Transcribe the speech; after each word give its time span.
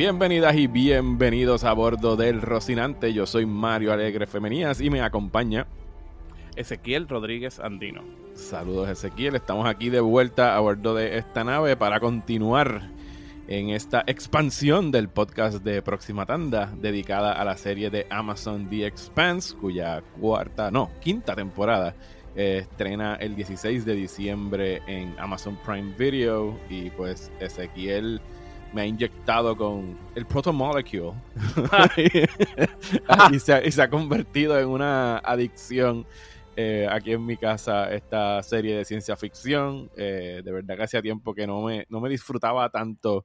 Bienvenidas 0.00 0.56
y 0.56 0.66
bienvenidos 0.66 1.62
a 1.62 1.74
bordo 1.74 2.16
del 2.16 2.40
Rocinante. 2.40 3.12
Yo 3.12 3.26
soy 3.26 3.44
Mario 3.44 3.92
Alegre 3.92 4.26
Femenías 4.26 4.80
y 4.80 4.88
me 4.88 5.02
acompaña 5.02 5.66
Ezequiel 6.56 7.06
Rodríguez 7.06 7.60
Andino. 7.60 8.02
Saludos 8.32 8.88
Ezequiel, 8.88 9.36
estamos 9.36 9.68
aquí 9.68 9.90
de 9.90 10.00
vuelta 10.00 10.56
a 10.56 10.60
bordo 10.60 10.94
de 10.94 11.18
esta 11.18 11.44
nave 11.44 11.76
para 11.76 12.00
continuar 12.00 12.88
en 13.46 13.68
esta 13.68 14.02
expansión 14.06 14.90
del 14.90 15.10
podcast 15.10 15.62
de 15.62 15.82
Próxima 15.82 16.24
Tanda 16.24 16.72
dedicada 16.80 17.34
a 17.34 17.44
la 17.44 17.58
serie 17.58 17.90
de 17.90 18.06
Amazon 18.08 18.70
The 18.70 18.86
Expanse, 18.86 19.54
cuya 19.54 20.00
cuarta, 20.18 20.70
no, 20.70 20.88
quinta 21.02 21.36
temporada 21.36 21.94
eh, 22.36 22.60
estrena 22.62 23.16
el 23.16 23.36
16 23.36 23.84
de 23.84 23.94
diciembre 23.96 24.80
en 24.86 25.14
Amazon 25.18 25.58
Prime 25.62 25.92
Video 25.98 26.58
y 26.70 26.88
pues 26.88 27.30
Ezequiel 27.38 28.22
me 28.72 28.82
ha 28.82 28.86
inyectado 28.86 29.56
con 29.56 29.98
el 30.14 30.26
protomolecule 30.26 31.12
y, 33.32 33.38
se, 33.38 33.66
y, 33.66 33.70
se, 33.70 33.82
ha 33.82 33.90
convertido 33.90 34.58
en 34.58 34.68
una 34.68 35.18
adicción 35.18 36.06
eh, 36.56 36.86
aquí 36.90 37.12
en 37.12 37.24
mi 37.24 37.36
casa 37.36 37.90
esta 37.92 38.42
serie 38.42 38.76
de 38.76 38.84
ciencia 38.84 39.16
ficción. 39.16 39.90
Eh, 39.96 40.42
de 40.44 40.52
verdad 40.52 40.76
que 40.76 40.82
hacía 40.82 41.02
tiempo 41.02 41.34
que 41.34 41.46
no 41.46 41.62
me, 41.62 41.86
no 41.88 42.00
me 42.00 42.08
disfrutaba 42.08 42.68
tanto 42.70 43.24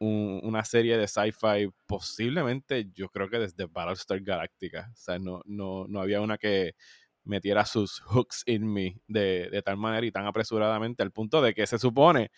un, 0.00 0.40
una 0.44 0.64
serie 0.64 0.96
de 0.96 1.08
sci-fi, 1.08 1.70
posiblemente 1.86 2.88
yo 2.94 3.08
creo 3.08 3.28
que 3.28 3.38
desde 3.38 3.66
Battlestar 3.66 4.20
Galactica. 4.20 4.90
O 4.92 4.96
sea, 4.96 5.18
no, 5.18 5.42
no, 5.46 5.86
no 5.88 6.00
había 6.00 6.20
una 6.20 6.38
que 6.38 6.74
metiera 7.24 7.64
sus 7.64 8.00
hooks 8.00 8.42
in 8.46 8.72
me 8.72 9.00
de, 9.06 9.48
de 9.50 9.62
tal 9.62 9.76
manera 9.76 10.06
y 10.06 10.12
tan 10.12 10.26
apresuradamente 10.26 11.02
al 11.02 11.10
punto 11.10 11.42
de 11.42 11.54
que 11.54 11.66
se 11.66 11.78
supone 11.78 12.30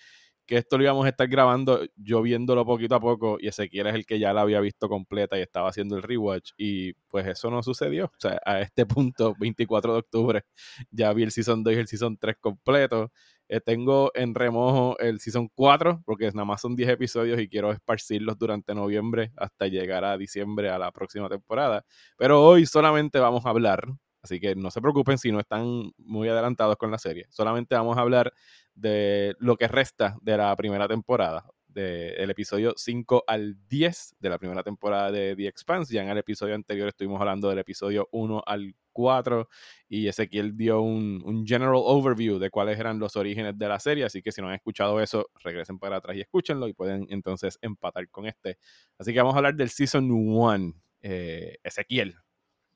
que 0.51 0.56
esto 0.56 0.77
lo 0.77 0.83
íbamos 0.83 1.06
a 1.06 1.11
estar 1.11 1.29
grabando 1.29 1.81
yo 1.95 2.23
viéndolo 2.23 2.67
poquito 2.67 2.97
a 2.97 3.01
poco 3.01 3.37
y 3.39 3.47
Ezequiel 3.47 3.87
es 3.87 3.95
el 3.95 4.05
que 4.05 4.19
ya 4.19 4.33
la 4.33 4.41
había 4.41 4.59
visto 4.59 4.89
completa 4.89 5.39
y 5.39 5.43
estaba 5.43 5.69
haciendo 5.69 5.97
el 5.97 6.03
rewatch 6.03 6.55
y 6.59 6.95
pues 7.09 7.25
eso 7.29 7.53
no 7.53 7.62
sucedió. 7.62 8.06
O 8.06 8.19
sea, 8.19 8.41
a 8.45 8.61
este 8.61 8.84
punto, 8.84 9.37
24 9.39 9.93
de 9.93 9.98
octubre, 10.01 10.45
ya 10.91 11.12
vi 11.12 11.23
el 11.23 11.31
Season 11.31 11.62
2 11.62 11.73
y 11.73 11.77
el 11.77 11.87
Season 11.87 12.19
3 12.19 12.37
completo. 12.41 13.12
Eh, 13.48 13.61
tengo 13.61 14.11
en 14.12 14.34
remojo 14.34 14.98
el 14.98 15.21
Season 15.21 15.48
4 15.55 16.03
porque 16.05 16.27
nada 16.33 16.45
más 16.45 16.61
son 16.61 16.75
10 16.75 16.91
episodios 16.91 17.41
y 17.41 17.48
quiero 17.48 17.71
esparcirlos 17.71 18.37
durante 18.37 18.75
noviembre 18.75 19.31
hasta 19.37 19.69
llegar 19.69 20.05
a 20.05 20.19
diciembre 20.19 20.69
a 20.69 20.81
la 20.81 20.91
próxima 20.91 21.28
temporada. 21.28 21.84
Pero 22.19 22.45
hoy 22.45 22.67
solamente 22.67 23.21
vamos 23.21 23.47
a 23.47 23.51
hablar 23.51 23.87
Así 24.22 24.40
que 24.40 24.54
no 24.54 24.70
se 24.70 24.80
preocupen 24.80 25.18
si 25.18 25.32
no 25.32 25.40
están 25.40 25.92
muy 25.98 26.28
adelantados 26.28 26.76
con 26.76 26.90
la 26.90 26.98
serie. 26.98 27.26
Solamente 27.30 27.74
vamos 27.74 27.96
a 27.96 28.00
hablar 28.00 28.32
de 28.74 29.34
lo 29.38 29.56
que 29.56 29.68
resta 29.68 30.16
de 30.22 30.36
la 30.36 30.54
primera 30.56 30.88
temporada, 30.88 31.46
del 31.68 32.30
episodio 32.30 32.74
5 32.76 33.24
al 33.26 33.56
10 33.68 34.16
de 34.18 34.28
la 34.28 34.38
primera 34.38 34.62
temporada 34.62 35.10
de 35.10 35.36
The 35.36 35.46
Expanse. 35.46 35.94
Ya 35.94 36.02
en 36.02 36.08
el 36.08 36.18
episodio 36.18 36.54
anterior 36.54 36.88
estuvimos 36.88 37.20
hablando 37.20 37.48
del 37.48 37.58
episodio 37.58 38.08
1 38.12 38.42
al 38.44 38.74
4 38.92 39.48
y 39.88 40.08
Ezequiel 40.08 40.56
dio 40.56 40.80
un, 40.82 41.22
un, 41.24 41.46
general 41.46 41.76
overview 41.76 42.38
de 42.38 42.50
cuáles 42.50 42.78
eran 42.78 42.98
los 42.98 43.16
orígenes 43.16 43.56
de 43.56 43.68
la 43.68 43.78
serie, 43.78 44.04
así 44.04 44.20
que 44.20 44.32
si 44.32 44.42
no 44.42 44.48
han 44.48 44.54
escuchado 44.54 45.00
eso, 45.00 45.30
regresen 45.42 45.78
para 45.78 45.96
atrás 45.96 46.16
y 46.16 46.20
escúchenlo 46.20 46.66
y 46.68 46.74
pueden 46.74 47.06
entonces 47.10 47.58
empatar 47.62 48.08
con 48.10 48.26
este. 48.26 48.58
Así 48.98 49.12
que 49.12 49.20
vamos 49.20 49.34
a 49.34 49.38
hablar 49.38 49.54
del 49.54 49.70
Season 49.70 50.10
1. 50.10 50.74
Eh, 51.02 51.56
Ezequiel, 51.62 52.16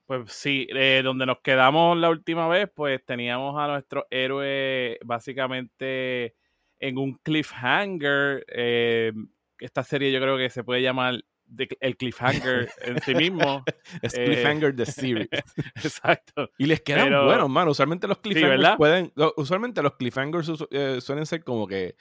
pues 0.07 0.33
sí, 0.33 0.67
eh, 0.71 1.01
donde 1.03 1.27
nos 1.27 1.41
quedamos 1.41 1.97
la 1.97 2.11
última 2.11 2.47
vez, 2.49 2.69
pues 2.75 3.05
teníamos 3.05 3.59
a 3.59 3.69
nuestro 3.69 4.07
héroe 4.11 4.99
básicamente 5.05 6.37
en 6.79 6.99
un 6.99 7.15
cliffhanger. 7.23 8.45
Eh, 8.49 9.13
esta 9.59 9.83
serie 9.83 10.13
yo 10.13 10.21
creo 10.21 10.37
que 10.37 10.51
se 10.51 10.63
puede 10.63 10.83
llamar 10.83 11.25
el 11.81 11.97
cliffhanger 11.97 12.69
en 12.83 13.01
sí 13.01 13.15
mismo. 13.15 13.65
es 14.03 14.13
cliffhanger 14.13 14.75
de 14.75 14.87
series. 14.87 15.29
Exacto. 15.77 16.51
Y 16.59 16.67
les 16.67 16.83
quedan 16.83 17.25
buenos, 17.25 17.49
mano. 17.49 17.71
Usualmente 17.71 18.07
los 18.07 18.19
cliffhangers 18.19 18.77
pueden. 18.77 19.13
Usualmente 19.37 19.83
los 19.83 19.95
cliffhangers 19.97 20.51
eh, 20.71 21.01
suelen 21.01 21.25
ser 21.25 21.43
como 21.45 21.67
que 21.67 21.97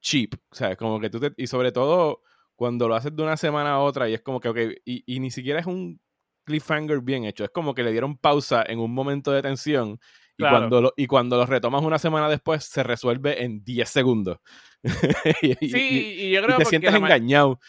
cheap. 0.00 0.34
O 0.50 0.54
sea, 0.54 0.76
como 0.76 1.00
que 1.00 1.10
tú 1.10 1.18
te. 1.18 1.32
Y 1.36 1.48
sobre 1.48 1.72
todo 1.72 2.22
cuando 2.54 2.88
lo 2.88 2.94
haces 2.94 3.14
de 3.14 3.22
una 3.22 3.36
semana 3.36 3.72
a 3.72 3.78
otra 3.80 4.08
y 4.08 4.14
es 4.14 4.20
como 4.20 4.40
que, 4.40 4.48
ok, 4.48 4.58
y, 4.84 5.04
y 5.06 5.20
ni 5.20 5.30
siquiera 5.30 5.60
es 5.60 5.66
un 5.66 6.00
cliffhanger 6.48 7.00
bien 7.00 7.24
hecho. 7.24 7.44
Es 7.44 7.50
como 7.50 7.74
que 7.74 7.82
le 7.82 7.92
dieron 7.92 8.16
pausa 8.16 8.64
en 8.66 8.80
un 8.80 8.92
momento 8.92 9.30
de 9.30 9.42
tensión 9.42 10.00
y, 10.36 10.42
cuando 10.42 10.80
lo, 10.80 10.94
y 10.96 11.06
cuando 11.06 11.36
lo 11.36 11.46
retomas 11.46 11.82
una 11.82 11.98
semana 11.98 12.28
después 12.28 12.64
se 12.64 12.82
resuelve 12.82 13.44
en 13.44 13.62
10 13.64 13.88
segundos. 13.88 14.38
y, 15.42 15.68
sí, 15.68 16.14
y, 16.18 16.30
yo 16.30 16.42
creo 16.42 16.56
que 16.56 16.64
te 16.64 16.70
sientes 16.70 16.94
engañado. 16.94 17.60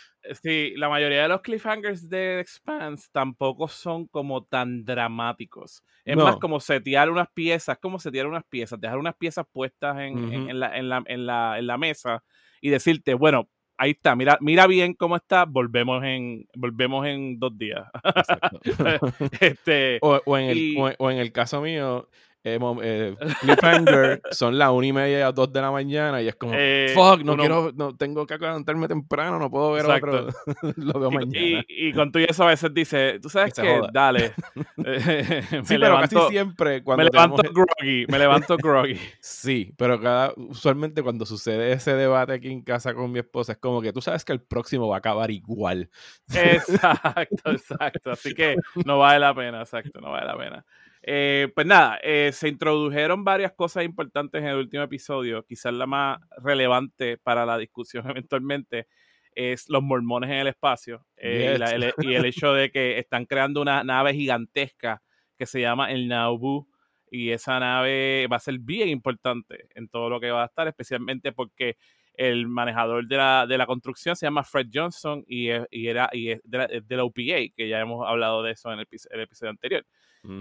Sí, 0.43 0.73
la 0.75 0.89
mayoría 0.89 1.23
de 1.23 1.27
los 1.29 1.41
cliffhangers 1.41 2.07
de 2.07 2.39
Expanse 2.39 3.09
tampoco 3.11 3.67
son 3.67 4.07
como 4.07 4.43
tan 4.43 4.85
dramáticos. 4.85 5.83
Es 6.05 6.15
más 6.15 6.37
como 6.37 6.59
setear 6.59 7.09
unas 7.09 7.27
piezas, 7.33 7.77
como 7.79 7.99
setear 7.99 8.27
unas 8.27 8.43
piezas, 8.45 8.79
dejar 8.79 8.97
unas 8.97 9.15
piezas 9.15 9.45
puestas 9.51 9.97
en, 9.99 10.33
en, 10.49 10.59
la, 10.59 10.75
en, 10.77 10.89
la, 10.89 11.03
en, 11.05 11.25
la, 11.25 11.59
en 11.59 11.67
la 11.67 11.77
mesa 11.77 12.23
y 12.61 12.69
decirte, 12.69 13.13
bueno, 13.13 13.49
ahí 13.79 13.91
está, 13.91 14.15
mira, 14.15 14.37
mira 14.41 14.67
bien 14.67 14.93
cómo 14.93 15.15
está, 15.15 15.45
volvemos 15.45 16.03
en, 16.03 16.45
volvemos 16.53 17.07
en 17.07 17.39
dos 17.39 17.57
días. 17.57 17.85
este, 19.39 19.99
o, 20.01 20.37
en 20.37 20.49
el, 20.49 20.95
o, 20.99 21.09
en 21.09 21.17
el 21.17 21.31
caso 21.31 21.61
mío, 21.61 22.09
eh, 22.55 22.59
eh, 22.83 23.15
Cliffhanger 23.41 24.21
son 24.31 24.57
las 24.57 24.69
una 24.69 24.87
y 24.87 24.93
media 24.93 25.27
a 25.27 25.31
dos 25.31 25.51
de 25.51 25.61
la 25.61 25.71
mañana 25.71 26.21
y 26.21 26.27
es 26.27 26.35
como, 26.35 26.53
eh, 26.55 26.91
fuck, 26.93 27.23
no 27.23 27.37
quiero, 27.37 27.71
no, 27.75 27.95
tengo 27.95 28.25
que 28.25 28.37
levantarme 28.37 28.87
temprano, 28.87 29.39
no 29.39 29.49
puedo 29.49 29.71
ver 29.73 29.85
otro, 29.85 30.27
lo 30.75 30.99
veo 30.99 31.11
mañana. 31.11 31.63
Y, 31.67 31.93
con 31.93 32.11
tú 32.11 32.19
y 32.19 32.23
eso 32.23 32.43
a 32.43 32.47
veces 32.47 32.73
dice, 32.73 33.19
tú 33.21 33.29
sabes 33.29 33.53
que, 33.53 33.81
dale. 33.91 34.33
sí, 35.63 35.77
pero 35.77 35.99
casi 35.99 36.15
siempre 36.29 36.83
cuando 36.83 37.03
me 37.03 37.09
levanto 37.09 37.43
groggy, 37.51 38.05
me 38.07 38.19
levanto 38.19 38.57
groggy. 38.57 38.99
sí, 39.19 39.73
pero 39.77 39.99
cada, 39.99 40.33
usualmente 40.35 41.01
cuando 41.03 41.25
sucede 41.25 41.71
ese 41.71 41.93
debate 41.95 42.33
aquí 42.33 42.51
en 42.51 42.61
casa 42.61 42.93
con 42.93 43.11
mi 43.11 43.19
esposa 43.19 43.53
es 43.53 43.57
como 43.57 43.81
que 43.81 43.93
tú 43.93 44.01
sabes 44.01 44.25
que 44.25 44.33
el 44.33 44.41
próximo 44.41 44.87
va 44.87 44.95
a 44.95 44.99
acabar 44.99 45.31
igual. 45.31 45.89
Exacto, 46.33 47.51
exacto. 47.51 48.11
Así 48.11 48.33
que 48.33 48.55
no 48.85 48.99
vale 48.99 49.19
la 49.19 49.33
pena, 49.33 49.61
exacto, 49.61 49.99
no 50.01 50.11
vale 50.11 50.25
la 50.25 50.37
pena. 50.37 50.65
Eh, 51.01 51.47
pues 51.55 51.65
nada, 51.65 51.97
eh, 52.03 52.31
se 52.33 52.49
introdujeron 52.49 53.23
varias 53.23 53.53
cosas 53.53 53.85
importantes 53.85 54.41
en 54.41 54.47
el 54.47 54.57
último 54.57 54.83
episodio. 54.83 55.45
Quizás 55.45 55.73
la 55.73 55.85
más 55.85 56.19
relevante 56.37 57.17
para 57.17 57.45
la 57.45 57.57
discusión 57.57 58.03
eventualmente 58.09 58.87
es 59.33 59.69
los 59.69 59.81
mormones 59.81 60.29
en 60.29 60.37
el 60.37 60.47
espacio 60.47 61.05
eh, 61.15 61.57
y, 62.01 62.13
el, 62.13 62.25
hecho 62.25 62.53
de 62.53 62.71
que 62.71 62.97
están 62.97 63.25
creando 63.25 63.61
una 63.61 63.83
nave 63.83 64.13
gigantesca 64.13 65.01
que 65.37 65.45
se 65.45 65.61
llama 65.61 65.91
el 65.91 66.07
Nauvoo 66.07 66.67
y 67.09 67.29
esa 67.29 67.59
nave 67.59 68.27
va 68.27 68.37
a 68.37 68.41
ser 68.41 68.59
bien 68.59 68.89
importante 68.89 69.69
en 69.75 69.87
todo 69.87 70.09
lo 70.09 70.19
que 70.19 70.31
va 70.31 70.43
a 70.43 70.47
estar, 70.47 70.67
especialmente 70.67 71.31
porque 71.31 71.77
el 72.15 72.47
manejador 72.47 73.07
de 73.07 73.15
la, 73.15 73.45
de 73.47 73.57
la 73.57 73.65
construcción 73.65 74.15
se 74.15 74.25
llama 74.25 74.43
Fred 74.43 74.67
Johnson 74.73 75.23
y, 75.25 75.47
y 75.71 75.87
era 75.87 76.09
y 76.11 76.31
es 76.31 76.41
de 76.43 76.57
la, 76.57 76.67
de 76.67 76.97
la, 76.97 77.03
OPA, 77.05 77.53
que 77.55 77.69
ya 77.69 77.79
hemos 77.79 78.05
hablado 78.05 78.43
de 78.43 78.51
eso 78.51 78.73
en 78.73 78.79
el, 78.79 78.87
el 79.11 79.19
episodio 79.21 79.51
anterior. 79.51 79.85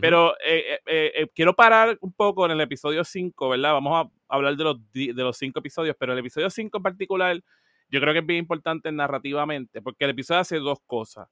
Pero 0.00 0.34
eh, 0.44 0.80
eh, 0.86 1.12
eh, 1.14 1.28
quiero 1.34 1.54
parar 1.54 1.96
un 2.00 2.12
poco 2.12 2.44
en 2.44 2.50
el 2.50 2.60
episodio 2.60 3.04
5, 3.04 3.48
¿verdad? 3.48 3.74
Vamos 3.74 4.06
a 4.06 4.34
hablar 4.34 4.56
de 4.56 4.64
los, 4.64 4.92
de 4.92 5.12
los 5.14 5.36
cinco 5.36 5.60
episodios, 5.60 5.94
pero 5.98 6.12
el 6.12 6.18
episodio 6.18 6.50
5 6.50 6.76
en 6.76 6.82
particular 6.82 7.44
yo 7.88 8.00
creo 8.00 8.12
que 8.12 8.18
es 8.18 8.26
bien 8.26 8.40
importante 8.40 8.90
narrativamente, 8.92 9.80
porque 9.80 10.04
el 10.04 10.10
episodio 10.10 10.40
hace 10.40 10.56
dos 10.58 10.80
cosas. 10.84 11.28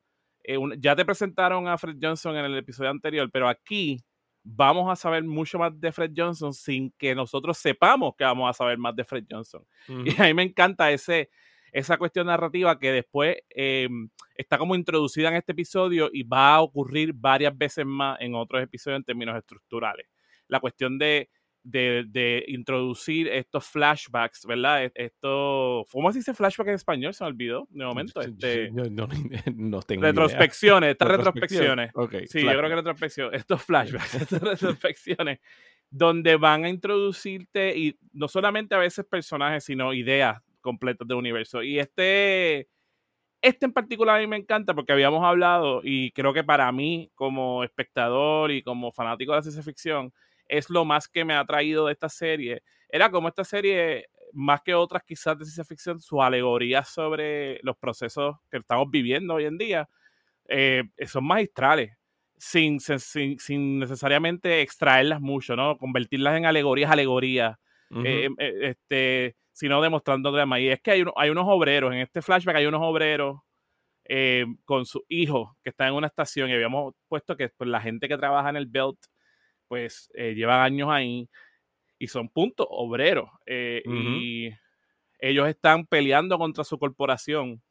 ya 0.78 0.94
te 0.94 1.04
presentaron 1.04 1.66
a 1.68 1.76
Fred 1.76 1.96
Johnson 2.00 2.36
en 2.36 2.44
el 2.44 2.56
episodio 2.56 2.90
anterior, 2.90 3.28
pero 3.32 3.48
aquí 3.48 3.98
vamos 4.42 4.90
a 4.90 4.96
saber 4.96 5.24
mucho 5.24 5.58
más 5.58 5.78
de 5.78 5.90
Fred 5.90 6.12
Johnson 6.16 6.54
sin 6.54 6.92
que 6.92 7.14
nosotros 7.14 7.58
sepamos 7.58 8.14
que 8.16 8.24
vamos 8.24 8.48
a 8.48 8.52
saber 8.52 8.78
más 8.78 8.94
de 8.94 9.04
Fred 9.04 9.24
Johnson. 9.28 9.64
Y 10.04 10.22
a 10.22 10.24
mí 10.26 10.34
me 10.34 10.44
encanta 10.44 10.90
ese, 10.90 11.30
esa 11.72 11.98
cuestión 11.98 12.26
narrativa 12.26 12.78
que 12.78 12.92
después 12.92 13.36
em, 13.50 14.08
está 14.34 14.58
como 14.58 14.74
introducida 14.74 15.28
en 15.28 15.36
este 15.36 15.52
episodio 15.52 16.10
y 16.12 16.22
va 16.22 16.54
a 16.54 16.60
ocurrir 16.62 17.12
varias 17.14 17.56
veces 17.56 17.84
más 17.86 18.20
en 18.20 18.34
otros 18.34 18.62
episodios 18.62 18.98
en 18.98 19.04
términos 19.04 19.36
estructurales. 19.36 20.06
La 20.48 20.60
cuestión 20.60 20.98
de, 20.98 21.28
de, 21.66 22.44
introducir 22.48 23.28
estos 23.28 23.66
flashbacks, 23.66 24.46
¿verdad? 24.46 24.84
E, 24.84 24.92
esto, 24.94 25.84
¿cómo 25.90 26.12
se 26.12 26.18
dice 26.18 26.34
flashback 26.34 26.68
en 26.68 26.74
español? 26.74 27.14
Se 27.14 27.24
me 27.24 27.28
olvidó 27.28 27.66
de 27.70 27.84
momento. 27.84 28.20
Este, 28.20 28.70
no, 29.54 29.82
tengo 29.82 30.02
retrospecciones, 30.02 30.92
estas 30.92 31.08
retrospecciones. 31.08 31.90
sí, 32.28 32.42
yo 32.42 32.50
creo 32.50 32.68
que 32.68 32.76
retrospecciones, 32.76 33.40
estos 33.40 33.62
flashbacks, 33.62 34.14
estas 34.14 34.42
retrospecciones, 34.42 35.40
donde 35.90 36.36
van 36.36 36.64
a 36.64 36.68
introducirte 36.68 37.76
y 37.76 37.98
no 38.12 38.28
solamente 38.28 38.74
a 38.74 38.78
veces 38.78 39.04
personajes, 39.04 39.64
sino 39.64 39.92
ideas 39.92 40.40
completos 40.66 41.08
del 41.08 41.16
universo. 41.16 41.62
Y 41.62 41.78
este, 41.78 42.68
este 43.40 43.66
en 43.66 43.72
particular 43.72 44.16
a 44.16 44.20
mí 44.20 44.26
me 44.26 44.36
encanta 44.36 44.74
porque 44.74 44.92
habíamos 44.92 45.24
hablado 45.24 45.80
y 45.82 46.10
creo 46.10 46.34
que 46.34 46.44
para 46.44 46.70
mí 46.72 47.10
como 47.14 47.64
espectador 47.64 48.50
y 48.50 48.62
como 48.62 48.92
fanático 48.92 49.32
de 49.32 49.38
la 49.38 49.42
ciencia 49.42 49.62
ficción, 49.62 50.12
es 50.48 50.68
lo 50.68 50.84
más 50.84 51.08
que 51.08 51.24
me 51.24 51.34
ha 51.34 51.44
traído 51.44 51.86
de 51.86 51.92
esta 51.92 52.08
serie. 52.08 52.62
Era 52.88 53.10
como 53.10 53.28
esta 53.28 53.44
serie, 53.44 54.06
más 54.32 54.60
que 54.62 54.74
otras 54.74 55.02
quizás 55.04 55.38
de 55.38 55.44
ciencia 55.44 55.64
ficción, 55.64 56.00
su 56.00 56.20
alegoría 56.22 56.84
sobre 56.84 57.60
los 57.62 57.76
procesos 57.76 58.36
que 58.50 58.58
estamos 58.58 58.90
viviendo 58.90 59.34
hoy 59.34 59.44
en 59.44 59.58
día 59.58 59.88
eh, 60.48 60.84
son 61.06 61.24
magistrales. 61.24 61.92
Sin, 62.38 62.80
sin, 62.80 63.38
sin, 63.38 63.78
necesariamente 63.78 64.60
extraerlas 64.60 65.22
mucho, 65.22 65.56
¿no? 65.56 65.78
Convertirlas 65.78 66.36
en 66.36 66.44
alegorías, 66.44 66.90
alegorías. 66.90 67.56
Eh, 68.04 68.28
eh, 68.38 68.58
este, 68.62 69.36
sino 69.56 69.80
demostrando 69.80 70.30
drama. 70.32 70.60
Y 70.60 70.68
es 70.68 70.82
que 70.82 70.90
hay, 70.90 71.04
hay 71.16 71.30
unos 71.30 71.46
obreros, 71.48 71.90
en 71.94 72.00
este 72.00 72.20
flashback 72.20 72.56
hay 72.56 72.66
unos 72.66 72.82
obreros 72.82 73.40
con 74.66 74.84
su 74.84 75.04
hijo 75.08 75.56
que 75.64 75.70
está 75.70 75.88
en 75.88 75.94
una 75.94 76.06
estación 76.08 76.48
y 76.48 76.52
habíamos 76.52 76.94
puesto 77.08 77.36
que 77.36 77.48
pues, 77.48 77.68
la 77.68 77.80
gente 77.80 78.06
que 78.06 78.18
trabaja 78.18 78.50
en 78.50 78.56
el 78.56 78.66
Belt 78.66 78.98
pues 79.66 80.10
llevan 80.14 80.60
años 80.60 80.90
ahí 80.90 81.28
y 81.98 82.06
son 82.06 82.28
puntos 82.28 82.66
obreros. 82.68 83.30
Y 83.46 84.50
ellos 85.18 85.48
están 85.48 85.86
peleando 85.86 86.36
contra 86.36 86.62
su 86.62 86.78
corporación 86.78 87.62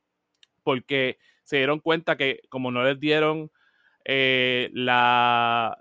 porque 0.64 1.20
se 1.44 1.58
dieron 1.58 1.80
cuenta 1.80 2.18
que 2.18 2.42
como 2.50 2.72
no 2.72 2.84
les 2.84 3.00
dieron 3.00 3.52
eh, 4.06 4.72
la 4.74 5.78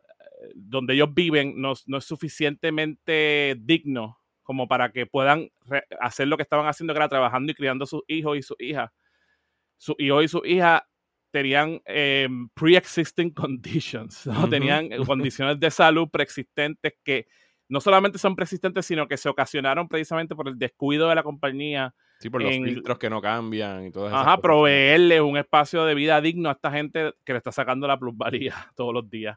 donde 0.55 0.93
ellos 0.93 1.15
viven 1.15 1.55
no, 1.56 1.73
es 1.73 2.05
suficientemente 2.05 3.56
digno 3.59 4.21
como 4.44 4.69
para 4.69 4.93
que 4.93 5.06
puedan 5.06 5.49
hacer 6.00 6.29
lo 6.29 6.37
que 6.37 6.44
estaban 6.44 6.67
haciendo, 6.67 6.94
que 6.94 6.99
era 6.99 7.08
trabajando 7.08 7.50
y 7.50 7.55
criando 7.55 7.85
a 7.85 7.87
sus 7.88 8.02
hijos 8.06 8.38
y 8.38 8.43
sus 8.43 8.56
hijas. 8.61 8.91
Hijos 9.99 10.25
y 10.25 10.29
sus 10.29 10.46
hijas 10.46 10.82
tenían 11.32 11.81
eh, 11.87 12.29
pre-existing 12.55 13.31
conditions, 13.35 14.26
¿no? 14.26 14.49
tenían 14.49 14.88
condiciones 15.05 15.58
de 15.58 15.70
salud 15.70 16.08
preexistentes 16.08 16.94
que 17.02 17.26
no 17.69 17.81
solamente 17.81 18.19
son 18.19 18.37
preexistentes, 18.37 18.87
sino 18.87 19.08
que 19.08 19.17
se 19.17 19.29
ocasionaron 19.29 19.88
precisamente 19.88 20.37
por 20.37 20.46
el 20.46 20.58
descuido 20.58 21.08
de 21.08 21.14
la 21.17 21.25
compañía 21.25 21.93
Sí, 22.20 22.31
por 22.31 22.43
los 22.43 22.52
filtros 22.52 22.99
que 22.99 23.11
no 23.11 23.20
cambian 23.20 23.87
y 23.87 23.91
todo 23.91 24.06
eso. 24.06 24.17
Ajá, 24.17 24.38
proveerle 24.38 25.20
un 25.20 25.37
espacio 25.37 25.85
de 25.85 25.94
vida 25.94 26.20
digno 26.20 26.49
a 26.49 26.52
esta 26.52 26.70
gente 26.70 27.12
que 27.25 27.32
le 27.32 27.38
está 27.38 27.52
sacando 27.52 27.87
la 27.87 27.99
plusvalía 27.99 28.55
todos 28.76 28.94
los 28.94 29.08
días. 29.11 29.37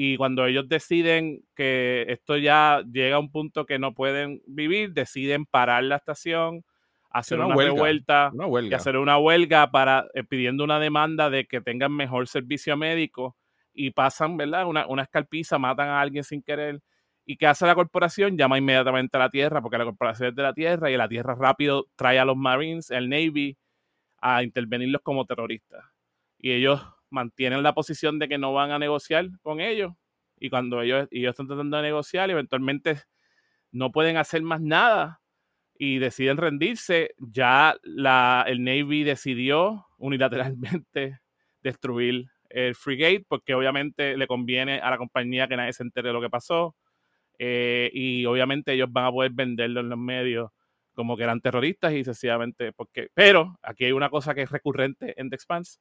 Y 0.00 0.16
cuando 0.16 0.46
ellos 0.46 0.68
deciden 0.68 1.42
que 1.56 2.06
esto 2.06 2.36
ya 2.36 2.84
llega 2.88 3.16
a 3.16 3.18
un 3.18 3.32
punto 3.32 3.66
que 3.66 3.80
no 3.80 3.94
pueden 3.94 4.40
vivir, 4.46 4.92
deciden 4.92 5.44
parar 5.44 5.82
la 5.82 5.96
estación, 5.96 6.64
hacer 7.10 7.40
una, 7.40 7.56
revuelta 7.56 8.30
y 8.62 8.72
hacer 8.72 8.96
una 8.96 9.18
huelga 9.18 9.72
para 9.72 10.06
eh, 10.14 10.22
pidiendo 10.22 10.62
una 10.62 10.78
demanda 10.78 11.30
de 11.30 11.46
que 11.46 11.60
tengan 11.60 11.90
mejor 11.90 12.28
servicio 12.28 12.76
médico 12.76 13.36
y 13.74 13.90
pasan, 13.90 14.36
¿verdad? 14.36 14.68
Una, 14.68 14.86
una 14.86 15.02
escalpiza, 15.02 15.58
matan 15.58 15.88
a 15.88 16.00
alguien 16.00 16.22
sin 16.22 16.42
querer 16.42 16.80
¿Y 17.26 17.36
qué 17.36 17.48
hace 17.48 17.66
la 17.66 17.74
corporación? 17.74 18.38
Llama 18.38 18.56
inmediatamente 18.56 19.16
a 19.16 19.20
la 19.20 19.30
Tierra, 19.30 19.60
porque 19.60 19.78
la 19.78 19.84
corporación 19.84 20.28
es 20.28 20.36
de 20.36 20.42
la 20.44 20.54
Tierra 20.54 20.92
y 20.92 20.96
la 20.96 21.08
Tierra 21.08 21.34
rápido 21.34 21.88
trae 21.96 22.20
a 22.20 22.24
los 22.24 22.36
Marines, 22.36 22.92
el 22.92 23.08
Navy, 23.08 23.58
a 24.20 24.44
intervenirlos 24.44 25.02
como 25.02 25.26
terroristas. 25.26 25.84
Y 26.38 26.52
ellos 26.52 26.80
mantienen 27.10 27.62
la 27.62 27.74
posición 27.74 28.18
de 28.18 28.28
que 28.28 28.38
no 28.38 28.52
van 28.52 28.70
a 28.70 28.78
negociar 28.78 29.28
con 29.42 29.60
ellos. 29.60 29.92
Y 30.38 30.50
cuando 30.50 30.82
ellos, 30.82 31.08
ellos 31.10 31.30
están 31.30 31.48
tratando 31.48 31.76
de 31.76 31.82
negociar, 31.84 32.30
eventualmente 32.30 33.02
no 33.72 33.92
pueden 33.92 34.16
hacer 34.16 34.42
más 34.42 34.60
nada 34.60 35.20
y 35.78 35.98
deciden 35.98 36.36
rendirse. 36.36 37.14
Ya 37.18 37.76
la, 37.82 38.44
el 38.46 38.64
Navy 38.64 39.04
decidió 39.04 39.86
unilateralmente 39.98 41.20
destruir 41.62 42.26
el 42.48 42.74
frigate 42.74 43.24
porque 43.28 43.54
obviamente 43.54 44.16
le 44.16 44.26
conviene 44.26 44.80
a 44.80 44.90
la 44.90 44.98
compañía 44.98 45.48
que 45.48 45.56
nadie 45.56 45.72
se 45.72 45.82
entere 45.82 46.08
de 46.08 46.14
lo 46.14 46.20
que 46.20 46.30
pasó 46.30 46.74
eh, 47.38 47.90
y 47.92 48.24
obviamente 48.24 48.72
ellos 48.72 48.88
van 48.90 49.06
a 49.06 49.12
poder 49.12 49.32
venderlo 49.32 49.80
en 49.80 49.88
los 49.90 49.98
medios 49.98 50.50
como 50.94 51.16
que 51.16 51.22
eran 51.22 51.40
terroristas 51.40 51.92
y 51.92 52.02
sencillamente 52.02 52.72
porque... 52.72 53.08
Pero 53.14 53.56
aquí 53.62 53.84
hay 53.84 53.92
una 53.92 54.10
cosa 54.10 54.34
que 54.34 54.42
es 54.42 54.50
recurrente 54.50 55.14
en 55.20 55.30
The 55.30 55.36
Expanse. 55.36 55.78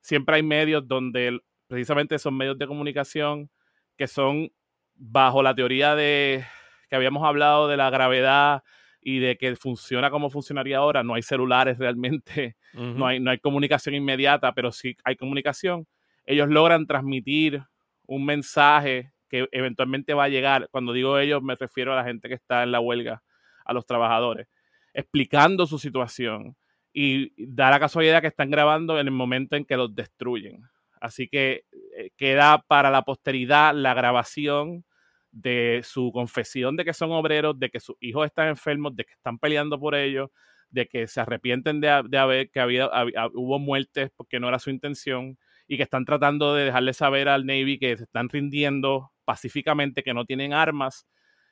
Siempre 0.00 0.36
hay 0.36 0.42
medios 0.42 0.86
donde 0.86 1.40
precisamente 1.66 2.18
son 2.18 2.36
medios 2.36 2.58
de 2.58 2.66
comunicación 2.66 3.50
que 3.96 4.06
son 4.06 4.50
bajo 4.94 5.42
la 5.42 5.54
teoría 5.54 5.94
de 5.94 6.44
que 6.88 6.96
habíamos 6.96 7.24
hablado 7.24 7.68
de 7.68 7.76
la 7.76 7.90
gravedad 7.90 8.62
y 9.00 9.18
de 9.18 9.38
que 9.38 9.56
funciona 9.56 10.10
como 10.10 10.30
funcionaría 10.30 10.78
ahora. 10.78 11.02
No 11.02 11.14
hay 11.14 11.22
celulares 11.22 11.78
realmente, 11.78 12.56
no, 12.74 13.06
hay, 13.06 13.20
no 13.20 13.30
hay 13.30 13.38
comunicación 13.38 13.94
inmediata, 13.94 14.52
pero 14.52 14.72
sí 14.72 14.96
hay 15.04 15.16
comunicación. 15.16 15.86
Ellos 16.26 16.48
logran 16.48 16.86
transmitir 16.86 17.62
un 18.06 18.24
mensaje 18.24 19.12
que 19.28 19.48
eventualmente 19.52 20.12
va 20.12 20.24
a 20.24 20.28
llegar. 20.28 20.68
Cuando 20.70 20.92
digo 20.92 21.18
ellos, 21.18 21.42
me 21.42 21.54
refiero 21.54 21.92
a 21.92 21.96
la 21.96 22.04
gente 22.04 22.28
que 22.28 22.34
está 22.34 22.62
en 22.62 22.72
la 22.72 22.80
huelga, 22.80 23.22
a 23.64 23.72
los 23.72 23.86
trabajadores, 23.86 24.48
explicando 24.92 25.66
su 25.66 25.78
situación. 25.78 26.56
Y 26.92 27.32
da 27.36 27.70
la 27.70 27.80
casualidad 27.80 28.20
que 28.20 28.26
están 28.28 28.50
grabando 28.50 28.98
en 28.98 29.06
el 29.06 29.12
momento 29.12 29.56
en 29.56 29.64
que 29.64 29.76
los 29.76 29.94
destruyen. 29.94 30.62
Así 31.00 31.28
que 31.28 31.64
eh, 31.96 32.10
queda 32.16 32.62
para 32.66 32.90
la 32.90 33.02
posteridad 33.02 33.74
la 33.74 33.94
grabación 33.94 34.84
de 35.32 35.80
su 35.84 36.10
confesión 36.12 36.76
de 36.76 36.84
que 36.84 36.92
son 36.92 37.12
obreros, 37.12 37.58
de 37.58 37.70
que 37.70 37.80
sus 37.80 37.96
hijos 38.00 38.26
están 38.26 38.48
enfermos, 38.48 38.96
de 38.96 39.04
que 39.04 39.12
están 39.12 39.38
peleando 39.38 39.78
por 39.78 39.94
ellos, 39.94 40.30
de 40.70 40.86
que 40.88 41.06
se 41.06 41.20
arrepienten 41.20 41.80
de, 41.80 41.88
haber 41.88 42.50
que 42.50 42.60
había, 42.60 42.90
hubo 43.34 43.58
muertes 43.58 44.10
porque 44.16 44.40
no 44.40 44.48
era 44.48 44.58
su 44.58 44.70
intención 44.70 45.38
y 45.66 45.76
que 45.76 45.84
están 45.84 46.04
tratando 46.04 46.54
de 46.54 46.64
dejarle 46.66 46.92
saber 46.92 47.28
al 47.28 47.46
Navy 47.46 47.78
que 47.78 47.96
se 47.96 48.04
están 48.04 48.28
rindiendo 48.28 49.12
pacíficamente, 49.24 50.02
que 50.02 50.14
no 50.14 50.24
tienen 50.24 50.52
armas, 50.52 51.06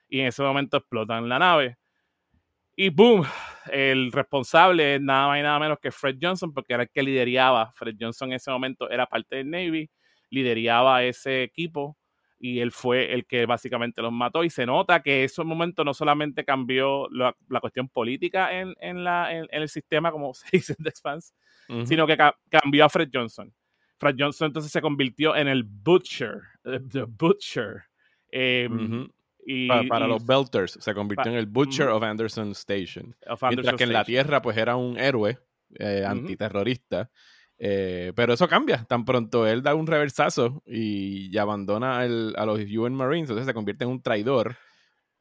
y 0.09 0.21
en 0.21 0.27
ese 0.27 0.43
momento 0.43 0.79
explotan 0.79 1.29
la 1.29 1.39
nave. 1.39 1.78
Y 2.81 2.91
boom, 2.91 3.25
el 3.73 4.13
responsable 4.13 4.95
es 4.95 5.01
nada 5.01 5.27
más 5.27 5.41
y 5.41 5.43
nada 5.43 5.59
menos 5.59 5.81
que 5.81 5.91
Fred 5.91 6.17
Johnson, 6.23 6.55
porque 6.55 6.75
era 6.75 6.85
el 6.85 6.89
que 6.89 7.03
lideraba. 7.03 7.73
Fred 7.73 7.97
Johnson 7.99 8.29
en 8.29 8.37
ese 8.37 8.53
momento 8.53 8.89
era 8.89 9.05
parte 9.05 9.35
del 9.35 9.51
Navy, 9.51 9.91
lideraba 10.31 11.03
ese 11.03 11.43
equipo 11.43 11.99
y 12.39 12.61
él 12.61 12.71
fue 12.71 13.13
el 13.13 13.27
que 13.27 13.47
básicamente 13.47 14.01
los 14.01 14.13
mató. 14.13 14.45
Y 14.45 14.51
se 14.51 14.65
nota 14.65 15.03
que 15.03 15.25
ese 15.25 15.43
momento 15.43 15.83
no 15.83 15.93
solamente 15.93 16.45
cambió 16.45 17.09
la, 17.11 17.35
cuestión 17.61 17.89
política 17.89 18.53
en, 18.53 19.03
la, 19.03 19.35
en, 19.37 19.49
el 19.51 19.69
sistema, 19.69 20.13
como 20.13 20.33
se 20.35 20.47
dice 20.53 20.77
en 20.79 20.85
The 20.85 20.91
Expanse, 20.91 21.33
sino 21.85 22.07
que 22.07 22.17
cambió 22.49 22.85
a 22.85 22.89
Fred 22.89 23.09
Johnson. 23.13 23.53
Fred 23.99 24.15
Johnson 24.17 24.47
entonces 24.47 24.71
se 24.71 24.81
convirtió 24.81 25.35
en 25.35 25.49
el 25.49 25.65
Butcher, 25.65 26.43
eh, 26.63 26.79
The 26.89 27.07
Butcher. 27.09 27.87
Em, 28.31 29.09
y, 29.51 29.67
para, 29.67 30.07
los 30.07 30.27
Belters, 30.27 30.79
se 30.79 30.93
convirtió 30.93 31.33
en 31.33 31.39
el 31.39 31.47
Butcher 31.47 31.89
of 31.89 32.03
Anderson 32.03 32.51
Station. 32.51 33.17
Mientras 33.49 33.77
que 33.77 33.85
en 33.85 33.95
la 33.95 34.05
Tierra, 34.05 34.43
pues 34.43 34.59
era 34.59 34.77
un 34.77 34.99
héroe 34.99 35.39
eh, 35.79 36.05
antiterrorista. 36.07 37.11
Eh, 37.59 38.13
pero 38.15 38.35
eso 38.35 38.47
cambia. 38.47 38.85
Tan 38.85 39.07
pronto 39.07 39.47
él 39.47 39.63
da 39.63 39.75
un 39.75 39.87
reversazo 39.87 40.63
y, 40.67 41.37
abandona 41.39 42.01
a 42.01 42.07
los 42.47 42.61
UN 42.61 42.95
Marines, 42.95 43.31
entonces 43.31 43.47
se 43.47 43.55
convierte 43.55 43.85
en 43.85 43.91
un 43.91 44.03
traidor 44.03 44.57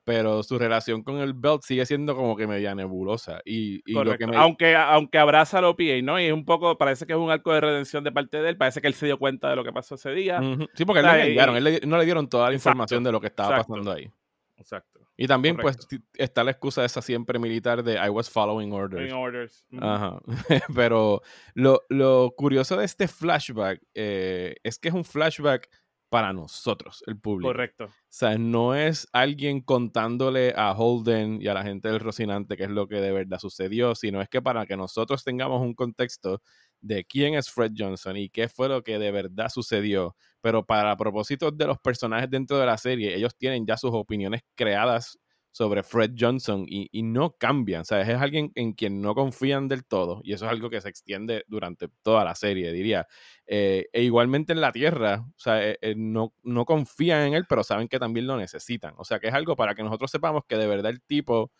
pero 0.07 0.41
su 0.41 0.57
relación 0.57 1.03
con 1.03 1.17
el 1.17 1.33
belt 1.33 1.63
sigue 1.63 1.85
siendo 1.85 2.15
como 2.15 2.37
que 2.37 2.47
media 2.47 2.73
nebulosa. 2.73 3.41
Y, 3.43 3.81
lo 3.91 4.17
que 4.17 4.23
aunque, 4.23 4.73
aunque 4.73 5.17
abraza 5.17 5.59
a 5.59 5.67
OPA, 5.67 6.01
¿no? 6.01 6.17
Y 6.17 6.27
es 6.27 6.31
un 6.31 6.45
poco, 6.45 6.77
parece 6.77 7.05
que 7.05 7.11
es 7.11 7.19
un 7.19 7.29
arco 7.29 7.51
de 7.51 7.59
redención 7.59 8.05
de 8.05 8.13
parte 8.13 8.41
de 8.41 8.47
él, 8.47 8.55
parece 8.55 8.79
que 8.79 8.87
él 8.87 8.93
se 8.93 9.05
dio 9.05 9.19
cuenta 9.19 9.49
de 9.49 9.57
lo 9.57 9.65
que 9.65 9.73
pasó 9.73 9.95
ese 9.95 10.11
día. 10.11 10.39
Sí, 10.75 10.85
porque 10.85 11.01
él, 11.01 11.35
le 11.61 11.81
no 11.85 11.97
le 11.97 12.05
dieron 12.05 12.29
toda 12.29 12.47
la 12.47 12.55
información 12.55 13.03
de 13.03 13.11
lo 13.11 13.19
que 13.19 13.27
estaba 13.27 13.57
pasando 13.57 13.91
ahí. 13.91 14.09
Exacto. 14.55 15.01
Y 15.17 15.27
también, 15.27 15.57
pues, 15.57 15.77
está 16.13 16.41
la 16.45 16.51
excusa 16.51 16.85
esa 16.85 17.01
siempre 17.01 17.37
militar 17.37 17.83
de 17.83 17.95
I 17.95 18.07
was 18.07 18.29
following 18.29 18.71
orders. 18.71 19.11
orders. 19.11 19.65
Ajá. 19.77 20.21
Pero 20.73 21.21
lo, 21.53 21.81
lo, 21.89 22.33
curioso 22.37 22.77
de 22.77 22.85
este 22.85 23.09
flashback 23.09 23.81
eh, 23.93 24.55
es 24.63 24.79
que 24.79 24.87
es 24.87 24.93
un 24.93 25.03
flashback 25.03 25.67
para 26.09 26.33
nosotros, 26.33 27.03
el 27.07 27.19
público. 27.19 27.49
Correcto. 27.49 27.85
O 27.85 27.91
sea, 28.07 28.37
no 28.37 28.75
es 28.75 29.07
alguien 29.11 29.61
contándole 29.61 30.53
a 30.55 30.71
Holden 30.71 31.41
y 31.41 31.47
a 31.47 31.53
la 31.53 31.63
gente 31.63 31.89
del 31.89 31.99
Rocinante 31.99 32.55
qué 32.55 32.63
es 32.63 32.69
lo 32.69 32.87
que 32.87 33.01
de 33.01 33.11
verdad 33.11 33.39
sucedió, 33.39 33.95
sino 33.95 34.21
es 34.21 34.29
que 34.29 34.41
para 34.41 34.65
que 34.65 34.77
nosotros 34.77 35.23
tengamos 35.23 35.61
un 35.61 35.73
contexto 35.73 36.41
de 36.79 37.03
quién 37.05 37.33
es 37.33 37.49
Fred 37.49 37.73
Johnson 37.77 38.17
y 38.17 38.29
qué 38.29 38.47
fue 38.47 38.69
lo 38.69 38.83
que 38.83 38.99
de 38.99 39.11
verdad 39.11 39.49
sucedió. 39.49 40.15
Pero 40.41 40.65
para 40.65 40.95
propósitos 40.95 41.57
de 41.57 41.67
los 41.67 41.79
personajes 41.79 42.29
dentro 42.29 42.57
de 42.57 42.65
la 42.65 42.77
serie, 42.77 43.15
ellos 43.15 43.35
tienen 43.35 43.65
ya 43.65 43.77
sus 43.77 43.91
opiniones 43.93 44.41
creadas 44.55 45.17
sobre 45.51 45.83
Fred 45.83 46.11
Johnson 46.17 46.65
y, 46.67 47.01
no 47.03 47.35
cambian. 47.37 47.81
O 47.81 47.85
sea, 47.85 48.01
es 48.01 48.09
alguien 48.09 48.51
en 48.55 48.73
quien 48.73 49.01
no 49.01 49.15
confían 49.15 49.67
del 49.67 49.85
todo 49.85 50.21
y 50.23 50.33
eso 50.33 50.45
es 50.45 50.51
algo 50.51 50.69
que 50.69 50.81
se 50.81 50.89
extiende 50.89 51.43
durante 51.47 51.87
toda 52.03 52.23
la 52.23 52.35
serie, 52.35 52.71
diría. 52.71 53.07
Eh, 53.45 53.87
e 53.91 54.03
igualmente 54.03 54.53
en 54.53 54.61
la 54.61 54.71
Tierra, 54.71 55.25
o 55.27 55.39
sea, 55.39 55.67
eh, 55.67 55.77
eh, 55.81 55.95
no, 55.97 56.33
no 56.43 56.65
confían 56.65 57.27
en 57.27 57.33
él, 57.33 57.45
pero 57.49 57.63
saben 57.63 57.87
que 57.87 57.99
también 57.99 58.27
lo 58.27 58.37
necesitan. 58.37 58.93
O 58.97 59.05
sea, 59.05 59.19
que 59.19 59.27
es 59.27 59.33
algo 59.33 59.55
para 59.55 59.73
que 59.73 59.83
nosotros 59.83 60.11
sepamos 60.11 60.43
que 60.47 60.57
de 60.57 60.67
verdad 60.67 60.91
el 60.91 61.01
tipo 61.01 61.51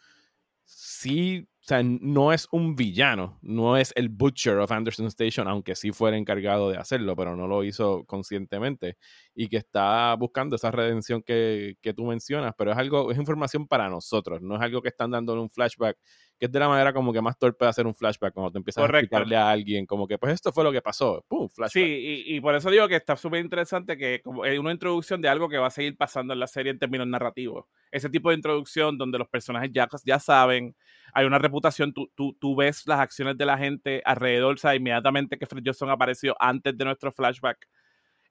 sí, 0.67 1.48
o 1.67 1.69
sea, 1.69 1.83
no 1.83 2.31
es 2.31 2.47
un 2.53 2.77
villano, 2.77 3.38
no 3.41 3.75
es 3.75 3.91
el 3.97 4.07
Butcher 4.07 4.57
of 4.59 4.71
Anderson 4.71 5.07
Station, 5.07 5.50
aunque 5.50 5.75
sí 5.75 5.91
fuera 5.91 6.15
encargado 6.15 6.69
de 6.69 6.77
hacerlo, 6.77 7.13
pero 7.17 7.36
no 7.36 7.45
lo 7.45 7.62
hizo 7.65 8.05
conscientemente 8.05 8.95
y 9.36 9.50
que 9.50 9.57
está 9.57 10.15
buscando 10.15 10.55
esa 10.55 10.71
redención 10.71 11.21
que, 11.21 11.75
que 11.81 11.93
tú 11.93 12.05
mencionas, 12.05 12.53
pero 12.57 12.71
es 12.71 12.77
algo, 12.77 13.12
es 13.12 13.17
información 13.17 13.67
para 13.67 13.89
nosotros, 13.89 14.41
no 14.41 14.55
es 14.55 14.62
algo 14.62 14.81
que 14.81 14.88
están 14.88 15.12
dando 15.12 15.33
en 15.33 15.39
un 15.39 15.50
flashback 15.50 15.97
que 16.39 16.45
es 16.45 16.51
de 16.51 16.59
la 16.59 16.69
manera 16.69 16.93
como 16.93 17.12
que 17.12 17.21
más 17.21 17.38
torpe 17.38 17.65
de 17.65 17.69
hacer 17.69 17.88
un 17.88 17.95
flashback 17.95 18.33
cuando 18.33 18.51
te 18.51 18.59
empiezas 18.59 18.83
a 18.83 18.88
explicarle 18.88 19.36
a 19.36 19.50
alguien 19.50 19.86
como 19.86 20.07
que 20.07 20.17
pues 20.17 20.33
esto 20.33 20.51
fue 20.51 20.63
lo 20.63 20.71
que 20.71 20.81
pasó, 20.81 21.25
¡pum! 21.27 21.50
Flashback. 21.50 21.83
Sí, 21.83 22.24
y, 22.27 22.39
por 22.39 22.55
eso 22.55 22.69
digo 22.69 22.88
que 22.88 22.95
está 22.95 23.17
súper 23.17 23.41
interesante 23.41 23.97
que 23.97 24.21
como 24.21 24.45
es 24.45 24.57
una 24.59 24.71
introducción 24.71 25.21
de 25.21 25.29
algo 25.29 25.50
que 25.50 25.57
va 25.57 25.67
a 25.67 25.71
seguir 25.71 25.97
pasando 25.97 26.33
en 26.33 26.39
la 26.39 26.47
serie 26.47 26.71
en 26.71 26.79
términos 26.79 27.07
narrativos. 27.07 27.65
Ese 27.91 28.10
tipo 28.10 28.29
de 28.29 28.36
introducción 28.36 28.98
donde 28.98 29.17
los 29.17 29.27
personajes 29.27 29.72
ya, 29.74 29.88
ya 30.03 30.20
saben, 30.20 30.75
hay 31.13 31.25
una 31.25 31.39
reputación, 31.39 31.94
tú, 31.94 32.12
tú, 32.15 32.36
tú 32.39 32.56
ves 32.56 32.86
las 32.86 33.00
acciones 33.00 33.38
de 33.38 33.46
la 33.46 33.58
gente 33.58 34.01
alrededor, 34.06 34.56
o 34.56 34.58
sea, 34.58 34.75
inmediatamente 34.75 35.38
que 35.38 35.46
Fred 35.46 35.63
Johnson 35.65 35.89
apareció 35.89 36.36
antes 36.39 36.77
de 36.77 36.86
nuestro 36.86 37.12
flashback 37.12 37.67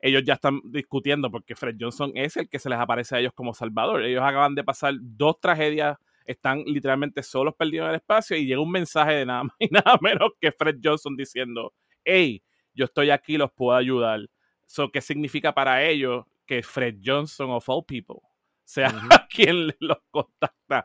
ellos 0.01 0.23
ya 0.25 0.35
están 0.35 0.61
discutiendo 0.65 1.31
porque 1.31 1.57
Fred 1.57 1.77
Johnson 1.81 2.13
es 2.15 2.37
el 2.37 2.49
que 2.51 2.59
se 2.59 2.69
les 2.69 2.79
aparece 2.79 3.17
a 3.17 3.19
ellos 3.19 3.33
como 3.35 3.55
Salvador. 3.55 4.05
Ellos 4.05 4.23
acaban 4.23 4.55
de 4.55 4.63
pasar 4.63 4.95
dos 5.01 5.41
tragedias 5.41 5.97
están 6.27 6.65
literalmente 6.67 7.23
solos 7.23 7.55
perdidos 7.55 7.85
en 7.85 7.91
el 7.91 7.97
espacio 7.97 8.37
y 8.37 8.47
llega 8.47 8.61
un 8.61 8.71
mensaje 8.71 9.13
de 9.15 9.27
nada 9.27 9.45
más 9.45 9.57
y 9.59 9.69
nada 9.69 9.99
menos 10.01 10.31
que 10.41 10.53
Fred 10.53 10.77
Johnson 10.83 11.17
diciendo, 11.17 11.73
hey, 12.05 12.43
yo 12.75 12.87
estoy 12.87 13.11
aquí, 13.11 13.39
los 13.39 13.51
puedo 13.53 13.77
ayudar. 13.77 14.21
So, 14.67 14.91
¿Qué 14.91 15.01
significa 15.01 15.55
para 15.55 15.85
ellos 15.85 16.25
que 16.45 16.63
Fred 16.63 16.97
Johnson 17.05 17.51
of 17.51 17.69
all 17.69 17.85
people 17.85 18.21
sea 18.67 18.89
quien 19.31 19.75
los 19.81 19.99
contacta 20.11 20.85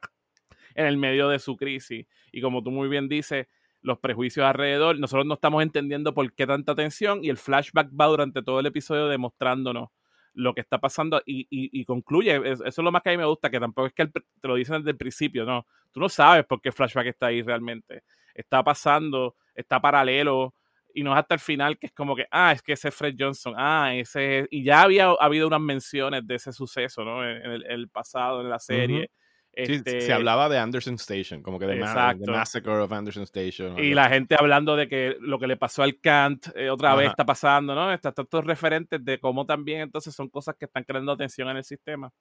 en 0.76 0.86
el 0.86 0.98
medio 0.98 1.28
de 1.28 1.40
su 1.40 1.58
crisis? 1.58 2.08
Y 2.32 2.42
como 2.42 2.64
tú 2.64 2.72
muy 2.72 2.88
bien 2.88 3.10
dices, 3.10 3.48
los 3.82 4.00
prejuicios 4.00 4.46
alrededor, 4.46 5.00
nosotros 5.00 5.26
no 5.26 5.34
estamos 5.34 5.64
entendiendo 5.64 6.14
por 6.14 6.34
qué 6.34 6.48
tanta 6.48 6.76
tensión 6.76 7.24
y 7.24 7.30
el 7.30 7.38
flashback 7.38 7.90
va 8.00 8.06
durante 8.06 8.42
todo 8.42 8.60
el 8.60 8.68
episodio 8.68 9.08
demostrándonos 9.08 9.90
lo 10.34 10.54
que 10.54 10.62
está 10.62 10.80
pasando 10.80 11.22
y, 11.26 11.84
concluye. 11.86 12.36
Eso 12.52 12.64
es 12.66 12.78
lo 12.78 12.92
más 12.92 13.02
que 13.02 13.10
a 13.10 13.12
mí 13.12 13.18
me 13.18 13.26
gusta, 13.26 13.50
que 13.50 13.60
tampoco 13.60 13.88
es 13.88 13.94
que 13.94 14.08
te 14.08 14.48
lo 14.48 14.56
dicen 14.56 14.78
desde 14.78 14.92
el 14.92 14.98
principio, 14.98 15.44
no. 15.46 15.66
Tú 15.92 16.00
no 16.00 16.08
sabes 16.08 16.46
por 16.46 16.62
qué 16.62 16.72
Flashback 16.72 17.08
está 17.08 17.28
ahí 17.28 17.42
realmente. 17.42 18.04
Está 18.34 18.64
pasando, 18.64 19.36
está 19.54 19.82
paralelo 19.82 20.56
y 20.94 21.04
no 21.04 21.14
es 21.14 21.20
hasta 21.20 21.36
el 21.36 21.40
final 21.40 21.78
que 21.78 21.88
es 21.88 21.94
como 21.94 22.16
que, 22.16 22.26
ah, 22.32 22.52
es 22.52 22.62
que 22.62 22.74
ese 22.74 22.90
es 22.90 22.96
Fred 22.96 23.16
Johnson, 23.18 23.54
ah, 23.58 23.94
ese 23.94 24.48
Y 24.50 24.64
ya 24.64 24.82
había 24.82 25.10
habido 25.20 25.48
unas 25.48 25.62
menciones 25.62 26.26
de 26.26 26.36
ese 26.36 26.52
suceso, 26.54 27.04
¿no? 27.04 27.28
En 27.28 27.62
el, 27.68 27.90
pasado, 27.90 28.42
en 28.42 28.50
la 28.50 28.60
serie. 28.60 29.10
Este, 29.54 30.00
se 30.00 30.14
hablaba 30.14 30.48
de 30.48 30.58
Anderson 30.58 30.96
Station, 30.96 31.42
como 31.44 31.60
que 31.60 31.66
de, 31.66 31.76
Massacre 31.76 32.72
of 32.72 32.92
Anderson 32.92 33.24
Station. 33.24 33.78
Y 33.78 33.94
la 33.94 34.08
gente 34.08 34.36
hablando 34.40 34.78
de 34.78 34.88
que 34.88 35.18
lo 35.20 35.40
que 35.40 35.48
le 35.48 35.58
pasó 35.58 35.84
al 35.84 36.00
Kant 36.00 36.48
eh, 36.56 36.70
otra 36.70 36.96
vez 36.96 37.10
está 37.10 37.26
pasando, 37.26 37.76
¿no? 37.76 37.92
Están 37.92 38.14
estos 38.18 38.46
referentes 38.46 39.04
de 39.04 39.20
cómo 39.20 39.46
también 39.46 39.82
entonces 39.82 40.16
son 40.16 40.30
cosas 40.30 40.56
que 40.58 40.66
están 40.66 40.86
creando 40.86 41.18
tensión 41.18 41.50
en 41.50 41.58
el 41.58 41.66
sistema. 41.66 42.12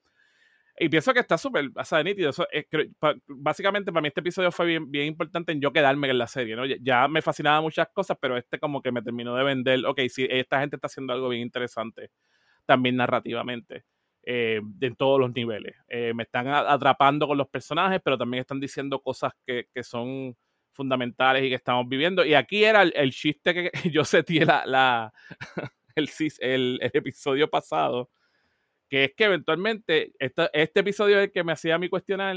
Y 0.82 0.88
pienso 0.88 1.12
que 1.12 1.20
está 1.20 1.36
súper, 1.36 1.70
o 1.76 1.84
sea, 1.84 2.02
nítido. 2.02 2.32
básicamente 3.28 3.92
para 3.92 4.00
mí 4.00 4.08
este 4.08 4.20
episodio 4.20 4.50
fue 4.50 4.64
bien, 4.64 4.90
bien 4.90 5.06
importante 5.08 5.52
en 5.52 5.60
yo 5.60 5.74
quedarme 5.74 6.08
en 6.08 6.16
la 6.16 6.26
serie, 6.26 6.56
¿no? 6.56 6.64
Ya, 6.64 7.06
me 7.06 7.20
fascinaban 7.20 7.62
muchas 7.62 7.88
cosas, 7.92 8.16
pero 8.18 8.38
este 8.38 8.58
como 8.58 8.80
que 8.80 8.90
me 8.90 9.02
terminó 9.02 9.36
de 9.36 9.44
vender, 9.44 9.84
ok, 9.84 10.00
sí, 10.08 10.26
esta 10.30 10.58
gente 10.60 10.76
está 10.76 10.86
haciendo 10.86 11.12
algo 11.12 11.28
bien 11.28 11.42
interesante 11.42 12.10
también 12.64 12.96
narrativamente. 12.96 13.84
Eh, 14.22 14.60
en 14.80 14.96
todos 14.96 15.18
los 15.18 15.34
niveles. 15.34 15.74
Eh, 15.88 16.12
me 16.14 16.24
están 16.24 16.46
atrapando 16.48 17.26
con 17.26 17.38
los 17.38 17.48
personajes, 17.48 18.00
pero 18.04 18.18
también 18.18 18.42
están 18.42 18.60
diciendo 18.60 19.00
cosas 19.00 19.32
que, 19.46 19.68
que 19.74 19.82
son 19.82 20.36
fundamentales 20.72 21.44
y 21.44 21.48
que 21.48 21.54
estamos 21.56 21.88
viviendo. 21.88 22.24
Y 22.24 22.34
aquí 22.34 22.64
era 22.64 22.82
el, 22.82 23.12
chiste 23.12 23.52
que 23.54 23.70
yo 23.92 24.04
sentí 24.04 24.40
la, 24.40 24.64
la 24.66 25.12
el, 25.94 26.78
episodio 26.82 27.48
pasado, 27.48 28.10
que 28.90 29.04
es 29.04 29.14
que 29.14 29.24
eventualmente 29.24 30.12
este 30.18 30.80
episodio 30.80 31.18
es 31.18 31.24
el 31.24 31.32
que 31.32 31.44
me 31.44 31.52
hacía 31.52 31.76
a 31.76 31.78
mí 31.78 31.88
cuestionar 31.88 32.36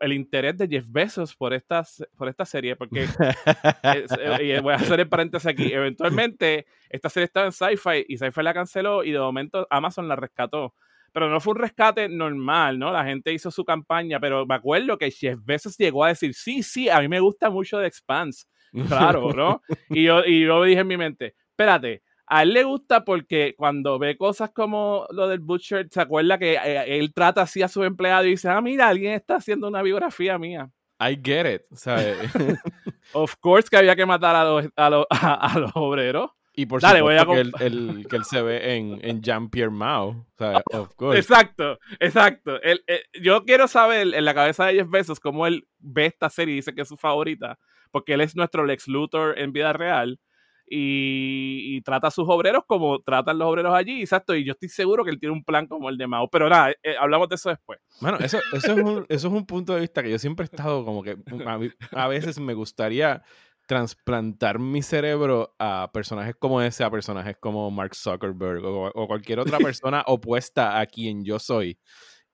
el 0.00 0.12
interés 0.12 0.58
de 0.58 0.68
Jeff 0.68 0.84
Bezos 0.88 1.34
por 1.34 1.54
esta, 1.54 1.84
por 2.16 2.28
esta 2.28 2.44
serie, 2.44 2.76
porque 2.76 3.06
voy 4.62 4.72
a 4.72 4.76
hacer 4.76 5.00
el 5.00 5.08
paréntesis 5.08 5.46
aquí, 5.46 5.72
eventualmente 5.72 6.66
esta 6.90 7.08
serie 7.08 7.24
estaba 7.24 7.46
en 7.46 7.52
Sci-Fi 7.52 8.04
y 8.08 8.18
Sci-Fi 8.18 8.42
la 8.42 8.54
canceló 8.54 9.02
y 9.02 9.12
de 9.12 9.18
momento 9.18 9.66
Amazon 9.70 10.06
la 10.06 10.16
rescató 10.16 10.74
pero 11.14 11.30
no 11.30 11.38
fue 11.40 11.52
un 11.52 11.60
rescate 11.60 12.08
normal, 12.08 12.76
¿no? 12.76 12.90
La 12.90 13.04
gente 13.04 13.32
hizo 13.32 13.52
su 13.52 13.64
campaña, 13.64 14.18
pero 14.18 14.44
me 14.46 14.56
acuerdo 14.56 14.98
que 14.98 15.12
Jeff 15.12 15.38
Bezos 15.44 15.78
llegó 15.78 16.02
a 16.02 16.08
decir, 16.08 16.34
sí, 16.34 16.64
sí, 16.64 16.88
a 16.88 16.98
mí 17.00 17.06
me 17.06 17.20
gusta 17.20 17.50
mucho 17.50 17.78
The 17.78 17.86
Expanse, 17.86 18.46
claro, 18.88 19.32
¿no? 19.32 19.62
y, 19.90 20.02
yo, 20.02 20.24
y 20.24 20.44
yo 20.44 20.64
dije 20.64 20.80
en 20.80 20.88
mi 20.88 20.96
mente, 20.96 21.36
espérate, 21.50 22.02
a 22.26 22.42
él 22.42 22.52
le 22.52 22.64
gusta 22.64 23.04
porque 23.04 23.54
cuando 23.56 23.98
ve 23.98 24.16
cosas 24.16 24.50
como 24.50 25.06
lo 25.10 25.28
del 25.28 25.40
Butcher, 25.40 25.88
se 25.90 26.00
acuerda 26.00 26.38
que 26.38 26.54
eh, 26.54 26.98
él 26.98 27.12
trata 27.12 27.42
así 27.42 27.62
a 27.62 27.68
su 27.68 27.84
empleado 27.84 28.24
y 28.24 28.30
dice, 28.30 28.48
ah, 28.48 28.60
mira, 28.60 28.88
alguien 28.88 29.12
está 29.12 29.36
haciendo 29.36 29.68
una 29.68 29.82
biografía 29.82 30.38
mía. 30.38 30.70
I 31.00 31.18
get 31.22 31.52
it, 31.52 31.62
¿sabes? 31.74 32.16
of 33.12 33.34
course 33.40 33.68
que 33.68 33.76
había 33.76 33.96
que 33.96 34.06
matar 34.06 34.36
a 34.36 34.44
los, 34.44 34.68
a 34.76 35.58
los 35.58 35.70
obreros. 35.74 36.30
Y 36.56 36.66
por 36.66 36.80
Dale, 36.80 37.00
supuesto 37.00 37.26
voy 37.26 37.38
a 37.40 37.42
que, 37.58 37.66
él, 37.66 38.06
que 38.08 38.16
él 38.16 38.24
se 38.24 38.40
ve 38.40 38.76
en, 38.76 39.00
en 39.02 39.20
Jean-Pierre 39.20 39.72
Mao. 39.72 40.10
O 40.10 40.26
sea, 40.38 40.62
of 40.72 40.94
course. 40.94 41.18
Exacto, 41.18 41.80
exacto. 41.98 42.60
Eh, 42.62 42.78
yo 43.20 43.44
quiero 43.44 43.66
saber 43.66 44.14
en 44.14 44.24
la 44.24 44.34
cabeza 44.34 44.66
de 44.66 44.74
Jeff 44.74 44.88
Bezos 44.88 45.18
cómo 45.18 45.48
él 45.48 45.66
ve 45.78 46.06
esta 46.06 46.30
serie 46.30 46.52
y 46.52 46.56
dice 46.56 46.74
que 46.74 46.82
es 46.82 46.88
su 46.88 46.96
favorita. 46.96 47.58
Porque 47.90 48.14
él 48.14 48.20
es 48.20 48.36
nuestro 48.36 48.64
Lex 48.64 48.86
Luthor 48.86 49.38
en 49.38 49.52
vida 49.52 49.72
real. 49.72 50.20
Y, 50.66 51.80
trata 51.82 52.08
a 52.08 52.10
sus 52.10 52.24
obreros 52.28 52.64
como 52.66 53.00
tratan 53.00 53.38
los 53.38 53.48
obreros 53.48 53.74
allí, 53.74 54.00
exacto, 54.00 54.34
y 54.34 54.44
yo 54.44 54.52
estoy 54.52 54.70
seguro 54.70 55.04
que 55.04 55.10
él 55.10 55.20
tiene 55.20 55.34
un 55.34 55.44
plan 55.44 55.66
como 55.66 55.90
el 55.90 55.98
de 55.98 56.06
Mao, 56.06 56.30
pero 56.30 56.48
nada, 56.48 56.70
eh, 56.82 56.96
hablamos 56.98 57.28
de 57.28 57.34
eso 57.34 57.50
después. 57.50 57.78
Bueno, 58.00 58.18
eso, 58.20 58.38
eso, 58.52 58.72
es 58.72 58.78
un, 58.78 59.06
eso 59.08 59.28
es 59.28 59.34
un 59.34 59.44
punto 59.44 59.74
de 59.74 59.80
vista 59.80 60.02
que 60.02 60.10
yo 60.10 60.18
siempre 60.18 60.44
he 60.44 60.46
estado 60.46 60.84
como 60.84 61.02
que 61.02 61.16
a 61.92 62.08
veces 62.08 62.38
me 62.38 62.54
gustaría 62.54 63.22
transplantar 63.66 64.58
mi 64.58 64.82
cerebro 64.82 65.54
a 65.58 65.90
personajes 65.92 66.34
como 66.38 66.60
ese, 66.60 66.84
a 66.84 66.90
personajes 66.90 67.36
como 67.40 67.70
Mark 67.70 67.94
Zuckerberg 67.94 68.64
o, 68.64 69.06
cualquier 69.06 69.40
otra 69.40 69.58
persona 69.74 70.02
opuesta 70.06 70.80
a 70.80 70.86
quien 70.86 71.24
yo 71.24 71.38
soy. 71.38 71.78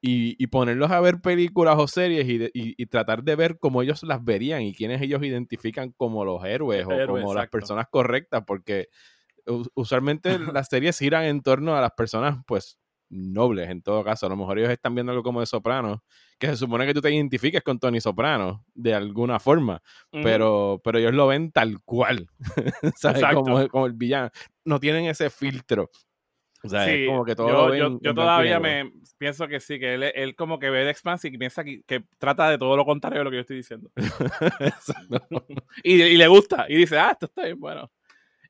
Y, 0.02 0.46
ponerlos 0.46 0.90
a 0.90 1.00
ver 1.00 1.20
películas 1.20 1.76
o 1.78 1.86
series 1.86 2.26
y, 2.28 2.86
tratar 2.86 3.22
de 3.22 3.36
ver 3.36 3.58
cómo 3.58 3.82
ellos 3.82 4.02
las 4.02 4.24
verían 4.24 4.62
y 4.62 4.74
quiénes 4.74 5.02
ellos 5.02 5.22
identifican 5.22 5.92
como 5.92 6.24
los 6.24 6.44
héroes 6.44 6.86
o 6.86 7.06
como 7.06 7.34
las 7.34 7.48
personas 7.48 7.86
correctas, 7.90 8.42
porque 8.46 8.88
usualmente 9.74 10.38
las 10.54 10.68
series 10.68 10.98
giran 10.98 11.24
en 11.24 11.42
torno 11.42 11.76
a 11.76 11.80
las 11.80 11.92
personas, 11.92 12.38
pues, 12.46 12.78
nobles 13.10 13.68
en 13.68 13.82
todo 13.82 14.04
caso. 14.04 14.26
A 14.26 14.28
lo 14.28 14.36
mejor 14.36 14.58
ellos 14.58 14.70
están 14.70 14.94
viendo 14.94 15.12
algo 15.12 15.22
como 15.22 15.40
de 15.40 15.46
Soprano, 15.46 16.02
que 16.38 16.46
se 16.46 16.56
supone 16.56 16.86
que 16.86 16.94
tú 16.94 17.00
te 17.00 17.12
identifiques 17.12 17.62
con 17.62 17.78
Tony 17.78 18.00
Soprano 18.00 18.64
de 18.72 18.94
alguna 18.94 19.38
forma, 19.40 19.82
pero, 20.10 20.80
pero 20.82 20.98
ellos 20.98 21.12
lo 21.12 21.26
ven 21.26 21.50
tal 21.52 21.82
cual, 21.84 22.30
¿sabes? 22.96 23.22
Como, 23.34 23.68
como, 23.68 23.86
el 23.86 23.92
villano. 23.92 24.30
No 24.64 24.80
tienen 24.80 25.06
ese 25.06 25.28
filtro. 25.28 25.90
O 26.62 26.68
sea, 26.68 26.92
es 26.92 27.08
como 27.08 27.24
que 27.24 27.34
todo 27.34 27.74
yo, 27.74 27.98
yo, 28.02 28.14
todavía 28.14 28.60
me 28.60 28.92
pienso 29.16 29.48
que 29.48 29.60
sí, 29.60 29.78
que 29.78 29.94
él, 29.94 30.02
él 30.02 30.34
como 30.36 30.58
que 30.58 30.68
ve 30.68 30.84
de 30.84 30.90
Expanse 30.90 31.28
y 31.28 31.38
piensa 31.38 31.64
que, 31.64 31.82
que, 31.86 32.04
trata 32.18 32.50
de 32.50 32.58
todo 32.58 32.76
lo 32.76 32.84
contrario 32.84 33.18
de 33.18 33.24
lo 33.24 33.30
que 33.30 33.36
yo 33.36 33.40
estoy 33.40 33.56
diciendo. 33.56 33.90
y, 35.82 36.02
y, 36.02 36.16
le 36.16 36.28
gusta, 36.28 36.66
y 36.68 36.76
dice, 36.76 36.98
ah, 36.98 37.12
esto 37.12 37.26
está 37.26 37.44
bien 37.44 37.58
bueno. 37.58 37.90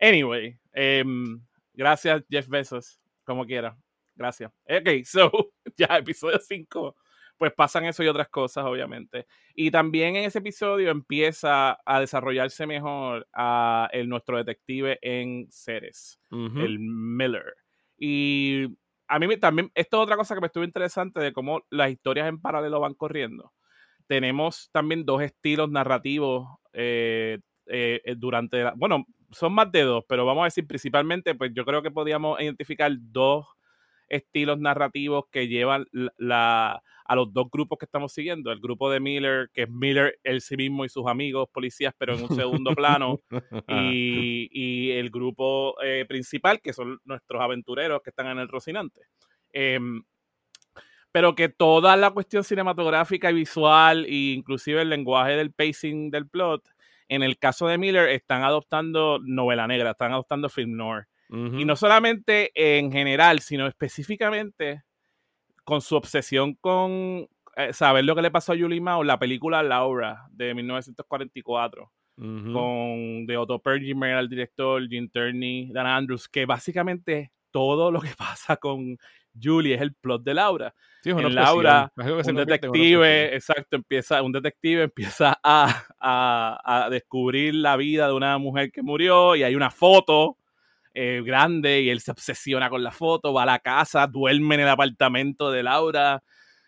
Anyway, 0.01 0.59
em, 0.73 1.41
gracias 1.75 2.25
Jeff 2.29 2.49
Bezos, 2.49 3.01
como 3.25 3.45
quiera. 3.45 3.77
Gracias. 4.15 4.51
Ok, 4.65 4.89
so, 5.05 5.53
ya, 5.77 5.99
episodio 5.99 6.39
5, 6.39 6.97
pues 7.37 7.53
pasan 7.53 7.85
eso 7.87 8.03
y 8.03 8.09
otras 8.09 8.29
cosas, 8.29 8.65
obviamente. 8.65 9.27
Y 9.55 9.71
también 9.71 10.17
en 10.17 10.25
ese 10.25 10.39
episodio 10.39 10.91
empieza 10.91 11.79
a 11.85 12.01
desarrollarse 12.01 12.67
mejor 12.67 13.27
a 13.33 13.89
el, 13.93 14.09
nuestro 14.09 14.39
detective 14.39 14.99
en 15.01 15.49
Ceres, 15.51 16.21
el 16.31 16.79
Miller. 16.79 17.55
Y 18.01 18.67
a 19.07 19.19
mí 19.19 19.37
también, 19.37 19.71
esto 19.75 19.99
es 19.99 20.03
otra 20.03 20.17
cosa 20.17 20.35
que 20.35 20.41
me 20.41 20.47
estuvo 20.47 20.65
interesante 20.65 21.21
de 21.21 21.33
cómo 21.33 21.63
las 21.71 21.91
historias 21.91 22.29
en 22.29 22.41
paralelo 22.41 22.81
van 22.81 22.95
corriendo. 22.95 23.53
Tenemos 24.07 24.71
también 24.73 25.05
dos 25.05 25.23
estilos 25.23 25.71
narrativos 25.71 26.49
eh, 26.73 27.39
eh, 27.67 28.01
durante, 28.17 28.65
la, 28.65 28.73
bueno, 28.75 29.05
son 29.31 29.53
más 29.53 29.71
de 29.71 29.83
dos, 29.83 30.05
pero 30.09 30.25
vamos 30.27 30.43
a 30.43 30.45
decir 30.47 30.67
principalmente, 30.67 31.35
pues 31.35 31.53
yo 31.55 31.65
creo 31.65 31.83
que 31.83 31.91
podíamos 31.91 32.41
identificar 32.41 32.91
dos 32.99 33.47
estilos 34.11 34.59
narrativos 34.59 35.25
que 35.31 35.49
llevan 35.49 35.87
la, 36.19 36.83
a 37.11 37.15
los 37.15 37.33
dos 37.33 37.47
grupos 37.51 37.79
que 37.79 37.87
estamos 37.87 38.13
siguiendo. 38.13 38.53
El 38.53 38.61
grupo 38.61 38.91
de 38.91 39.01
Miller, 39.01 39.49
que 39.55 39.63
es 39.63 39.71
Miller 39.71 40.19
él 40.23 40.41
sí 40.41 40.57
mismo 40.57 40.85
y 40.85 40.89
sus 40.89 41.07
amigos 41.07 41.49
policías, 41.53 41.95
pero 41.97 42.15
en 42.15 42.23
un 42.23 42.37
segundo 42.37 42.73
plano. 42.75 43.19
Y, 44.53 44.91
el 44.91 45.11
grupo 45.11 45.75
eh, 45.83 46.05
principal, 46.07 46.61
que 46.61 46.73
son 46.73 46.99
nuestros 47.05 47.41
aventureros 47.41 48.03
que 48.03 48.11
están 48.11 48.27
en 48.27 48.39
el 48.39 48.49
Rocinante. 48.49 49.01
Em, 49.53 50.03
pero 51.13 51.35
que 51.35 51.49
toda 51.49 51.97
la 51.97 52.11
cuestión 52.11 52.45
cinematográfica 52.45 53.31
y 53.31 53.35
visual, 53.35 54.05
e 54.05 54.33
inclusive 54.35 54.83
el 54.83 54.91
lenguaje 54.91 55.33
del 55.33 55.53
pacing 55.53 56.11
del 56.11 56.29
plot, 56.29 56.63
en 57.09 57.23
el 57.23 57.39
caso 57.39 57.67
de 57.67 57.79
Miller, 57.79 58.09
están 58.09 58.43
adoptando 58.43 59.19
novela 59.23 59.67
negra, 59.67 59.93
están 59.93 60.13
adoptando 60.13 60.49
film 60.49 60.77
noir. 60.77 61.07
Y 61.33 61.65
no 61.65 61.77
solamente 61.77 62.51
en 62.55 62.91
general, 62.91 63.39
sino 63.39 63.69
específicamente 63.69 64.83
con 65.63 65.81
su 65.81 65.95
obsesión 65.95 66.55
con 66.55 67.29
eh, 67.57 67.73
saber 67.73 68.05
lo 68.05 68.17
que 68.17 68.23
le 68.23 68.33
pasó 68.33 68.53
a 68.53 68.59
Julie 68.59 68.81
Mao, 68.81 69.05
la 69.05 69.19
película 69.19 69.63
Laura 69.63 70.27
de 70.33 70.55
1944, 70.55 71.93
con 72.17 73.27
de 73.27 73.37
Otto 73.37 73.61
Pergimer, 73.61 74.17
el 74.17 74.29
director, 74.29 74.87
Jim 74.89 75.09
Turney, 75.09 75.71
Dan 75.73 75.87
Andrews, 75.87 76.29
que 76.29 76.47
básicamente 76.47 77.33
todo 77.51 77.91
lo 77.91 78.01
que 78.01 78.11
pasa 78.19 78.57
con 78.57 78.99
Julie 79.41 79.75
es 79.75 79.81
el 79.81 79.95
plot 79.95 80.25
de 80.25 80.35
Laura. 80.35 80.75
en 81.05 81.35
Laura, 81.35 81.93
un 81.97 82.35
detective, 82.35 83.35
exacto, 83.35 83.77
empieza, 83.77 84.23
un 84.23 84.33
detective 84.33 84.83
empieza 84.83 85.39
a, 85.43 85.85
a, 86.01 86.85
a, 86.85 86.91
descubrir 86.91 87.55
la 87.55 87.77
vida 87.77 88.09
de 88.09 88.15
una 88.15 88.37
mujer 88.39 88.73
que 88.73 88.83
murió 88.83 89.37
y 89.37 89.45
hay 89.45 89.55
una 89.55 89.71
foto 89.71 90.37
eh, 90.95 91.23
grande 91.25 91.83
y 91.83 91.91
él 91.91 92.01
se 92.01 92.11
obsesiona 92.11 92.69
con 92.71 92.83
la 92.83 92.91
foto, 92.91 93.33
va 93.33 93.45
a 93.45 93.47
la 93.47 93.59
casa, 93.59 94.07
duerme 94.07 94.57
en 94.57 94.63
el 94.63 94.69
apartamento 94.69 95.51
de 95.51 95.63
Laura. 95.63 96.23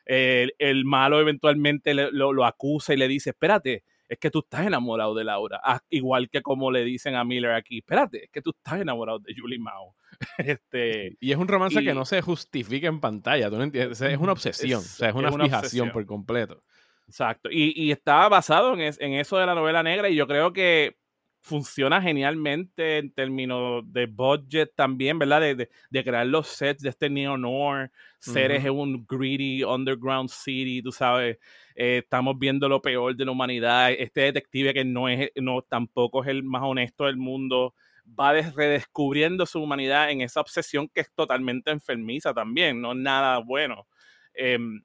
el 0.06 0.84
malo 0.84 1.20
eventualmente 1.20 1.94
lo, 1.94 2.32
lo, 2.32 2.44
acusa 2.44 2.94
y 2.94 2.96
le 2.96 3.08
dice, 3.08 3.30
espérate, 3.30 3.84
es 4.12 4.18
que 4.18 4.30
tú 4.30 4.40
estás 4.40 4.66
enamorado 4.66 5.14
de 5.14 5.24
Laura. 5.24 5.58
Ah, 5.64 5.80
igual 5.88 6.28
que 6.28 6.42
como 6.42 6.70
le 6.70 6.84
dicen 6.84 7.14
a 7.14 7.24
Miller 7.24 7.52
aquí, 7.52 7.78
espérate, 7.78 8.24
es 8.24 8.30
que 8.30 8.42
tú 8.42 8.50
estás 8.50 8.78
enamorado 8.78 9.18
de 9.20 9.34
Julie 9.34 9.58
Mao. 9.58 9.94
este, 10.38 11.16
y 11.18 11.32
es 11.32 11.38
un 11.38 11.48
romance 11.48 11.82
que 11.82 11.94
no 11.94 12.04
se 12.04 12.20
justifica 12.20 12.88
en 12.88 13.00
pantalla, 13.00 13.48
¿tú 13.48 13.56
no 13.56 13.64
entiendes? 13.64 14.00
Es 14.02 14.18
una 14.18 14.32
obsesión, 14.32 14.80
es, 14.80 14.94
o 14.94 14.96
sea, 14.98 15.08
es 15.08 15.14
una, 15.14 15.32
fijación 15.32 15.92
por 15.92 16.04
completo. 16.04 16.62
Exacto. 17.06 17.48
Y, 17.50 17.72
y 17.74 17.90
está 17.90 18.28
basado 18.28 18.74
en, 18.74 18.80
en, 18.80 19.12
eso 19.14 19.38
de 19.38 19.46
la 19.46 19.54
novela 19.54 19.82
negra 19.82 20.10
y 20.10 20.14
yo 20.14 20.26
creo 20.26 20.52
que 20.52 20.98
funciona 21.42 22.00
genialmente 22.00 22.98
en 22.98 23.12
términos 23.12 23.82
de 23.92 24.06
budget 24.06 24.72
también, 24.74 25.18
¿verdad? 25.18 25.40
De, 25.40 25.68
de, 25.90 26.04
crear 26.04 26.26
los 26.26 26.46
sets 26.46 26.82
de 26.82 26.88
este 26.90 27.10
neo-noir, 27.10 27.90
seres 28.20 28.64
en 28.64 28.70
un 28.70 29.04
greedy 29.06 29.64
underground 29.64 30.30
city, 30.30 30.80
tú 30.80 30.92
sabes. 30.92 31.38
Eh, 31.74 31.98
estamos 32.04 32.38
viendo 32.38 32.68
lo 32.68 32.80
peor 32.80 33.16
de 33.16 33.24
la 33.24 33.32
humanidad. 33.32 33.90
Este 33.90 34.22
detective 34.22 34.72
que 34.72 34.84
no 34.84 35.08
es, 35.08 35.30
no, 35.34 35.62
tampoco 35.62 36.22
es 36.22 36.28
el 36.28 36.44
más 36.44 36.62
honesto 36.62 37.06
del 37.06 37.16
mundo, 37.16 37.74
va 38.06 38.32
redescubriendo 38.32 39.44
su 39.44 39.60
humanidad 39.60 40.10
en 40.10 40.20
esa 40.20 40.40
obsesión 40.40 40.88
que 40.88 41.00
es 41.00 41.12
totalmente 41.12 41.70
enfermiza 41.70 42.32
también, 42.32 42.80
no 42.80 42.92
es 42.92 42.98
nada 42.98 43.38
bueno. 43.38 43.88
Em, 44.34 44.82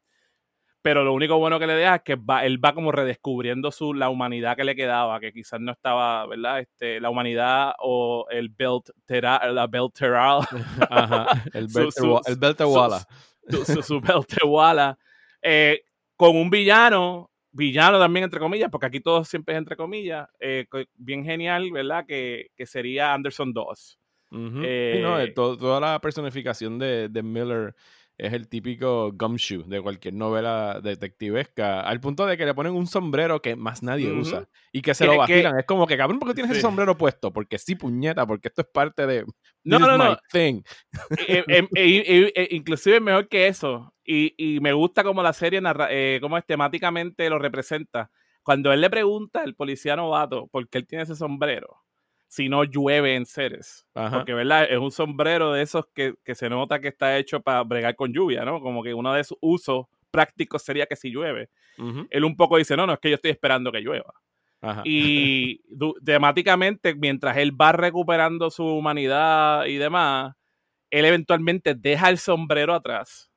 pero 0.87 1.03
lo 1.03 1.11
único 1.11 1.37
bueno 1.37 1.59
que 1.59 1.67
le 1.67 1.73
deja 1.73 1.95
es 1.95 2.01
que 2.01 2.15
va, 2.15 2.45
él 2.45 2.63
va 2.63 2.73
como 2.73 2.93
redescubriendo 2.93 3.73
su, 3.73 3.93
la 3.93 4.07
humanidad 4.07 4.55
que 4.55 4.63
le 4.63 4.73
quedaba, 4.73 5.19
que 5.19 5.33
quizás 5.33 5.59
no 5.59 5.73
estaba, 5.73 6.25
¿verdad? 6.27 6.61
Este, 6.61 7.01
la 7.01 7.09
humanidad 7.09 7.73
o 7.79 8.25
el 8.29 8.47
belt, 8.47 8.91
la 9.09 9.67
belteral. 9.67 10.39
Ajá, 10.89 11.43
el, 11.53 11.67
beltewala. 12.39 13.05
Su, 13.65 13.83
su, 13.83 13.99
beltewala. 13.99 14.97
Eh, 15.41 15.81
con 16.15 16.37
un 16.37 16.49
villano, 16.49 17.31
villano 17.51 17.99
también 17.99 18.23
entre 18.23 18.39
comillas, 18.39 18.69
porque 18.71 18.85
aquí 18.85 19.01
todo 19.01 19.25
siempre 19.25 19.55
es 19.55 19.57
entre 19.57 19.75
comillas, 19.75 20.29
eh, 20.39 20.67
bien 20.95 21.25
genial, 21.25 21.69
¿verdad? 21.69 22.05
Que, 22.07 22.51
que 22.55 22.65
sería 22.65 23.13
Anderson 23.13 23.51
2. 23.51 23.99
Eh, 24.63 25.01
no, 25.03 25.57
toda 25.57 25.81
la 25.81 25.99
personificación 25.99 26.79
de, 26.79 27.09
de 27.09 27.23
Miller 27.23 27.75
es 28.17 28.33
el 28.33 28.47
típico 28.47 29.11
gumshoe 29.13 29.63
de 29.67 29.81
cualquier 29.81 30.15
novela 30.15 30.79
detectivesca, 30.81 31.81
al 31.81 31.99
punto 31.99 32.25
de 32.25 32.35
que 32.35 32.45
le 32.45 32.55
ponen 32.55 32.73
un 32.73 32.87
sombrero 32.87 33.41
que 33.41 33.55
más 33.55 33.83
nadie 33.83 34.11
usa 34.11 34.47
y 34.71 34.81
que 34.81 34.95
se 34.95 35.05
lo 35.05 35.17
vacilan. 35.17 35.59
es 35.59 35.65
como 35.65 35.85
que, 35.85 35.97
cabrón, 35.97 36.17
¿por 36.17 36.29
qué 36.29 36.33
tienes 36.33 36.51
ese 36.51 36.61
sombrero 36.61 36.97
puesto? 36.97 37.31
Porque 37.31 37.59
sí, 37.59 37.75
puñeta, 37.75 38.25
porque 38.25 38.47
esto 38.47 38.61
es 38.61 38.67
parte 38.73 39.05
de. 39.05 39.25
No, 39.63 39.77
no, 39.77 39.97
no. 39.97 40.17
Thing. 40.31 40.61
E, 41.27 41.43
e, 41.47 42.31
e, 42.35 42.47
inclusive 42.51 42.99
mejor 42.99 43.27
que 43.27 43.47
eso. 43.47 43.93
Y, 44.03 44.33
y, 44.37 44.59
me 44.61 44.73
gusta 44.73 45.03
como 45.03 45.21
la 45.21 45.33
serie, 45.33 45.61
narra, 45.61 45.87
eh, 45.91 46.19
como 46.21 46.37
es 46.37 46.45
temáticamente 46.45 47.29
lo 47.29 47.37
representa. 47.37 48.09
Cuando 48.41 48.71
él 48.71 48.81
le 48.81 48.89
pregunta 48.89 49.41
al 49.41 49.53
policía 49.55 49.95
novato 49.95 50.47
por 50.47 50.69
qué 50.69 50.77
él 50.77 50.87
tiene 50.87 51.03
ese 51.03 51.15
sombrero 51.15 51.81
si 52.27 52.49
no 52.49 52.63
llueve 52.63 53.15
en 53.15 53.25
Ceres. 53.25 53.87
Porque, 53.93 54.33
¿verdad? 54.33 54.67
Es 54.69 54.77
un 54.77 54.91
sombrero 54.91 55.53
de 55.53 55.61
esos 55.61 55.85
que, 55.93 56.15
se 56.35 56.49
nota 56.49 56.79
que 56.79 56.89
está 56.89 57.17
hecho 57.17 57.41
para 57.41 57.63
bregar 57.63 57.95
con 57.95 58.13
lluvia, 58.13 58.43
¿no? 58.43 58.61
Como 58.61 58.83
que 58.83 58.93
uno 58.93 59.13
de 59.13 59.23
sus 59.23 59.37
usos 59.41 59.85
prácticos 60.11 60.63
sería 60.63 60.85
que 60.85 60.95
si 60.95 61.11
llueve. 61.11 61.49
Él 62.09 62.23
un 62.23 62.35
poco 62.35 62.57
dice, 62.57 62.75
no, 62.75 62.87
no, 62.87 62.93
es 62.93 62.99
que 62.99 63.09
yo 63.09 63.15
estoy 63.15 63.31
esperando 63.31 63.71
que 63.71 63.81
llueva. 63.81 64.13
Y 64.83 65.61
temáticamente, 66.05 66.95
mientras 66.95 67.37
él 67.37 67.59
va 67.59 67.71
recuperando 67.71 68.49
su 68.49 68.65
humanidad 68.65 69.65
y 69.65 69.77
demás, 69.77 70.35
él 70.89 71.05
eventualmente 71.05 71.75
deja 71.75 72.09
el 72.09 72.17
sombrero 72.17 72.73
atrás. 72.73 73.29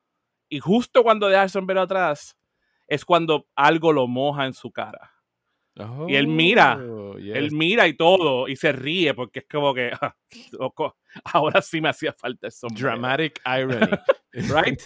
Y 0.48 0.58
justo 0.58 1.02
cuando 1.02 1.28
deja 1.28 1.44
el 1.44 1.50
sombrero 1.50 1.82
atrás, 1.82 2.36
es 2.88 3.04
cuando 3.04 3.46
algo 3.54 3.92
lo 3.92 4.08
moja 4.08 4.46
en 4.46 4.54
su 4.54 4.72
cara 4.72 5.12
y 6.08 6.14
él 6.16 6.26
mira, 6.26 6.78
él 7.18 7.52
mira 7.52 7.86
y 7.88 7.94
todo, 7.94 8.48
y 8.48 8.56
se 8.56 8.72
ríe 8.72 9.14
porque 9.14 9.40
es 9.40 9.46
como 9.50 9.74
que, 9.74 9.90
ahora 11.24 11.62
sí 11.62 11.80
me 11.80 11.88
hacía 11.88 12.12
falta 12.12 12.48
eso. 12.48 12.68
Dramatic 12.74 13.40
irony. 13.44 13.86
right? 14.32 14.80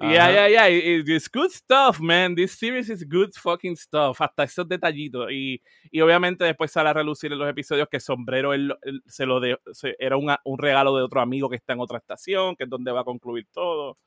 Yeah, 0.00 0.30
yeah, 0.30 0.48
yeah. 0.48 0.68
It's 0.68 1.28
good 1.28 1.50
stuff, 1.50 2.00
man. 2.00 2.34
This 2.34 2.58
series 2.58 2.90
is 2.90 3.04
good 3.08 3.32
fucking 3.34 3.76
stuff. 3.76 4.20
Hasta 4.20 4.44
esos 4.44 4.68
detallitos. 4.68 5.30
Y, 5.30 5.62
y 5.90 6.00
obviamente 6.00 6.44
después 6.44 6.70
sale 6.70 6.90
a 6.90 6.92
relucir 6.92 7.32
en 7.32 7.38
los 7.38 7.48
episodios 7.48 7.88
que 7.90 8.00
Sombrero 8.00 8.52
él, 8.52 8.74
se 9.06 9.26
lo 9.26 9.40
de, 9.40 9.58
era 9.98 10.16
un 10.16 10.58
regalo 10.58 10.96
de 10.96 11.02
otro 11.02 11.20
amigo 11.20 11.48
que 11.48 11.56
está 11.56 11.72
en 11.72 11.80
otra 11.80 11.98
estación, 11.98 12.56
que 12.56 12.64
es 12.64 12.70
donde 12.70 12.92
va 12.92 13.00
a 13.00 13.04
concluir 13.04 13.46
todo. 13.50 13.98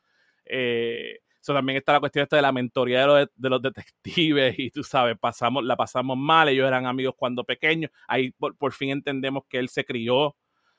Eh, 0.46 1.20
también 1.54 1.78
está 1.78 1.94
la 1.94 2.00
cuestión 2.00 2.24
esta 2.24 2.36
de 2.36 2.42
la 2.42 2.52
mentoría 2.52 3.02
de 3.02 3.08
los, 3.08 3.30
de 3.36 3.50
los, 3.50 3.62
detectives 3.62 4.56
y 4.58 4.72
tú 4.72 4.84
sabes, 4.84 5.18
pasamos, 5.20 5.64
la 5.64 5.76
pasamos 5.76 6.18
mal, 6.18 6.50
ellos 6.50 6.68
eran 6.68 6.86
amigos 6.86 7.16
cuando 7.18 7.44
pequeños, 7.44 7.92
ahí 8.08 8.32
por, 8.32 8.74
fin 8.74 8.92
entendemos 8.92 9.44
que 9.48 9.60
él 9.60 9.70
se 9.70 9.86
crió 9.86 10.36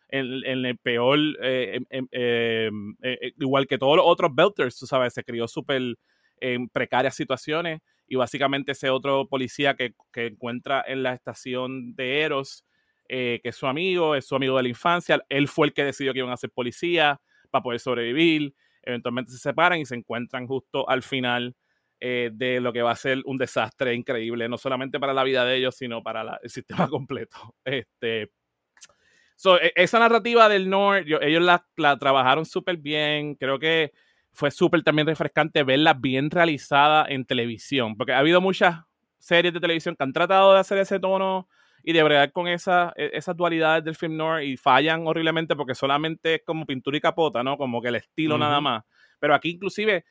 en, 0.08 0.64
el 0.64 0.78
peor, 0.78 1.18
eh, 1.42 1.80
em, 1.90 2.08
em, 2.10 2.96
eh, 3.02 3.18
eh, 3.20 3.32
igual 3.38 3.66
que 3.66 3.76
todos 3.76 3.96
los 3.96 4.06
otros 4.06 4.34
Belters, 4.34 4.78
tú 4.78 4.86
sabes, 4.86 5.12
se 5.14 5.24
crió 5.24 5.48
súper 5.48 5.96
en 6.40 6.68
precarias 6.68 7.14
situaciones 7.14 7.80
y 8.06 8.16
básicamente 8.16 8.72
ese 8.72 8.90
otro 8.90 9.28
policía 9.28 9.74
que, 9.74 9.94
que 10.12 10.26
encuentra 10.26 10.84
en 10.86 11.02
la 11.02 11.12
estación 11.12 11.94
de 11.96 12.20
Eros, 12.20 12.64
que 13.08 13.40
es 13.42 13.56
su 13.56 13.66
amigo, 13.66 14.14
es 14.14 14.26
su 14.26 14.36
amigo 14.36 14.56
de 14.56 14.64
la 14.64 14.68
infancia, 14.68 15.24
él 15.28 15.48
fue 15.48 15.68
el 15.68 15.72
que 15.72 15.84
decidió 15.84 16.12
que 16.12 16.20
iban 16.20 16.32
a 16.32 16.36
ser 16.36 16.50
policía 16.50 17.20
para 17.50 17.62
poder 17.62 17.80
sobrevivir 17.80 18.54
eventualmente 18.86 19.32
se 19.32 19.38
separan 19.38 19.78
y 19.78 19.86
se 19.86 19.96
encuentran 19.96 20.46
justo 20.46 20.88
al 20.88 21.02
final 21.02 21.54
eh, 22.00 22.30
de 22.32 22.60
lo 22.60 22.72
que 22.72 22.82
va 22.82 22.92
a 22.92 22.96
ser 22.96 23.22
un 23.24 23.38
desastre 23.38 23.94
increíble, 23.94 24.48
no 24.48 24.58
solamente 24.58 25.00
para 25.00 25.14
la 25.14 25.24
vida 25.24 25.44
de 25.44 25.56
ellos, 25.56 25.76
sino 25.76 26.02
para 26.02 26.38
el 26.42 26.50
sistema 26.50 26.88
completo. 26.88 27.54
Este, 27.64 28.22
e, 28.22 29.72
esa 29.74 29.98
narrativa 29.98 30.48
del 30.48 30.70
North, 30.70 31.06
ellos 31.20 31.42
la, 31.42 31.66
la 31.76 31.98
trabajaron 31.98 32.46
súper 32.46 32.76
bien, 32.76 33.34
creo 33.34 33.58
que 33.58 33.92
fue 34.32 34.50
súper 34.50 34.82
también 34.82 35.06
refrescante 35.06 35.62
verla 35.62 35.94
bien 35.94 36.30
realizada 36.30 37.06
en 37.08 37.24
televisión, 37.24 37.96
porque 37.96 38.12
ha 38.12 38.18
habido 38.18 38.40
muchas 38.40 38.80
series 39.18 39.54
de 39.54 39.60
televisión 39.60 39.96
que 39.96 40.04
han 40.04 40.12
tratado 40.12 40.52
de 40.52 40.60
hacer 40.60 40.78
ese 40.78 41.00
tono 41.00 41.48
y 41.86 41.92
de 41.92 42.02
bregar 42.02 42.32
con 42.32 42.48
esa, 42.48 42.92
e, 42.96 43.12
esas 43.14 43.36
dualidades 43.36 43.84
del 43.84 43.94
film 43.94 44.16
noir 44.16 44.44
y 44.44 44.56
fallan 44.56 45.06
horriblemente 45.06 45.54
porque 45.54 45.74
solamente 45.74 46.34
es 46.34 46.42
como 46.44 46.66
pintura 46.66 46.96
y 46.96 47.00
capota, 47.00 47.42
¿no? 47.42 47.56
Como 47.56 47.80
que 47.80 47.88
el 47.88 47.94
estilo 47.94 48.36
nada 48.36 48.60
más. 48.60 48.84
Pero 49.20 49.34
aquí 49.34 49.50
inclusive 49.50 50.04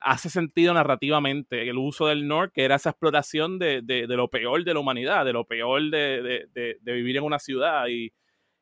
hace 0.00 0.28
sentido 0.28 0.74
narrativamente 0.74 1.68
el 1.68 1.78
uso 1.78 2.08
del 2.08 2.26
noir, 2.26 2.50
que 2.52 2.64
era 2.64 2.74
esa 2.74 2.90
explotación 2.90 3.58
de, 3.58 3.80
de, 3.82 4.06
lo 4.08 4.28
peor 4.28 4.64
de 4.64 4.74
la 4.74 4.80
humanidad, 4.80 5.24
de 5.24 5.32
lo 5.32 5.44
peor 5.44 5.90
de, 5.90 6.48
de 6.52 6.92
vivir 6.92 7.16
en 7.18 7.24
una 7.24 7.38
ciudad 7.38 7.86
y, 7.88 8.12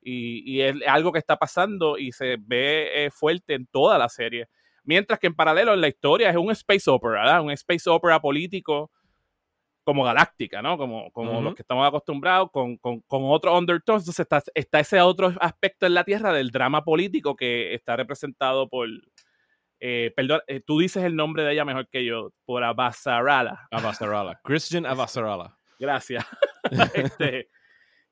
y, 0.03 0.61
es 0.61 0.75
algo 0.87 1.13
que 1.13 1.19
está 1.19 1.37
pasando 1.37 1.99
y 1.99 2.13
se 2.13 2.37
ve 2.39 3.07
eh, 3.07 3.11
fuerte 3.11 3.55
en 3.55 3.67
toda 3.67 3.99
la 3.99 4.09
serie. 4.09 4.49
Mientras 4.85 5.19
que 5.19 5.27
en 5.27 5.35
paralelo 5.35 5.75
en 5.75 5.81
la 5.81 5.89
historia 5.89 6.31
es 6.31 6.37
un 6.37 6.51
space 6.51 6.91
opera, 6.91 7.21
¿verdad? 7.21 7.43
Un 7.43 7.51
space 7.53 7.91
opera 7.91 8.21
político 8.21 8.91
como 9.89 10.05
galáctica, 10.05 10.61
¿no? 10.61 10.77
Como, 10.77 11.11
como 11.13 11.41
los 11.41 11.55
que 11.55 11.63
estamos 11.63 11.89
acostumbrados, 11.89 12.51
con, 12.51 12.77
con, 12.77 13.01
con 13.01 13.23
otros 13.25 13.59
undertones. 13.59 14.03
Entonces 14.03 14.21
está, 14.21 14.43
está, 14.55 14.81
ese 14.81 15.01
otro 15.01 15.33
aspecto 15.41 15.87
en 15.87 15.95
la 15.95 16.05
Tierra 16.05 16.31
del 16.31 16.51
drama 16.51 16.85
político 16.85 17.35
que 17.35 17.73
está 17.73 17.97
representado 17.97 18.69
por... 18.69 18.87
Eh, 19.81 20.13
perdón, 20.15 20.43
eh, 20.47 20.61
tú 20.61 20.79
dices 20.79 21.05
el 21.05 21.17
nombre 21.17 21.43
de 21.43 21.55
ella 21.55 21.65
mejor 21.65 21.89
que 21.89 22.05
yo, 22.05 22.35
por 22.45 22.65
Abasarala. 22.65 23.67
Abasarala. 23.71 24.39
Christian 24.45 24.85
Abasarala. 24.87 25.57
Gracias. 25.79 26.23
este, 26.95 27.49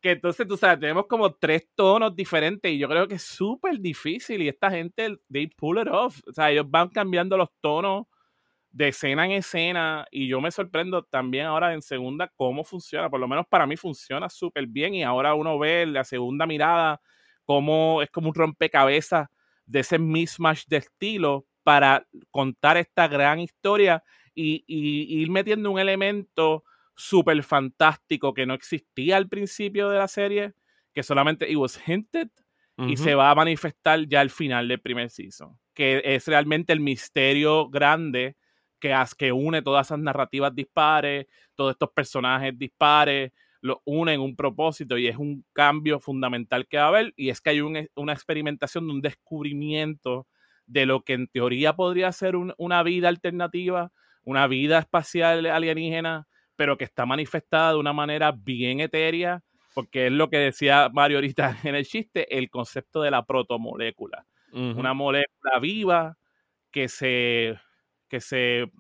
que 0.01 0.13
entonces, 0.13 0.49
tú 0.49 0.57
sabes, 0.57 0.81
tenemos 0.81 1.05
como 1.07 1.35
tres 1.35 1.69
tonos 1.75 2.17
diferentes 2.17 2.73
y 2.73 2.79
yo 2.79 2.89
creo 2.89 3.07
que 3.07 3.17
es 3.17 3.23
súper 3.23 3.81
difícil 3.81 4.41
y 4.41 4.49
esta 4.49 4.71
gente, 4.71 5.19
they 5.31 5.47
pull 5.49 5.79
it 5.79 5.89
off. 5.89 6.23
O 6.27 6.33
sea, 6.33 6.51
ellos 6.51 6.65
van 6.71 6.89
cambiando 6.89 7.37
los 7.37 7.51
tonos 7.61 8.07
de 8.77 8.89
escena 8.89 9.25
en 9.25 9.33
escena 9.33 10.07
y 10.11 10.29
yo 10.29 10.39
me 10.43 10.51
sorprendo 10.51 11.03
también 11.03 11.47
ahora 11.47 11.73
en 11.73 11.81
segunda 11.81 12.31
cómo 12.37 12.63
funciona, 12.63 13.09
por 13.09 13.19
lo 13.19 13.27
menos 13.27 13.47
para 13.49 13.67
mí 13.67 13.75
funciona 13.75 14.29
súper 14.29 14.67
bien 14.67 14.95
y 14.95 15.03
ahora 15.03 15.33
uno 15.33 15.59
ve 15.59 15.87
la 15.87 16.05
segunda 16.05 16.45
mirada 16.45 17.01
cómo 17.47 18.03
es 18.03 18.11
como 18.11 18.29
un 18.29 18.35
rompecabezas 18.35 19.29
de 19.65 19.81
ese 19.81 19.99
mismatch 19.99 20.67
de 20.67 20.77
estilo 20.77 21.47
para 21.63 22.07
contar 22.31 22.77
esta 22.77 23.09
gran 23.09 23.41
historia 23.41 24.05
y, 24.35 24.63
ir 24.69 25.31
metiendo 25.31 25.71
un 25.71 25.79
elemento 25.79 26.63
súper 26.95 27.43
fantástico 27.45 28.35
que 28.35 28.45
no 28.45 28.53
existía 28.53 29.17
al 29.17 29.27
principio 29.27 29.89
de 29.89 29.99
la 29.99 30.09
serie, 30.09 30.53
que 30.93 31.03
solamente 31.03 31.51
it 31.51 31.57
was 31.57 31.81
hinted 31.87 32.29
y 32.77 32.99
se 32.99 33.15
va 33.15 33.31
a 33.31 33.35
manifestar 33.35 34.07
ya 34.07 34.21
al 34.21 34.29
final 34.29 34.69
del 34.69 34.83
primer 34.83 35.09
season, 35.09 35.59
que 35.73 36.03
es 36.05 36.29
realmente 36.29 36.75
el 36.75 36.81
misterio 36.81 37.71
grande 37.71 38.37
que, 38.89 39.05
que 39.19 39.33
une 39.33 39.63
todas 39.63 39.87
esas 39.89 39.99
narrativas 39.99 40.55
dispares, 40.55 41.27
todos 41.55 41.73
estos 41.73 41.91
personajes 41.91 42.57
dispares, 42.57 43.33
lo 43.61 43.83
une 43.85 44.15
en 44.15 44.21
un 44.21 44.37
propósito 44.37 44.97
y 44.99 45.09
es 45.09 45.17
un 45.17 45.45
cambio 45.53 45.99
fundamental 45.99 46.67
que 46.67 46.77
va 46.77 46.85
a 46.85 46.89
haber 46.89 47.13
y 47.17 47.31
es 47.31 47.41
que 47.41 47.51
hay 47.51 47.61
una 47.61 48.13
experimentación 48.13 48.87
de 48.87 48.93
un 48.93 49.01
descubrimiento 49.01 50.27
de 50.67 50.87
lo 50.87 51.03
que 51.03 51.15
en 51.15 51.29
teoría 51.29 51.75
podría 51.75 52.13
ser 52.13 52.37
una 52.37 52.83
vida 52.83 53.09
alternativa, 53.09 53.93
una 54.25 54.47
vida 54.47 54.79
espacial 54.79 55.47
alienígena, 55.47 56.27
pero 56.57 56.77
que 56.77 56.85
está 56.85 57.07
manifestada 57.07 57.73
de 57.73 57.79
una 57.79 57.93
manera 57.93 58.33
bien 58.33 58.81
etérea, 58.81 59.43
porque 59.75 60.07
es 60.07 60.13
lo 60.13 60.31
que 60.31 60.39
decía 60.39 60.91
Mario 60.93 61.19
ahorita 61.19 61.59
en 61.65 61.75
el 61.75 61.87
chiste, 61.87 62.37
el 62.37 62.51
concepto 62.51 63.03
de 63.03 63.11
la 63.11 63.25
protomolécula. 63.25 64.27
Una 64.53 64.95
molécula 64.95 65.59
viva 65.61 66.17
que 66.71 66.89
se, 66.89 67.59
que 68.09 68.21
se 68.21 68.71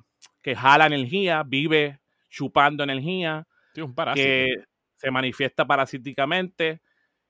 que 0.43 0.55
jala 0.55 0.87
energía, 0.87 1.43
vive 1.45 2.01
chupando 2.31 2.85
energía, 2.85 3.47
un 3.77 3.95
que 4.15 4.55
se 4.97 5.11
manifiesta 5.11 5.67
parasíticamente. 5.67 6.81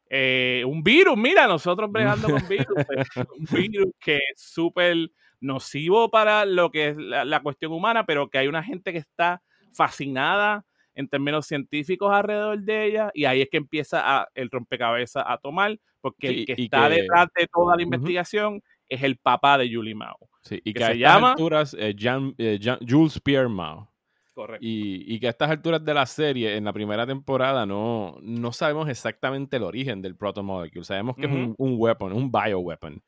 Eh, 0.08 0.62
un 0.66 0.82
virus, 0.82 1.16
mira, 1.16 1.46
nosotros 1.46 1.90
bregando 1.90 2.28
con 2.28 2.46
virus, 2.48 2.84
pues, 2.86 3.08
un 3.38 3.44
virus 3.50 3.92
que 3.98 4.16
es 4.16 4.40
súper 4.40 5.10
nocivo 5.40 6.10
para 6.10 6.44
lo 6.44 6.70
que 6.70 6.88
es 6.88 6.96
la, 6.96 7.40
cuestión 7.40 7.72
humana, 7.72 8.06
pero 8.06 8.28
que 8.28 8.38
hay 8.38 8.46
una 8.46 8.62
gente 8.62 8.92
que 8.92 8.98
está 8.98 9.42
fascinada 9.72 10.64
en 10.94 11.08
términos 11.08 11.46
científicos 11.46 12.12
alrededor 12.12 12.60
de 12.60 12.84
ella, 12.86 13.10
y 13.14 13.24
ahí 13.24 13.42
es 13.42 13.48
que 13.50 13.58
empieza 13.58 14.28
el 14.34 14.50
rompecabezas 14.50 15.24
a 15.26 15.36
tomar, 15.38 15.78
porque 16.00 16.28
el 16.28 16.46
que 16.46 16.54
está 16.56 16.88
detrás 16.88 17.28
de 17.36 17.46
toda 17.48 17.76
la 17.76 17.82
investigación 17.82 18.62
es 18.88 19.02
el 19.02 19.16
papá 19.18 19.58
de 19.58 19.74
Julie 19.74 19.94
Mao. 19.94 20.16
Sí, 20.46 20.60
y 20.64 20.72
que, 20.72 20.84
se 20.84 20.98
llama 20.98 21.32
alturas, 21.32 21.74
eh, 21.78 21.94
eh, 22.38 22.78
Jules 22.86 23.20
Pierre 23.20 23.48
Mao. 23.48 23.90
Correcto. 24.34 24.66
Y, 24.66 25.18
que 25.18 25.28
a 25.28 25.30
estas 25.30 25.50
alturas 25.50 25.82
de 25.82 25.94
la 25.94 26.04
serie, 26.04 26.56
en 26.56 26.64
la 26.64 26.72
primera 26.72 27.06
temporada, 27.06 27.64
no, 27.64 28.18
no 28.20 28.52
sabemos 28.52 28.88
exactamente 28.88 29.56
el 29.56 29.62
origen 29.62 30.02
del 30.02 30.14
protomolecule. 30.14 30.84
Sabemos 30.84 31.16
que 31.16 31.24
es 31.24 31.32
un, 31.32 31.54
un 31.56 31.74
weapon, 31.78 32.12
un 32.12 32.30
bioweapon. 32.30 33.02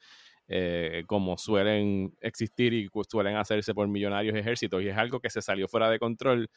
Eh, 0.50 1.04
como 1.06 1.36
suelen 1.36 2.16
existir 2.22 2.72
y 2.72 2.88
suelen 3.06 3.36
hacerse 3.36 3.74
por 3.74 3.86
millonarios 3.86 4.34
ejércitos, 4.34 4.82
y 4.82 4.88
es 4.88 4.96
algo 4.96 5.20
que 5.20 5.28
se 5.28 5.42
salió 5.42 5.68
fuera 5.68 5.90
de 5.90 5.98
control. 5.98 6.48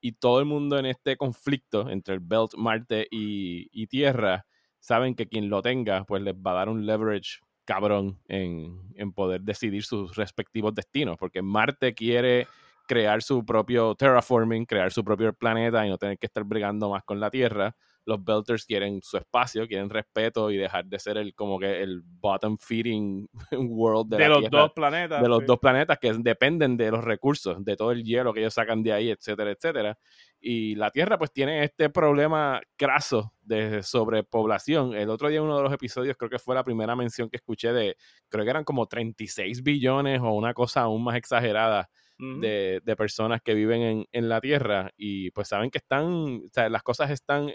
Y 0.00 0.12
todo 0.12 0.38
el 0.38 0.46
mundo 0.46 0.78
en 0.78 0.86
este 0.86 1.16
conflicto 1.16 1.90
entre 1.90 2.14
el 2.14 2.20
Belt, 2.20 2.54
Marte 2.56 3.08
y, 3.10 3.86
Tierra 3.88 4.46
saben 4.78 5.16
que 5.16 5.26
quien 5.26 5.50
lo 5.50 5.62
tenga, 5.62 6.04
pues 6.04 6.22
les 6.22 6.34
va 6.34 6.52
a 6.52 6.54
dar 6.54 6.68
un 6.68 6.86
leverage 6.86 7.40
cabrón 7.70 8.18
en, 8.26 8.80
en 8.96 9.12
poder 9.12 9.42
decidir 9.42 9.84
sus 9.84 10.16
respectivos 10.16 10.74
destinos, 10.74 11.16
porque 11.16 11.40
Marte 11.40 11.94
quiere 11.94 12.48
crear 12.88 13.22
su 13.22 13.46
propio 13.46 13.94
terraforming, 13.94 14.66
crear 14.66 14.90
su 14.90 15.04
propio 15.04 15.32
planeta 15.32 15.86
y 15.86 15.88
no 15.88 15.96
tener 15.96 16.18
que 16.18 16.26
estar 16.26 16.42
brigando 16.42 16.90
más 16.90 17.04
con 17.04 17.20
la 17.20 17.30
Tierra. 17.30 17.76
Los 18.04 18.24
Belters 18.24 18.64
quieren 18.64 19.00
su 19.02 19.16
espacio, 19.16 19.66
quieren 19.66 19.90
respeto 19.90 20.50
y 20.50 20.56
dejar 20.56 20.86
de 20.86 20.98
ser 20.98 21.16
el 21.16 21.34
como 21.34 21.58
que 21.58 21.82
el 21.82 22.02
bottom 22.02 22.56
feeding 22.58 23.28
world 23.52 24.14
de, 24.14 24.28
los 24.28 24.50
dos 24.50 24.72
planetas. 24.72 25.22
De 25.22 25.28
los 25.28 25.44
dos 25.46 25.58
planetas 25.58 25.98
que 25.98 26.12
dependen 26.14 26.76
de 26.76 26.90
los 26.90 27.04
recursos, 27.04 27.64
de 27.64 27.76
todo 27.76 27.92
el 27.92 28.04
hielo 28.04 28.32
que 28.32 28.40
ellos 28.40 28.54
sacan 28.54 28.82
de 28.82 28.92
ahí, 28.92 29.10
etcétera, 29.10 29.50
etcétera. 29.50 29.98
Y 30.40 30.74
la 30.74 30.90
Tierra 30.90 31.18
pues 31.18 31.32
tiene 31.32 31.64
este 31.64 31.90
problema 31.90 32.60
craso 32.76 33.34
de 33.42 33.82
sobrepoblación. 33.82 34.94
El 34.94 35.10
otro 35.10 35.28
día 35.28 35.42
uno 35.42 35.56
de 35.56 35.62
los 35.62 35.72
episodios 35.72 36.16
creo 36.16 36.30
que 36.30 36.38
fue 36.38 36.54
la 36.54 36.64
primera 36.64 36.96
mención 36.96 37.28
que 37.28 37.36
escuché 37.36 37.72
de, 37.72 37.96
creo 38.28 38.44
que 38.44 38.50
eran 38.50 38.64
como 38.64 38.86
36 38.86 39.62
billones 39.62 40.20
o 40.20 40.30
una 40.32 40.54
cosa 40.54 40.82
aún 40.82 41.04
más 41.04 41.16
exagerada 41.16 41.90
de, 42.20 42.96
personas 42.96 43.40
que 43.42 43.54
viven 43.54 44.06
en, 44.10 44.28
la 44.28 44.40
Tierra 44.40 44.90
y 44.96 45.30
pues 45.30 45.48
saben 45.48 45.70
que 45.70 45.78
están, 45.78 46.42
o 46.44 46.48
sea, 46.52 46.68
las 46.68 46.82
cosas 46.82 47.10
están, 47.10 47.50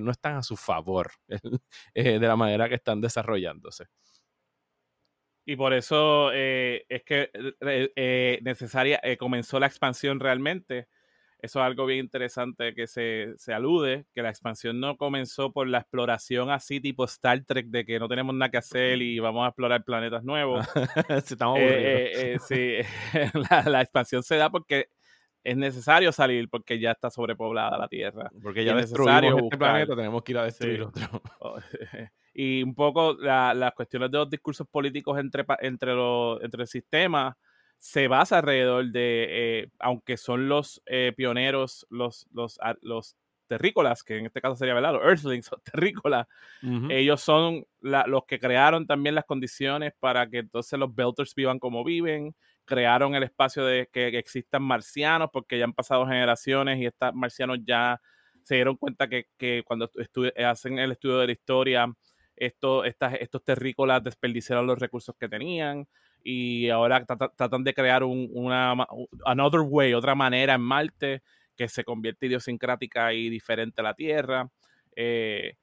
no 0.00 0.10
están 0.10 0.36
a 0.36 0.42
su 0.42 0.56
favor 0.56 1.10
eh, 1.94 2.18
de 2.18 2.26
la 2.26 2.36
manera 2.36 2.68
que 2.68 2.74
están 2.74 3.00
desarrollándose. 3.00 3.86
Y 5.46 5.56
por 5.56 5.74
eso 5.74 6.30
eh, 6.32 6.86
es 6.88 7.02
que 7.04 7.30
eh, 7.60 8.38
necesaria 8.42 9.00
comenzó 9.18 9.60
la 9.60 9.66
expansión 9.66 10.20
realmente 10.20 10.88
eso 11.44 11.60
es 11.60 11.66
algo 11.66 11.84
bien 11.84 12.00
interesante 12.00 12.74
que 12.74 12.86
se, 12.86 13.34
alude, 13.52 14.06
que 14.14 14.22
la 14.22 14.30
expansión 14.30 14.80
no 14.80 14.96
comenzó 14.96 15.52
por 15.52 15.68
la 15.68 15.80
exploración 15.80 16.50
así 16.50 16.80
tipo 16.80 17.04
Star 17.04 17.44
Trek 17.44 17.66
de 17.66 17.84
que 17.84 17.98
no 17.98 18.08
tenemos 18.08 18.34
nada 18.34 18.50
que 18.50 18.56
hacer 18.56 19.02
y 19.02 19.18
vamos 19.18 19.44
a 19.44 19.48
explorar 19.48 19.84
planetas 19.84 20.24
nuevos. 20.24 20.66
Estamos 21.10 21.58
eh, 21.60 22.32
eh, 22.32 22.38
sí, 22.40 22.76
la, 23.66 23.82
expansión 23.82 24.22
se 24.22 24.36
da 24.36 24.48
porque 24.48 24.86
es 25.42 25.54
necesario 25.54 26.12
salir 26.12 26.48
porque 26.48 26.80
ya 26.80 26.92
está 26.92 27.10
sobrepoblada 27.10 27.76
la 27.76 27.88
Tierra. 27.88 28.30
Porque 28.42 28.64
ya 28.64 28.70
es 28.70 28.90
necesario 28.90 29.36
este 29.36 29.58
planeta, 29.58 29.94
tenemos 29.94 30.22
que 30.22 30.32
ir 30.32 30.38
a 30.38 30.44
destruir 30.44 30.82
otro. 30.82 31.02
Oh, 31.40 31.58
y 32.32 32.62
un 32.62 32.74
poco 32.74 33.18
las 33.20 33.72
cuestiones 33.74 34.10
de 34.10 34.16
los 34.16 34.30
discursos 34.30 34.66
políticos 34.66 35.18
entre, 35.18 35.44
entre, 35.60 35.92
los, 35.92 36.42
entre 36.42 36.62
el 36.62 36.68
sistema 36.68 37.36
se 37.78 38.08
basa 38.08 38.38
alrededor 38.38 38.90
de, 38.92 39.26
eh, 39.30 39.70
aunque 39.78 40.16
son 40.16 40.48
los 40.48 40.82
eh, 40.86 41.12
pioneros, 41.16 41.86
los, 41.90 42.26
los, 42.32 42.58
los 42.80 43.16
terrícolas, 43.46 44.02
que 44.02 44.18
en 44.18 44.26
este 44.26 44.40
caso 44.40 44.56
sería, 44.56 44.74
¿verdad? 44.74 44.94
Los 44.94 45.04
Earthlings, 45.04 45.50
los 45.52 45.62
terrícolas, 45.62 46.26
ellos 46.88 47.20
son 47.20 47.66
los 47.80 48.24
que 48.26 48.38
crearon 48.38 48.86
también 48.86 49.14
las 49.14 49.24
condiciones 49.24 49.92
para 50.00 50.28
que 50.28 50.38
entonces 50.38 50.78
los 50.78 50.94
Belters 50.94 51.34
vivan 51.34 51.58
como 51.58 51.84
viven, 51.84 52.34
crearon 52.64 53.14
el 53.14 53.22
espacio 53.22 53.64
de 53.64 53.88
que, 53.92 54.08
existan 54.18 54.62
marcianos, 54.62 55.28
porque 55.32 55.58
ya 55.58 55.64
han 55.64 55.74
pasado 55.74 56.06
generaciones 56.06 56.78
y 56.80 56.86
estos 56.86 57.14
marcianos 57.14 57.58
ya 57.64 58.00
se 58.42 58.56
dieron 58.56 58.76
cuenta 58.76 59.08
que, 59.08 59.26
que 59.36 59.62
cuando 59.66 59.90
hacen 60.46 60.78
el 60.78 60.92
estudio 60.92 61.18
de 61.18 61.26
la 61.26 61.32
historia, 61.32 61.86
esto, 62.36 62.84
estas, 62.84 63.14
estos 63.20 63.44
terrícolas 63.44 64.02
desperdiciaron 64.02 64.66
los 64.66 64.78
recursos 64.78 65.14
que 65.18 65.28
tenían 65.28 65.86
y 66.24 66.70
ahora 66.70 67.04
tratan 67.04 67.62
de 67.62 67.74
crear 67.74 68.02
un, 68.02 68.30
una 68.32 68.74
another 69.26 69.60
way, 69.60 69.92
otra 69.92 70.14
manera 70.14 70.54
en 70.54 70.62
Marte 70.62 71.22
que 71.54 71.68
se 71.68 71.84
convierte 71.84 72.26
idiosincrática 72.26 73.12
y 73.12 73.28
diferente 73.28 73.82
a 73.82 73.84
la 73.84 73.94
Tierra. 73.94 74.48
Eh, 74.96 75.54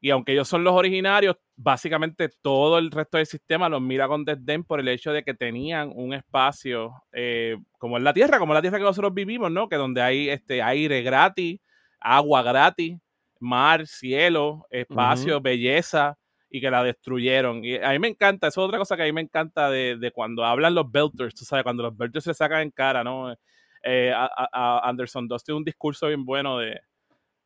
y 0.00 0.10
aunque 0.10 0.32
ellos 0.32 0.48
son 0.48 0.64
los 0.64 0.72
originarios, 0.72 1.36
básicamente 1.56 2.28
todo 2.28 2.78
el 2.78 2.90
resto 2.90 3.18
del 3.18 3.26
sistema 3.26 3.68
los 3.68 3.82
mira 3.82 4.08
con 4.08 4.24
desdén 4.24 4.64
por 4.64 4.80
el 4.80 4.88
hecho 4.88 5.12
de 5.12 5.22
que 5.22 5.34
tenían 5.34 5.92
un 5.94 6.12
espacio 6.12 7.04
eh, 7.12 7.56
como 7.78 7.98
en 7.98 8.04
la 8.04 8.12
Tierra, 8.12 8.38
como 8.38 8.54
la 8.54 8.62
Tierra 8.62 8.78
que 8.78 8.84
nosotros 8.84 9.14
vivimos, 9.14 9.50
¿no? 9.50 9.68
Que 9.68 9.76
donde 9.76 10.00
hay 10.00 10.28
este 10.28 10.62
aire 10.62 11.02
gratis, 11.02 11.60
agua 12.00 12.42
gratis, 12.42 12.98
mar, 13.38 13.86
cielo, 13.86 14.66
espacio, 14.70 15.40
belleza, 15.40 16.18
y 16.54 16.60
que 16.60 16.70
la 16.70 16.84
destruyeron. 16.84 17.64
Y 17.64 17.76
a 17.76 17.90
mí 17.92 17.98
me 17.98 18.08
encanta, 18.08 18.48
eso 18.48 18.60
es 18.60 18.68
otra 18.68 18.78
cosa 18.78 18.94
que 18.94 19.02
a 19.02 19.06
mí 19.06 19.12
me 19.12 19.22
encanta 19.22 19.70
de, 19.70 20.12
cuando 20.14 20.44
hablan 20.44 20.74
los 20.74 20.92
Belters, 20.92 21.34
tú 21.34 21.46
sabes, 21.46 21.62
cuando 21.62 21.82
los 21.82 21.96
Belters 21.96 22.26
se 22.26 22.34
sacan 22.34 22.60
en 22.60 22.70
cara, 22.70 23.02
¿no? 23.02 23.34
Eh, 23.82 24.12
a, 24.14 24.86
Anderson 24.86 25.26
Dust 25.26 25.46
tiene 25.46 25.56
un 25.56 25.64
discurso 25.64 26.08
bien 26.08 26.26
bueno 26.26 26.58
de, 26.58 26.78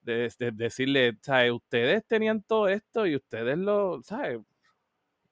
de, 0.03 0.29
decirle, 0.53 1.17
¿sabes? 1.23 1.53
Ustedes 1.53 2.05
tenían 2.05 2.43
todo 2.43 2.67
esto 2.67 3.07
y 3.07 3.15
ustedes 3.15 3.57
lo, 3.57 4.03
¿sabes? 4.03 4.41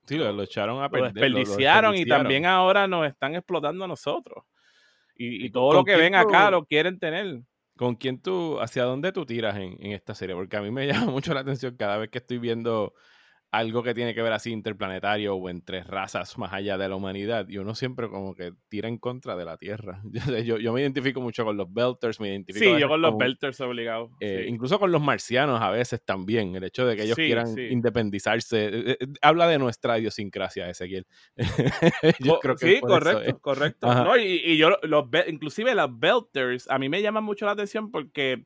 Sí, 0.07 0.19
lo, 0.19 0.41
echaron 0.41 0.81
a 0.81 0.89
perder. 0.89 1.13
Lo 1.31 1.39
desperdiciaron, 1.39 1.97
y 1.97 2.07
también 2.07 2.47
ahora 2.47 2.87
nos 2.87 3.09
están 3.09 3.35
explotando 3.35 3.87
a 3.87 3.89
nosotros. 3.89 4.45
Y, 5.17 5.51
todo 5.51 5.73
lo 5.73 5.85
que 5.85 5.97
ven 5.97 6.15
acá 6.15 6.49
lo 6.49 6.65
quieren 6.65 7.01
tener. 7.01 7.43
¿Con 7.77 7.97
quién 7.97 8.23
tú, 8.23 8.61
hacia 8.61 8.85
dónde 8.85 9.11
tú 9.11 9.27
tiras 9.27 9.57
en, 9.57 9.77
en, 9.85 9.91
esta 9.91 10.15
serie? 10.15 10.37
Porque 10.37 10.57
a 10.57 10.63
mí 10.63 10.71
me 10.71 10.87
llama 11.07 11.11
mucho 11.11 11.35
la 11.35 11.41
atención 11.41 11.77
cada 11.77 11.97
vez 11.97 12.09
que 12.09 12.19
estoy 12.19 12.39
viendo 12.39 12.95
algo 13.59 13.83
que 13.83 13.95
tiene 13.95 14.15
que 14.15 14.23
ver 14.23 14.33
así 14.33 14.51
interplanetario 14.51 15.37
o 15.37 15.49
entre 15.49 15.85
razas 15.85 16.37
más 16.39 16.53
allá 16.53 16.77
de 16.77 16.89
la 16.89 16.97
humanidad, 16.97 17.49
y 17.49 17.59
uno 17.59 17.75
siempre 17.75 18.09
como 18.09 18.35
que 18.35 18.53
tira 18.69 18.89
en 18.89 18.99
contra 18.99 19.37
de 19.37 19.45
la 19.45 19.57
Tierra. 19.57 20.03
Yo, 20.45 20.59
yo 20.59 20.73
me 20.73 20.81
identifico 20.81 21.21
mucho 21.21 21.45
con 21.45 21.57
los 21.57 21.73
Belters, 21.73 22.21
me 22.21 22.29
identifico... 22.29 22.65
Sí, 22.65 22.81
yo 22.81 22.89
con 22.89 23.01
los 23.01 23.17
Belters 23.17 23.61
obligado. 23.61 24.11
Eh, 24.21 24.47
incluso 24.49 24.79
con 24.79 24.91
los 24.91 25.01
marcianos 25.01 25.61
a 25.61 25.71
veces 25.71 26.05
también, 26.05 26.55
el 26.57 26.65
hecho 26.65 26.87
de 26.87 26.97
que 26.97 27.05
ellos 27.05 27.17
quieran 27.17 27.57
independizarse, 27.59 28.67
eh, 28.67 28.97
eh, 29.01 29.07
habla 29.23 29.47
de 29.47 29.59
nuestra 29.59 29.99
idiosincrasia, 29.99 30.69
Ezequiel. 30.69 31.07
yo 32.21 32.39
creo 32.41 32.57
que 32.57 32.75
sí, 32.75 32.81
correcto, 32.81 33.39
correcto. 33.41 34.17
y, 34.19 34.57
yo, 34.57 34.71
los, 34.83 35.07
inclusive 35.29 35.75
los 35.75 35.99
Belters, 35.99 36.69
a 36.69 36.79
mí 36.79 36.89
me 36.89 37.01
llaman 37.01 37.25
mucho 37.25 37.47
la 37.47 37.53
atención 37.53 37.91
porque 37.91 38.45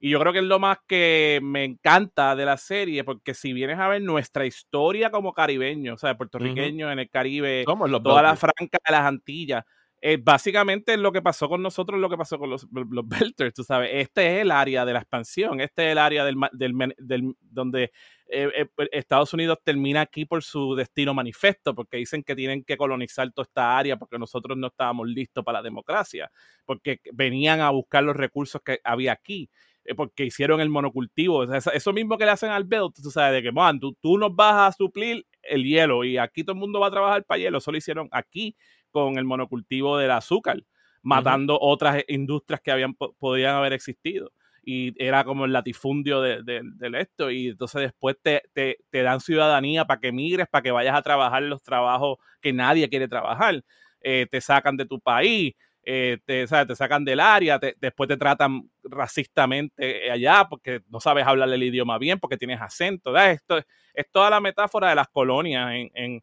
y 0.00 0.10
yo 0.10 0.18
creo 0.18 0.32
que 0.32 0.38
es 0.38 0.44
lo 0.44 0.58
más 0.58 0.78
que 0.86 1.40
me 1.42 1.64
encanta 1.64 2.34
de 2.34 2.46
la 2.46 2.56
serie, 2.56 3.04
porque 3.04 3.34
si 3.34 3.52
vienes 3.52 3.78
a 3.78 3.86
ver 3.86 4.00
nuestra 4.00 4.46
historia 4.46 5.10
como 5.10 5.34
caribeños, 5.34 5.94
o 5.94 5.98
sea, 5.98 6.16
puertorriqueños 6.16 6.90
en 6.90 6.98
el 6.98 7.10
Caribe, 7.10 7.64
toda 7.66 8.22
la 8.22 8.34
franca 8.34 8.78
de 8.86 8.92
las 8.92 9.04
Antillas, 9.04 9.64
eh, 10.02 10.16
básicamente 10.18 10.96
lo 10.96 11.12
que 11.12 11.20
pasó 11.20 11.46
con 11.46 11.62
nosotros, 11.62 12.00
lo 12.00 12.08
que 12.08 12.16
pasó 12.16 12.38
con 12.38 12.48
los, 12.48 12.66
los 12.72 13.06
Belters, 13.06 13.52
tú 13.52 13.62
sabes. 13.62 13.90
Este 13.92 14.26
es 14.26 14.42
el 14.42 14.50
área 14.50 14.86
de 14.86 14.94
la 14.94 15.00
expansión, 15.00 15.60
este 15.60 15.86
es 15.86 15.92
el 15.92 15.98
área 15.98 16.24
del, 16.24 16.36
del, 16.52 17.34
donde 17.38 17.92
eh, 18.26 18.48
eh, 18.54 18.66
pues, 18.74 18.88
Estados 18.92 19.34
Unidos 19.34 19.58
termina 19.62 20.00
aquí 20.00 20.24
por 20.24 20.42
su 20.42 20.74
destino 20.74 21.12
manifiesto, 21.12 21.74
porque 21.74 21.98
dicen 21.98 22.22
que 22.22 22.34
tienen 22.34 22.64
que 22.64 22.78
colonizar 22.78 23.30
toda 23.32 23.44
esta 23.44 23.76
área 23.76 23.98
porque 23.98 24.18
nosotros 24.18 24.56
no 24.56 24.68
estábamos 24.68 25.06
listos 25.06 25.44
para 25.44 25.58
la 25.58 25.62
democracia, 25.62 26.30
porque 26.64 27.00
venían 27.12 27.60
a 27.60 27.68
buscar 27.68 28.02
los 28.02 28.16
recursos 28.16 28.62
que 28.64 28.80
había 28.82 29.12
aquí. 29.12 29.50
Eh, 29.84 29.94
porque 29.94 30.26
hicieron 30.26 30.60
el 30.60 30.68
monocultivo. 30.68 31.44
eso 31.52 31.92
mismo 31.92 32.18
que 32.18 32.24
le 32.24 32.30
hacen 32.30 32.50
al 32.50 32.64
belt, 32.64 32.94
tú 33.02 33.10
sabes, 33.10 33.34
de 33.34 33.42
que, 33.42 33.52
man, 33.52 33.80
tú, 33.80 33.96
tú, 34.00 34.18
nos 34.18 34.34
vas 34.34 34.68
a 34.68 34.76
suplir 34.76 35.26
el 35.42 35.64
hielo 35.64 36.04
y 36.04 36.18
aquí 36.18 36.44
todo 36.44 36.52
el 36.52 36.60
mundo 36.60 36.80
va 36.80 36.88
a 36.88 36.90
trabajar 36.90 37.24
para 37.24 37.38
hielo. 37.38 37.58
Eso 37.58 37.72
lo 37.72 37.78
hicieron 37.78 38.08
aquí 38.12 38.56
con 38.90 39.18
el 39.18 39.24
monocultivo 39.24 39.96
del 39.96 40.10
azúcar, 40.10 40.62
matando 41.02 41.58
otras 41.60 42.04
industrias 42.08 42.60
que 42.60 42.70
habían, 42.70 42.94
podrían 42.94 43.56
haber 43.56 43.72
existido. 43.72 44.32
Y 44.62 44.92
era 45.02 45.24
como 45.24 45.46
el 45.46 45.52
latifundio 45.52 46.20
de, 46.20 46.42
del 46.42 46.94
esto. 46.94 47.30
Y 47.30 47.48
entonces 47.48 47.80
después 47.80 48.16
te, 48.22 48.42
te, 48.52 48.78
te 48.90 49.02
dan 49.02 49.20
ciudadanía 49.20 49.86
para 49.86 50.00
que 50.00 50.12
migres, 50.12 50.46
para 50.48 50.62
que 50.62 50.70
vayas 50.70 50.94
a 50.94 51.02
trabajar 51.02 51.42
los 51.42 51.62
trabajos 51.62 52.18
que 52.42 52.52
nadie 52.52 52.88
quiere 52.90 53.08
trabajar. 53.08 53.64
Eh, 54.02 54.26
te 54.30 54.40
sacan 54.40 54.76
de 54.76 54.86
tu 54.86 55.00
país 55.00 55.54
eh, 55.82 56.18
te, 56.24 56.46
te, 56.46 56.76
sacan 56.76 57.04
del 57.04 57.20
área, 57.20 57.58
después 57.58 58.08
te 58.08 58.16
tratan 58.16 58.70
racistamente 58.82 60.10
allá 60.10 60.46
porque 60.48 60.82
no 60.88 61.00
sabes 61.00 61.26
hablar 61.26 61.48
el 61.48 61.62
idioma 61.62 61.98
bien, 61.98 62.18
porque 62.18 62.36
tienes 62.36 62.60
acento. 62.60 63.16
Esto 63.16 63.58
es 63.94 64.10
toda 64.10 64.30
la 64.30 64.40
metáfora 64.40 64.90
de 64.90 64.94
las 64.94 65.08
colonias 65.08 65.70
en, 65.94 66.22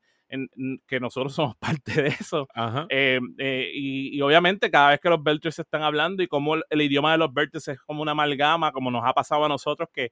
que 0.88 1.00
nosotros 1.00 1.34
somos 1.36 1.56
parte 1.58 2.02
de 2.02 2.08
eso. 2.10 2.48
Eh, 2.90 3.20
eh, 3.38 3.72
y, 3.74 4.22
obviamente 4.22 4.70
cada 4.70 4.90
vez 4.90 5.00
que 5.00 5.10
los 5.10 5.24
Belters 5.24 5.60
están 5.60 5.84
hablando 5.84 6.22
y 6.24 6.28
como 6.28 6.56
el, 6.56 6.82
idioma 6.82 7.12
de 7.12 7.18
los 7.18 7.34
Belters 7.34 7.68
es 7.70 7.80
como 7.82 8.02
una 8.02 8.12
amalgama, 8.12 8.72
como 8.72 8.92
nos 8.92 9.06
ha 9.06 9.14
pasado 9.14 9.46
a 9.46 9.50
nosotros, 9.50 9.90
que 9.94 10.12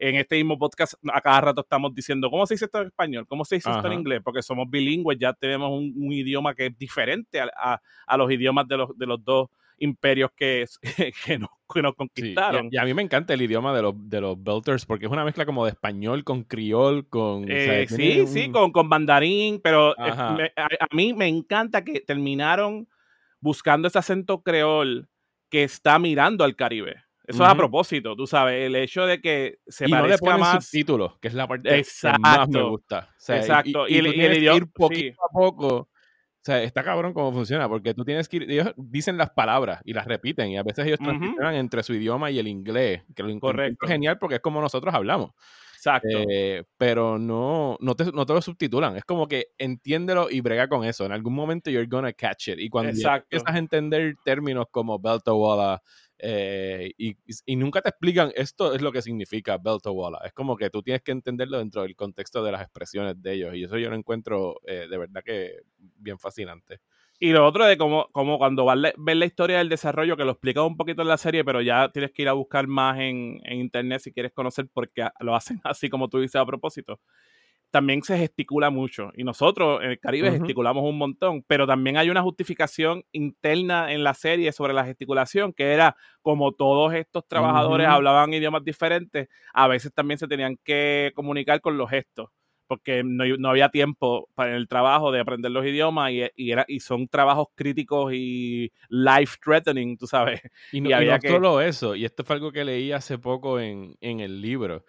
en 0.00 0.16
este 0.16 0.36
mismo 0.36 0.58
podcast 0.58 0.94
a 1.12 1.20
cada 1.20 1.40
rato 1.42 1.60
estamos 1.60 1.94
diciendo, 1.94 2.30
¿cómo 2.30 2.46
se 2.46 2.54
dice 2.54 2.64
esto 2.64 2.80
en 2.80 2.86
español? 2.86 3.26
¿Cómo 3.28 3.44
se 3.44 3.56
dice 3.56 3.70
esto 3.70 3.86
en 3.86 3.92
inglés? 3.92 4.22
Porque 4.24 4.42
somos 4.42 4.68
bilingües, 4.68 5.18
ya 5.20 5.34
tenemos 5.34 5.70
un, 5.70 6.10
idioma 6.10 6.54
que 6.54 6.66
es 6.66 6.78
diferente 6.78 7.40
a, 7.40 7.80
los 8.16 8.32
idiomas 8.32 8.66
de 8.66 8.78
los, 8.78 8.96
de 8.96 9.06
los 9.06 9.22
dos 9.22 9.48
imperios 9.76 10.30
que, 10.34 10.64
que, 11.26 11.38
nos, 11.38 11.94
conquistaron. 11.94 12.68
y, 12.72 12.78
a, 12.78 12.84
mí 12.84 12.94
me 12.94 13.02
encanta 13.02 13.34
el 13.34 13.42
idioma 13.42 13.74
de 13.76 13.82
los, 13.82 13.94
de 14.08 14.20
los 14.22 14.42
Belters 14.42 14.86
porque 14.86 15.04
es 15.04 15.12
una 15.12 15.24
mezcla 15.24 15.44
como 15.44 15.66
de 15.66 15.72
español 15.72 16.24
con 16.24 16.44
criol, 16.44 17.06
con... 17.06 17.44
Eh, 17.48 17.86
sí, 17.88 18.26
sí, 18.26 18.50
con, 18.50 18.72
con 18.72 18.88
mandarín, 18.88 19.60
pero 19.62 19.92
eh, 19.92 20.52
a, 20.56 20.64
a, 20.64 20.94
mí 20.94 21.12
me 21.12 21.28
encanta 21.28 21.84
que 21.84 22.00
terminaron 22.00 22.88
buscando 23.38 23.86
ese 23.86 23.98
acento 23.98 24.42
creol 24.42 25.08
que 25.50 25.62
está 25.62 25.98
mirando 25.98 26.44
al 26.44 26.56
Caribe. 26.56 27.02
Eso 27.30 27.44
es 27.44 27.48
a 27.48 27.54
propósito, 27.54 28.16
tú 28.16 28.26
sabes, 28.26 28.66
el 28.66 28.76
hecho 28.76 29.06
de 29.06 29.20
que 29.20 29.58
se 29.66 29.86
y 29.86 29.90
parezca 29.90 30.30
no 30.30 30.36
le 30.36 30.38
más 30.40 30.64
subtítulos, 30.64 31.18
que 31.20 31.28
es 31.28 31.34
la 31.34 31.46
parte 31.46 31.78
exacto, 31.78 32.16
que 32.16 32.22
más 32.22 32.48
me 32.48 32.62
gusta. 32.62 33.14
exacto, 33.28 33.88
y, 33.88 33.98
el, 33.98 34.06
idioma 34.08 34.56
ir 34.56 34.72
poquito 34.72 35.20
a 35.24 35.32
poco. 35.32 35.68
O 35.68 36.42
sea, 36.42 36.62
está 36.62 36.82
cabrón 36.82 37.12
cómo 37.12 37.32
funciona, 37.32 37.68
porque 37.68 37.92
tú 37.92 38.02
tienes 38.02 38.26
que 38.26 38.38
ir, 38.38 38.50
ellos 38.50 38.72
dicen 38.76 39.18
las 39.18 39.30
palabras 39.30 39.82
y 39.84 39.92
las 39.92 40.06
repiten, 40.06 40.48
y 40.48 40.56
a 40.56 40.62
veces 40.62 40.86
ellos 40.86 40.98
transicionan 40.98 41.54
entre 41.54 41.82
su 41.82 41.94
idioma 41.94 42.30
y 42.30 42.38
el 42.38 42.48
inglés, 42.48 43.02
que 43.14 43.22
lo 43.22 43.38
Correcto. 43.38 43.84
es 43.84 43.90
genial 43.90 44.18
porque 44.18 44.36
es 44.36 44.40
como 44.40 44.60
nosotros 44.60 44.94
hablamos. 44.94 45.32
Exacto. 45.80 46.08
Eh, 46.10 46.64
pero 46.76 47.18
no, 47.18 47.78
no, 47.80 47.94
te, 47.94 48.12
no 48.12 48.26
te 48.26 48.34
lo 48.34 48.42
subtitulan. 48.42 48.98
Es 48.98 49.04
como 49.04 49.26
que 49.26 49.48
entiéndelo 49.56 50.28
y 50.30 50.42
brega 50.42 50.68
con 50.68 50.84
eso. 50.84 51.06
En 51.06 51.12
algún 51.12 51.32
momento 51.32 51.70
you're 51.70 51.88
gonna 51.88 52.12
catch 52.12 52.48
it. 52.48 52.58
Y 52.58 52.68
cuando 52.68 52.90
empiezas 52.90 53.24
a 53.46 53.58
entender 53.58 54.16
términos 54.22 54.66
como 54.70 54.98
Beltawala, 54.98 55.82
eh, 56.22 56.92
y, 56.98 57.16
y, 57.46 57.56
nunca 57.56 57.80
te 57.80 57.88
explican 57.88 58.30
esto 58.34 58.74
es 58.74 58.82
lo 58.82 58.92
que 58.92 59.00
significa 59.00 59.56
Beltawala. 59.56 60.20
Es 60.24 60.32
como 60.32 60.56
que 60.56 60.68
tú 60.68 60.82
tienes 60.82 61.02
que 61.02 61.12
entenderlo 61.12 61.58
dentro 61.58 61.82
del 61.82 61.96
contexto 61.96 62.44
de 62.44 62.52
las 62.52 62.60
expresiones 62.62 63.20
de 63.22 63.32
ellos. 63.32 63.54
Y 63.54 63.64
eso 63.64 63.78
yo 63.78 63.88
lo 63.88 63.96
encuentro 63.96 64.60
eh, 64.66 64.86
de 64.90 64.98
verdad 64.98 65.22
que 65.24 65.60
bien 65.78 66.18
fascinante. 66.18 66.80
Y 67.18 67.32
lo 67.32 67.46
otro 67.46 67.66
de 67.66 67.76
como, 67.76 68.08
como 68.12 68.38
cuando 68.38 68.64
vas 68.64 68.78
a 68.78 68.92
ver 68.96 69.16
la 69.16 69.26
historia 69.26 69.58
del 69.58 69.68
desarrollo, 69.68 70.16
que 70.16 70.24
lo 70.24 70.32
explica 70.32 70.62
un 70.62 70.76
poquito 70.76 71.02
en 71.02 71.08
la 71.08 71.18
serie, 71.18 71.44
pero 71.44 71.60
ya 71.60 71.90
tienes 71.90 72.12
que 72.12 72.22
ir 72.22 72.28
a 72.28 72.32
buscar 72.32 72.66
más 72.66 72.98
en, 72.98 73.40
en 73.44 73.60
internet 73.60 74.00
si 74.00 74.12
quieres 74.12 74.32
conocer 74.32 74.68
porque 74.72 75.06
lo 75.20 75.34
hacen 75.34 75.60
así 75.64 75.88
como 75.88 76.08
tú 76.08 76.20
dices 76.20 76.36
a 76.36 76.46
propósito 76.46 77.00
también 77.70 78.02
se 78.02 78.18
gesticula 78.18 78.70
mucho. 78.70 79.10
Y 79.14 79.24
nosotros 79.24 79.82
en 79.82 79.90
el 79.90 80.00
Caribe 80.00 80.30
gesticulamos 80.30 80.84
un 80.84 80.98
montón, 80.98 81.42
pero 81.46 81.66
también 81.66 81.96
hay 81.96 82.10
una 82.10 82.22
justificación 82.22 83.04
interna 83.12 83.92
en 83.92 84.04
la 84.04 84.14
serie 84.14 84.52
sobre 84.52 84.74
la 84.74 84.84
gesticulación, 84.84 85.52
que 85.52 85.72
era 85.72 85.96
como 86.22 86.52
todos 86.52 86.92
estos 86.94 87.26
trabajadores 87.26 87.86
hablaban 87.88 88.34
idiomas 88.34 88.64
diferentes, 88.64 89.28
a 89.54 89.68
veces 89.68 89.92
también 89.94 90.18
se 90.18 90.28
tenían 90.28 90.58
que 90.62 91.12
comunicar 91.14 91.60
con 91.60 91.78
los 91.78 91.90
gestos 91.90 92.30
porque 92.70 93.02
no, 93.04 93.48
había 93.48 93.68
tiempo 93.70 94.28
para 94.36 94.54
el 94.54 94.68
trabajo 94.68 95.10
de 95.10 95.18
aprender 95.18 95.50
los 95.50 95.66
idiomas 95.66 96.12
y, 96.12 96.52
era, 96.52 96.64
y 96.68 96.78
son 96.78 97.08
trabajos 97.08 97.48
críticos 97.56 98.12
y 98.14 98.70
life 98.88 99.38
threatening, 99.44 99.98
tú 99.98 100.06
sabes. 100.06 100.40
Y 100.70 100.80
no, 100.80 100.94
había 100.94 101.20
solo 101.20 101.60
eso, 101.60 101.96
y 101.96 102.04
esto 102.04 102.22
fue 102.22 102.36
algo 102.36 102.52
que 102.52 102.64
leí 102.64 102.92
hace 102.92 103.18
poco 103.18 103.58
en, 103.58 103.96
en 104.00 104.20
el 104.20 104.40
libro, 104.40 104.84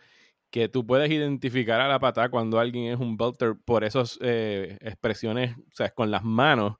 que 0.51 0.67
tú 0.67 0.85
puedes 0.85 1.09
identificar 1.09 1.79
a 1.79 1.87
la 1.87 1.99
patada 1.99 2.29
cuando 2.29 2.59
alguien 2.59 2.91
es 2.93 2.99
un 2.99 3.17
belter 3.17 3.55
por 3.63 3.83
esas 3.83 4.19
eh, 4.21 4.77
expresiones, 4.81 5.55
o 5.57 5.75
sea, 5.75 5.89
con 5.89 6.11
las 6.11 6.23
manos, 6.23 6.75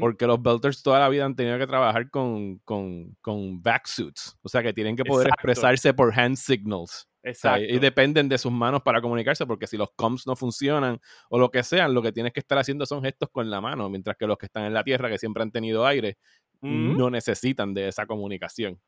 porque 0.00 0.26
los 0.26 0.42
belters 0.42 0.82
toda 0.82 0.98
la 0.98 1.08
vida 1.08 1.24
han 1.24 1.36
tenido 1.36 1.58
que 1.58 1.66
trabajar 1.66 2.10
con, 2.10 2.58
con, 2.58 3.16
con 3.20 3.62
suits, 3.84 4.36
o 4.42 4.48
sea, 4.48 4.62
que 4.62 4.72
tienen 4.72 4.96
que 4.96 5.04
poder 5.04 5.28
expresarse 5.28 5.92
por 5.92 6.18
hand 6.18 6.36
signals. 6.36 7.08
Exacto. 7.22 7.64
y 7.64 7.80
dependen 7.80 8.28
de 8.28 8.38
sus 8.38 8.52
manos 8.52 8.82
para 8.82 9.00
comunicarse, 9.00 9.46
porque 9.46 9.66
si 9.66 9.76
los 9.76 9.90
comms 9.96 10.28
no 10.28 10.36
funcionan 10.36 11.00
o 11.28 11.40
lo 11.40 11.50
que 11.50 11.64
sean, 11.64 11.92
lo 11.92 12.00
que 12.00 12.12
tienes 12.12 12.32
que 12.32 12.38
estar 12.38 12.56
haciendo 12.56 12.86
son 12.86 13.02
gestos 13.02 13.30
con 13.32 13.50
la 13.50 13.60
mano, 13.60 13.90
mientras 13.90 14.16
que 14.16 14.28
los 14.28 14.38
que 14.38 14.46
están 14.46 14.64
en 14.64 14.72
la 14.72 14.84
tierra, 14.84 15.08
que 15.08 15.18
siempre 15.18 15.42
han 15.42 15.50
tenido 15.50 15.84
aire, 15.84 16.18
no 16.60 17.10
necesitan 17.10 17.74
de 17.74 17.88
esa 17.88 18.06
comunicación. 18.06 18.80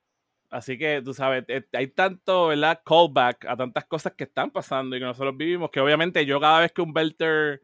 Así 0.51 0.79
que, 0.79 1.03
tú 1.03 1.13
sabes, 1.13 1.45
eh, 1.49 1.65
hay 1.73 1.89
tanto, 1.89 2.49
¿verdad? 2.49 2.81
Callback 2.85 3.45
a 3.47 3.57
tantas 3.57 3.85
cosas 3.85 4.15
que 4.15 4.25
están 4.25 4.51
pasando 4.51 4.97
y 4.97 4.99
que 4.99 5.05
nosotros 5.05 5.37
vivimos, 5.37 5.71
que 5.71 5.81
obviamente 5.81 6.25
yo 6.25 6.41
cada 6.41 6.61
vez 6.61 6.73
que 6.73 6.81
un 6.81 6.93
Belter 6.93 7.61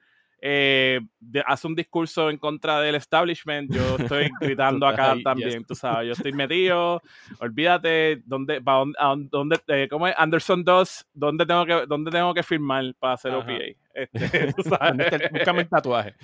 eh, 0.47 1.01
hace 1.47 1.67
un 1.67 1.75
discurso 1.75 2.29
en 2.29 2.37
contra 2.37 2.79
del 2.81 2.97
establishment, 2.97 3.73
yo 3.73 3.97
estoy 3.99 4.29
gritando 4.41 4.87
acá 4.87 5.17
también, 5.25 5.65
tú 5.65 5.75
sabes, 5.75 6.09
yo 6.09 6.13
estoy 6.13 6.35
metido, 6.35 7.01
olvídate, 7.39 8.23
¿dónde, 8.27 8.61
dónde, 8.61 9.59
eh, 9.69 9.89
¿cómo 9.91 10.07
es? 10.07 10.15
Anderson 10.19 10.63
2, 10.63 11.07
¿dónde 11.15 11.47
tengo 11.47 11.65
que, 11.65 11.87
dónde 11.87 12.11
tengo 12.11 12.35
que 12.35 12.43
firmar 12.43 12.95
para 12.99 13.15
hacer 13.15 13.33
OPA? 13.33 13.53
Este, 13.95 14.53
tú 14.57 14.65
sabes. 14.65 15.31
Búscame 15.31 15.61
el 15.61 15.69
tatuaje. 15.69 16.15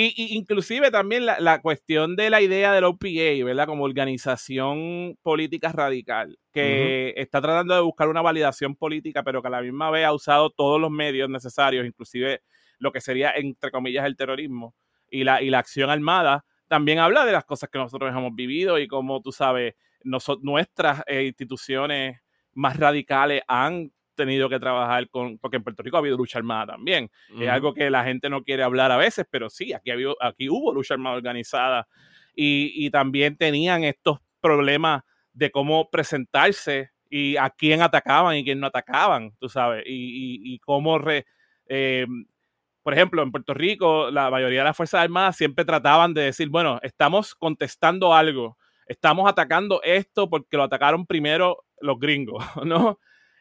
Y, 0.00 0.36
inclusive 0.36 0.92
también 0.92 1.26
la, 1.26 1.60
cuestión 1.60 2.14
de 2.14 2.30
la 2.30 2.40
idea 2.40 2.72
del 2.72 2.84
OPA, 2.84 3.08
¿verdad? 3.44 3.66
Como 3.66 3.82
organización 3.82 5.18
política 5.22 5.72
radical, 5.72 6.38
que 6.52 7.14
está 7.16 7.40
tratando 7.40 7.74
de 7.74 7.80
buscar 7.80 8.08
una 8.08 8.22
validación 8.22 8.76
política, 8.76 9.24
pero 9.24 9.42
que 9.42 9.48
a 9.48 9.50
la 9.50 9.60
misma 9.60 9.90
vez 9.90 10.06
ha 10.06 10.12
usado 10.12 10.50
todos 10.50 10.80
los 10.80 10.92
medios 10.92 11.28
necesarios, 11.28 11.84
inclusive 11.84 12.42
lo 12.78 12.92
que 12.92 13.00
sería, 13.00 13.32
entre 13.32 13.72
comillas, 13.72 14.06
el 14.06 14.16
terrorismo 14.16 14.76
y 15.10 15.24
la, 15.24 15.42
y 15.42 15.50
la 15.50 15.58
acción 15.58 15.90
armada, 15.90 16.44
también 16.68 17.00
habla 17.00 17.26
de 17.26 17.32
las 17.32 17.44
cosas 17.44 17.68
que 17.68 17.78
nosotros 17.78 18.14
hemos 18.14 18.32
vivido 18.36 18.78
y 18.78 18.86
cómo, 18.86 19.20
tú 19.20 19.32
sabes, 19.32 19.74
nuestras 20.04 21.02
eh, 21.08 21.24
instituciones 21.24 22.20
más 22.52 22.76
radicales 22.76 23.42
han 23.48 23.90
tenido 24.18 24.50
que 24.50 24.58
trabajar 24.58 25.08
con, 25.08 25.38
porque 25.38 25.56
en 25.56 25.62
Puerto 25.62 25.82
Rico 25.82 25.96
ha 25.96 26.00
habido 26.00 26.18
lucha 26.18 26.38
armada 26.38 26.74
también. 26.74 27.10
Es 27.40 27.48
algo 27.48 27.72
que 27.72 27.88
la 27.88 28.04
gente 28.04 28.28
no 28.28 28.42
quiere 28.42 28.62
hablar 28.62 28.92
a 28.92 28.98
veces, 28.98 29.26
pero 29.30 29.48
sí, 29.48 29.72
aquí, 29.72 29.90
habido, 29.90 30.16
aquí 30.20 30.50
hubo 30.50 30.74
lucha 30.74 30.94
armada 30.94 31.16
organizada 31.16 31.88
y, 32.34 32.90
también 32.90 33.36
tenían 33.36 33.84
estos 33.84 34.18
problemas 34.40 35.02
de 35.32 35.50
cómo 35.50 35.88
presentarse 35.90 36.90
y 37.08 37.36
a 37.36 37.50
quién 37.50 37.80
atacaban 37.80 38.36
y 38.36 38.44
quién 38.44 38.60
no 38.60 38.66
atacaban, 38.66 39.32
tú 39.38 39.48
sabes, 39.48 39.84
y, 39.86 40.58
cómo 40.58 41.00
Eh, 41.70 42.06
por 42.82 42.94
ejemplo, 42.94 43.22
en 43.22 43.30
Puerto 43.30 43.52
Rico, 43.52 44.10
la 44.10 44.30
mayoría 44.30 44.60
de 44.60 44.64
las 44.64 44.76
Fuerzas 44.76 45.02
Armadas 45.02 45.36
siempre 45.36 45.64
trataban 45.64 46.14
de 46.14 46.22
decir, 46.22 46.48
bueno, 46.48 46.80
estamos 46.82 47.34
contestando 47.34 48.14
algo, 48.14 48.56
estamos 48.86 49.28
atacando 49.28 49.82
esto 49.82 50.30
porque 50.30 50.56
lo 50.56 50.62
atacaron 50.62 51.06
primero 51.06 51.64
los 51.80 51.98
gringos, 51.98 52.42
¿no? 52.64 52.98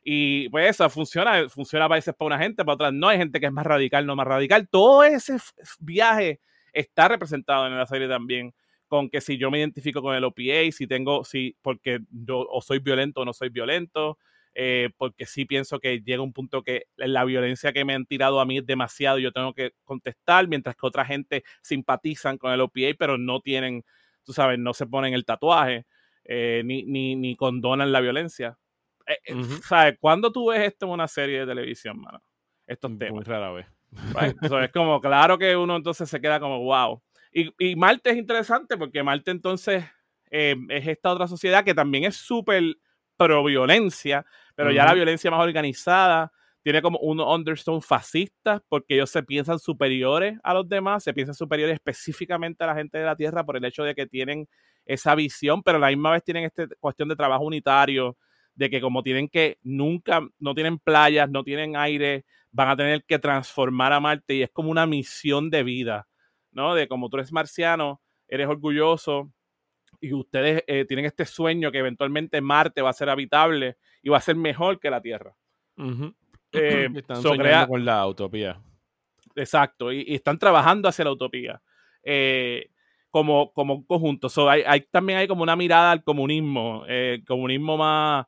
Y 0.10 0.48
pues 0.48 0.70
eso 0.70 0.90
funciona, 0.90 1.50
funciona 1.50 1.84
a 1.84 1.90
veces 1.90 2.16
para 2.16 2.28
una 2.28 2.40
gente, 2.40 2.64
para 2.64 2.76
otras 2.76 2.94
no. 2.94 3.10
Hay 3.10 3.18
gente 3.18 3.42
que 3.42 3.48
es 3.48 3.52
más 3.52 3.66
radical, 3.66 4.06
no 4.06 4.16
más 4.16 4.26
radical. 4.26 4.70
Todo 4.70 5.04
ese 5.04 5.36
viaje 5.80 6.40
está 6.72 7.10
representado 7.10 7.68
en 7.68 7.78
la 7.78 7.86
serie 7.86 8.08
también. 8.08 8.54
Con 8.88 9.10
que 9.10 9.20
si 9.20 9.38
yo 9.38 9.52
me 9.52 9.60
identifico 9.60 10.02
con 10.02 10.16
el 10.16 10.24
OPA, 10.24 10.72
si 10.72 10.88
tengo, 10.88 11.26
si, 11.26 11.58
porque 11.62 12.00
yo 12.10 12.40
o 12.50 12.62
soy 12.62 12.80
violento 12.80 13.20
o 13.20 13.26
no 13.26 13.34
soy 13.34 13.50
violento, 13.50 14.18
eh, 14.56 14.92
porque 14.96 15.26
sí 15.26 15.44
pienso 15.44 15.78
que 15.78 16.00
llega 16.00 16.22
un 16.22 16.32
punto 16.32 16.64
que 16.64 16.86
la 16.96 17.26
violencia 17.26 17.74
que 17.74 17.84
me 17.84 17.94
han 17.94 18.06
tirado 18.06 18.40
a 18.40 18.46
mí 18.46 18.60
es 18.60 18.66
demasiado, 18.66 19.20
yo 19.20 19.34
tengo 19.34 19.54
que 19.54 19.72
contestar, 19.84 20.48
mientras 20.48 20.78
que 20.78 20.88
otra 20.88 21.04
gente 21.04 21.44
simpatizan 21.62 22.38
con 22.38 22.54
el 22.54 22.62
OPA, 22.62 22.96
pero 22.98 23.18
no 23.18 23.42
tienen, 23.42 23.84
tú 24.24 24.32
sabes, 24.32 24.58
no 24.58 24.74
se 24.74 24.86
ponen 24.86 25.14
el 25.14 25.26
tatuaje, 25.26 25.86
eh, 26.24 26.62
ni, 26.64 26.84
ni, 26.84 27.18
ni, 27.18 27.36
condonan 27.36 27.92
la 27.92 28.00
violencia. 28.00 28.58
Eh, 29.08 29.36
¿Sabes? 29.64 29.98
¿Cuándo 30.00 30.32
tú 30.32 30.50
ves 30.50 30.62
esto 30.62 30.86
en 30.86 30.92
una 30.92 31.08
serie 31.08 31.40
de 31.40 31.48
televisión, 31.48 32.00
mano? 32.00 32.22
Estos 32.66 32.98
temas. 32.98 33.14
Muy 33.14 33.24
rara 33.24 33.52
vez. 33.52 33.66
es 34.64 34.72
como, 34.72 35.00
claro 35.00 35.38
que 35.38 35.56
uno 35.56 35.78
entonces 35.78 36.10
se 36.10 36.20
queda 36.20 36.40
como, 36.40 36.60
wow. 36.64 37.02
Y, 37.32 37.54
y 37.58 37.76
Marte 37.76 38.10
es 38.10 38.18
interesante 38.18 38.78
porque 38.78 39.04
Marte 39.04 39.32
entonces 39.32 39.86
es 40.30 40.88
esta 40.88 41.12
otra 41.12 41.28
sociedad 41.28 41.64
que 41.64 41.74
también 41.74 42.04
es 42.04 42.16
súper 42.16 42.64
pro 43.16 43.44
violencia, 43.44 44.26
pero 44.56 44.72
ya 44.72 44.86
la 44.86 44.94
violencia 44.94 45.32
más 45.32 45.42
organizada 45.42 46.32
tiene 46.62 46.82
como 46.82 47.00
unos 47.00 47.34
understone 47.34 47.82
fascistas 47.82 48.62
porque 48.68 48.96
ellos 48.96 49.10
se 49.10 49.24
piensan 49.24 49.58
superiores 49.58 50.38
a 50.44 50.54
los 50.54 50.68
demás, 50.68 51.04
se 51.04 51.14
piensan 51.14 51.34
superiores 51.34 51.76
específicamente 51.76 52.64
a 52.64 52.68
la 52.68 52.76
gente 52.76 52.98
de 52.98 53.06
la 53.06 53.16
Tierra 53.16 53.46
por 53.46 53.58
el 53.58 53.66
hecho 53.66 53.84
de 53.84 53.96
que 53.96 54.06
tienen 54.06 54.48
esa 54.86 55.16
visión, 55.16 55.64
pero 55.64 55.78
a 55.78 55.82
la 55.82 55.88
misma 55.88 56.12
vez 56.12 56.24
tienen 56.24 56.44
esta 56.44 56.68
cuestión 56.80 57.10
de 57.10 57.16
trabajo 57.16 57.46
unitario, 57.46 58.18
de 58.58 58.70
que 58.70 58.82
como 58.82 59.04
tienen 59.04 59.30
que 59.30 59.60
nunca, 59.62 60.28
no 60.40 60.56
tienen 60.56 60.80
playas, 60.80 61.30
no 61.30 61.44
tienen 61.44 61.78
aire, 61.78 62.26
van 62.52 62.70
a 62.70 62.76
tener 62.76 63.04
que 63.06 63.20
transformar 63.20 63.94
a 63.94 64.00
Marte 64.00 64.34
y 64.34 64.42
es 64.42 64.50
como 64.50 64.72
una 64.72 64.88
misión 64.88 65.52
de 65.52 65.64
vida, 65.64 66.08
¿no? 66.52 66.74
De 66.74 66.88
como 66.88 67.08
tú 67.08 67.18
eres 67.18 67.32
marciano, 67.32 68.02
eres 68.28 68.48
orgulloso, 68.48 69.32
y 70.02 70.12
ustedes 70.12 70.64
eh, 70.68 70.86
tienen 70.86 71.06
este 71.06 71.26
sueño 71.26 71.72
que 71.72 71.78
eventualmente 71.78 72.42
Marte 72.42 72.82
va 72.82 72.90
a 72.90 72.94
ser 72.94 73.10
habitable 73.10 73.78
y 74.02 74.10
va 74.10 74.18
a 74.18 74.22
ser 74.22 74.36
mejor 74.36 74.80
que 74.80 74.90
la 74.90 75.02
Tierra. 75.02 75.36
Eh, 76.54 76.88
están 76.96 77.22
con 77.68 77.84
la 77.84 78.08
utopía. 78.08 78.60
Exacto, 79.36 79.92
y, 79.92 80.16
están 80.16 80.40
trabajando 80.40 80.88
hacia 80.88 81.04
la 81.04 81.12
utopía 81.12 81.62
eh, 82.02 82.72
como, 83.12 83.52
como 83.52 83.76
un 83.76 83.84
conjunto. 83.84 84.30
hay, 84.50 84.82
también 84.90 85.20
hay 85.20 85.28
como 85.28 85.44
una 85.44 85.58
mirada 85.58 85.92
al 85.92 86.06
comunismo, 86.06 86.86
comunismo 87.28 87.78
más 87.78 88.26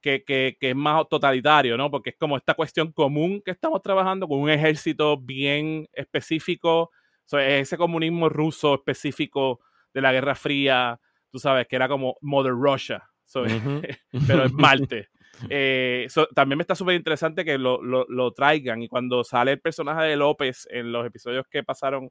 que, 0.00 0.24
que, 0.24 0.56
que, 0.58 0.70
es 0.70 0.76
más 0.76 1.08
totalitario, 1.08 1.76
¿no? 1.76 1.90
Porque 1.90 2.10
es 2.10 2.16
como 2.16 2.36
esta 2.36 2.54
cuestión 2.54 2.92
común 2.92 3.42
que 3.44 3.50
estamos 3.50 3.82
trabajando 3.82 4.26
con 4.26 4.38
un 4.38 4.50
ejército 4.50 5.18
bien 5.18 5.88
específico, 5.92 6.90
ese 7.32 7.76
comunismo 7.76 8.28
ruso 8.28 8.74
específico 8.74 9.60
de 9.94 10.00
la 10.00 10.12
Guerra 10.12 10.34
Fría, 10.34 10.98
tú 11.30 11.38
sabes, 11.38 11.66
que 11.68 11.76
era 11.76 11.88
como 11.88 12.16
Mother 12.20 12.52
Russia, 12.52 13.08
pero 14.26 14.44
es 14.44 14.52
Marte. 14.52 15.08
Eh, 15.48 16.06
también 16.34 16.58
me 16.58 16.62
está 16.62 16.74
súper 16.74 16.96
interesante 16.96 17.46
que 17.46 17.56
lo, 17.56 17.80
lo, 17.80 18.32
traigan 18.32 18.82
y 18.82 18.88
cuando 18.88 19.24
sale 19.24 19.52
el 19.52 19.60
personaje 19.60 20.04
de 20.04 20.16
López 20.16 20.68
en 20.70 20.92
los 20.92 21.06
episodios 21.06 21.46
que 21.48 21.62
pasaron, 21.62 22.10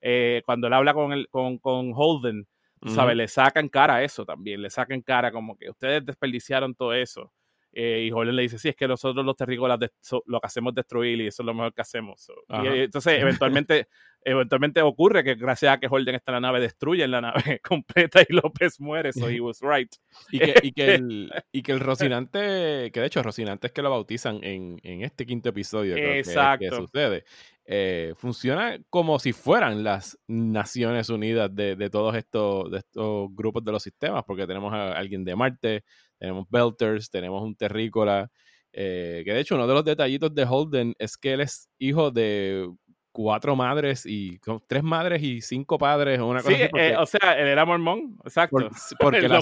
eh, 0.00 0.42
cuando 0.44 0.66
él 0.66 0.72
habla 0.72 0.92
con, 0.92 1.12
el, 1.12 1.28
con, 1.28 1.58
con 1.58 1.92
Holden, 1.94 2.48
sabes, 2.86 3.16
le 3.16 3.28
sacan 3.28 3.68
cara 3.68 3.96
a 3.96 4.02
eso 4.02 4.24
también, 4.24 4.62
le 4.62 4.70
sacan 4.70 5.02
cara 5.02 5.32
como 5.32 5.56
que 5.56 5.70
ustedes 5.70 6.04
desperdiciaron 6.04 6.74
todo 6.74 6.92
eso. 6.92 7.32
Eh, 7.76 8.06
y 8.06 8.12
Holden 8.12 8.36
le 8.36 8.42
dice, 8.42 8.58
sí, 8.58 8.68
es 8.68 8.76
que 8.76 8.86
nosotros 8.86 9.26
los 9.26 9.36
terrícolas 9.36 9.80
lo 10.26 10.40
que 10.40 10.46
hacemos 10.46 10.70
es 10.70 10.76
destruir 10.76 11.20
y 11.20 11.26
eso 11.26 11.42
es 11.42 11.46
lo 11.46 11.54
mejor 11.54 11.74
que 11.74 11.82
hacemos. 11.82 12.30
y, 12.48 12.66
entonces, 12.82 13.18
eventualmente, 13.20 13.88
eventualmente 14.22 14.80
ocurre 14.80 15.24
que 15.24 15.34
gracias 15.34 15.74
a 15.74 15.80
que 15.80 15.88
Holden 15.90 16.14
está 16.14 16.30
en 16.30 16.34
la 16.34 16.40
nave, 16.40 16.60
destruyen 16.60 17.10
la 17.10 17.20
nave 17.20 17.60
completa 17.62 18.20
y 18.22 18.32
López 18.32 18.80
muere, 18.80 19.12
so 19.12 19.28
he 19.28 19.40
was 19.40 19.60
right. 19.60 19.92
Y 20.30 20.38
que, 20.38 20.54
y 20.62 20.72
que, 20.72 20.94
el, 20.94 21.32
y 21.50 21.62
que 21.62 21.72
el 21.72 21.80
Rocinante, 21.80 22.90
que 22.92 23.00
de 23.00 23.06
hecho 23.06 23.22
Rocinante 23.22 23.66
es 23.66 23.72
que 23.72 23.82
lo 23.82 23.90
bautizan 23.90 24.38
en, 24.42 24.78
en 24.84 25.02
este 25.02 25.26
quinto 25.26 25.48
episodio 25.48 25.96
Exacto. 25.96 26.70
Que, 26.70 26.76
sucede, 26.76 27.24
eh, 27.66 28.12
funciona 28.16 28.78
como 28.90 29.18
si 29.18 29.32
fueran 29.32 29.82
las 29.82 30.18
Naciones 30.26 31.08
Unidas 31.08 31.54
de, 31.54 31.76
de, 31.76 31.90
todos 31.90 32.14
estos, 32.14 32.70
de 32.70 32.78
estos 32.78 33.28
grupos 33.34 33.64
de 33.64 33.72
los 33.72 33.82
sistemas, 33.82 34.22
porque 34.26 34.46
tenemos 34.46 34.72
a 34.72 34.92
alguien 34.92 35.24
de 35.24 35.34
Marte, 35.34 35.84
tenemos 36.18 36.46
Belters, 36.50 37.10
tenemos 37.10 37.42
un 37.42 37.56
terrícola. 37.56 38.30
Eh, 38.70 39.22
que 39.24 39.32
de 39.32 39.40
hecho, 39.40 39.54
uno 39.54 39.66
de 39.66 39.74
los 39.74 39.84
detallitos 39.84 40.34
de 40.34 40.44
Holden 40.44 40.94
es 40.98 41.16
que 41.16 41.32
él 41.32 41.40
es 41.40 41.70
hijo 41.78 42.10
de 42.10 42.68
cuatro 43.12 43.54
madres 43.54 44.04
y 44.04 44.40
tres 44.66 44.82
madres 44.82 45.22
y 45.22 45.40
cinco 45.40 45.78
padres 45.78 46.18
o 46.18 46.26
una 46.26 46.42
cosa 46.42 46.56
sí, 46.56 46.62
eh, 46.76 46.96
o 46.98 47.06
sea, 47.06 47.38
él 47.38 47.46
era 47.46 47.64
mormón, 47.64 48.16
exacto. 48.24 48.68
porque, 48.98 49.28
la 49.28 49.40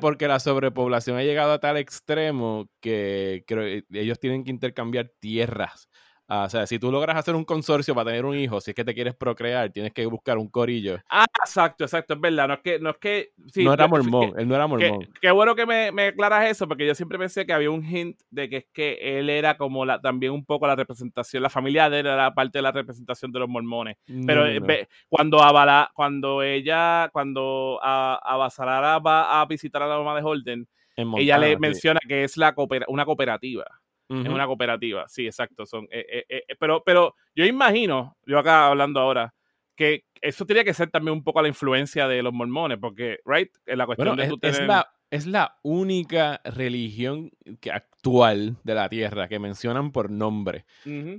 porque 0.00 0.26
la 0.26 0.40
sobrepoblación 0.40 1.16
ha 1.16 1.22
llegado 1.22 1.52
a 1.52 1.60
tal 1.60 1.76
extremo 1.76 2.68
que 2.80 3.44
creo, 3.46 3.82
ellos 3.92 4.18
tienen 4.18 4.42
que 4.42 4.50
intercambiar 4.50 5.12
tierras 5.20 5.88
Ah, 6.32 6.44
o 6.44 6.48
sea, 6.48 6.64
si 6.64 6.78
tú 6.78 6.92
logras 6.92 7.16
hacer 7.16 7.34
un 7.34 7.44
consorcio 7.44 7.92
para 7.92 8.10
tener 8.10 8.24
un 8.24 8.36
hijo, 8.36 8.60
si 8.60 8.70
es 8.70 8.74
que 8.76 8.84
te 8.84 8.94
quieres 8.94 9.16
procrear, 9.16 9.68
tienes 9.70 9.92
que 9.92 10.06
buscar 10.06 10.38
un 10.38 10.46
corillo. 10.46 11.00
Ah, 11.10 11.26
exacto, 11.44 11.82
exacto, 11.82 12.14
es 12.14 12.20
verdad. 12.20 12.46
No 12.46 12.54
es 12.54 12.60
que. 12.60 12.78
No, 12.78 12.90
es 12.90 12.98
que, 12.98 13.32
no 13.56 13.72
era 13.72 13.88
mormón, 13.88 14.34
él 14.38 14.46
no 14.46 14.54
era 14.54 14.68
mormón. 14.68 15.08
Qué 15.20 15.32
bueno 15.32 15.56
que 15.56 15.66
me, 15.66 15.90
me, 15.90 16.06
aclaras 16.06 16.48
eso, 16.48 16.68
porque 16.68 16.86
yo 16.86 16.94
siempre 16.94 17.18
pensé 17.18 17.44
que 17.44 17.52
había 17.52 17.72
un 17.72 17.84
hint 17.84 18.20
de 18.30 18.48
que 18.48 18.56
es 18.58 18.66
que 18.72 19.18
él 19.18 19.28
era 19.28 19.56
como 19.56 19.84
la, 19.84 20.00
también 20.00 20.32
un 20.32 20.44
poco 20.44 20.68
la 20.68 20.76
representación, 20.76 21.42
la 21.42 21.50
familia 21.50 21.90
de 21.90 21.98
él 21.98 22.06
era 22.06 22.32
parte 22.32 22.58
de 22.58 22.62
la 22.62 22.70
representación 22.70 23.32
de 23.32 23.40
los 23.40 23.48
mormones. 23.48 23.96
Pero 24.24 24.46
eh, 24.46 24.88
cuando 25.08 25.42
Avala, 25.42 25.90
cuando 25.94 26.44
ella, 26.44 27.10
cuando 27.12 27.80
Abasalara 27.82 29.00
va 29.00 29.40
a 29.40 29.46
visitar 29.46 29.82
a 29.82 29.88
la 29.88 29.98
mamá 29.98 30.14
de 30.14 30.22
Holden, 30.22 30.68
ella 30.96 31.38
le 31.38 31.58
menciona 31.58 31.98
que 32.06 32.22
es 32.22 32.36
la 32.36 32.54
una 32.86 33.04
cooperativa. 33.04 33.79
Es 34.10 34.28
una 34.28 34.46
cooperativa, 34.46 35.06
sí, 35.08 35.26
exacto. 35.26 35.64
Son, 35.64 35.86
eh, 35.90 36.24
eh, 36.28 36.42
eh, 36.48 36.56
pero, 36.58 36.82
pero 36.84 37.14
yo 37.32 37.44
imagino, 37.44 38.16
yo 38.26 38.40
acá 38.40 38.66
hablando 38.66 38.98
ahora, 38.98 39.32
que 39.76 40.04
eso 40.20 40.44
tiene 40.44 40.64
que 40.64 40.74
ser 40.74 40.90
también 40.90 41.16
un 41.16 41.22
poco 41.22 41.40
la 41.40 41.46
influencia 41.48 42.08
de 42.08 42.20
los 42.20 42.32
mormones, 42.32 42.78
porque, 42.78 43.20
right, 43.24 43.50
la 43.66 43.86
cuestión 43.86 44.16
de 44.16 44.36
es, 44.42 44.60
la, 44.66 44.92
es 45.10 45.26
la 45.26 45.58
única 45.62 46.40
religión 46.44 47.30
que, 47.60 47.70
actual 47.70 48.56
de 48.64 48.74
la 48.74 48.88
Tierra 48.88 49.28
que 49.28 49.38
mencionan 49.38 49.92
por 49.92 50.10
nombre. 50.10 50.66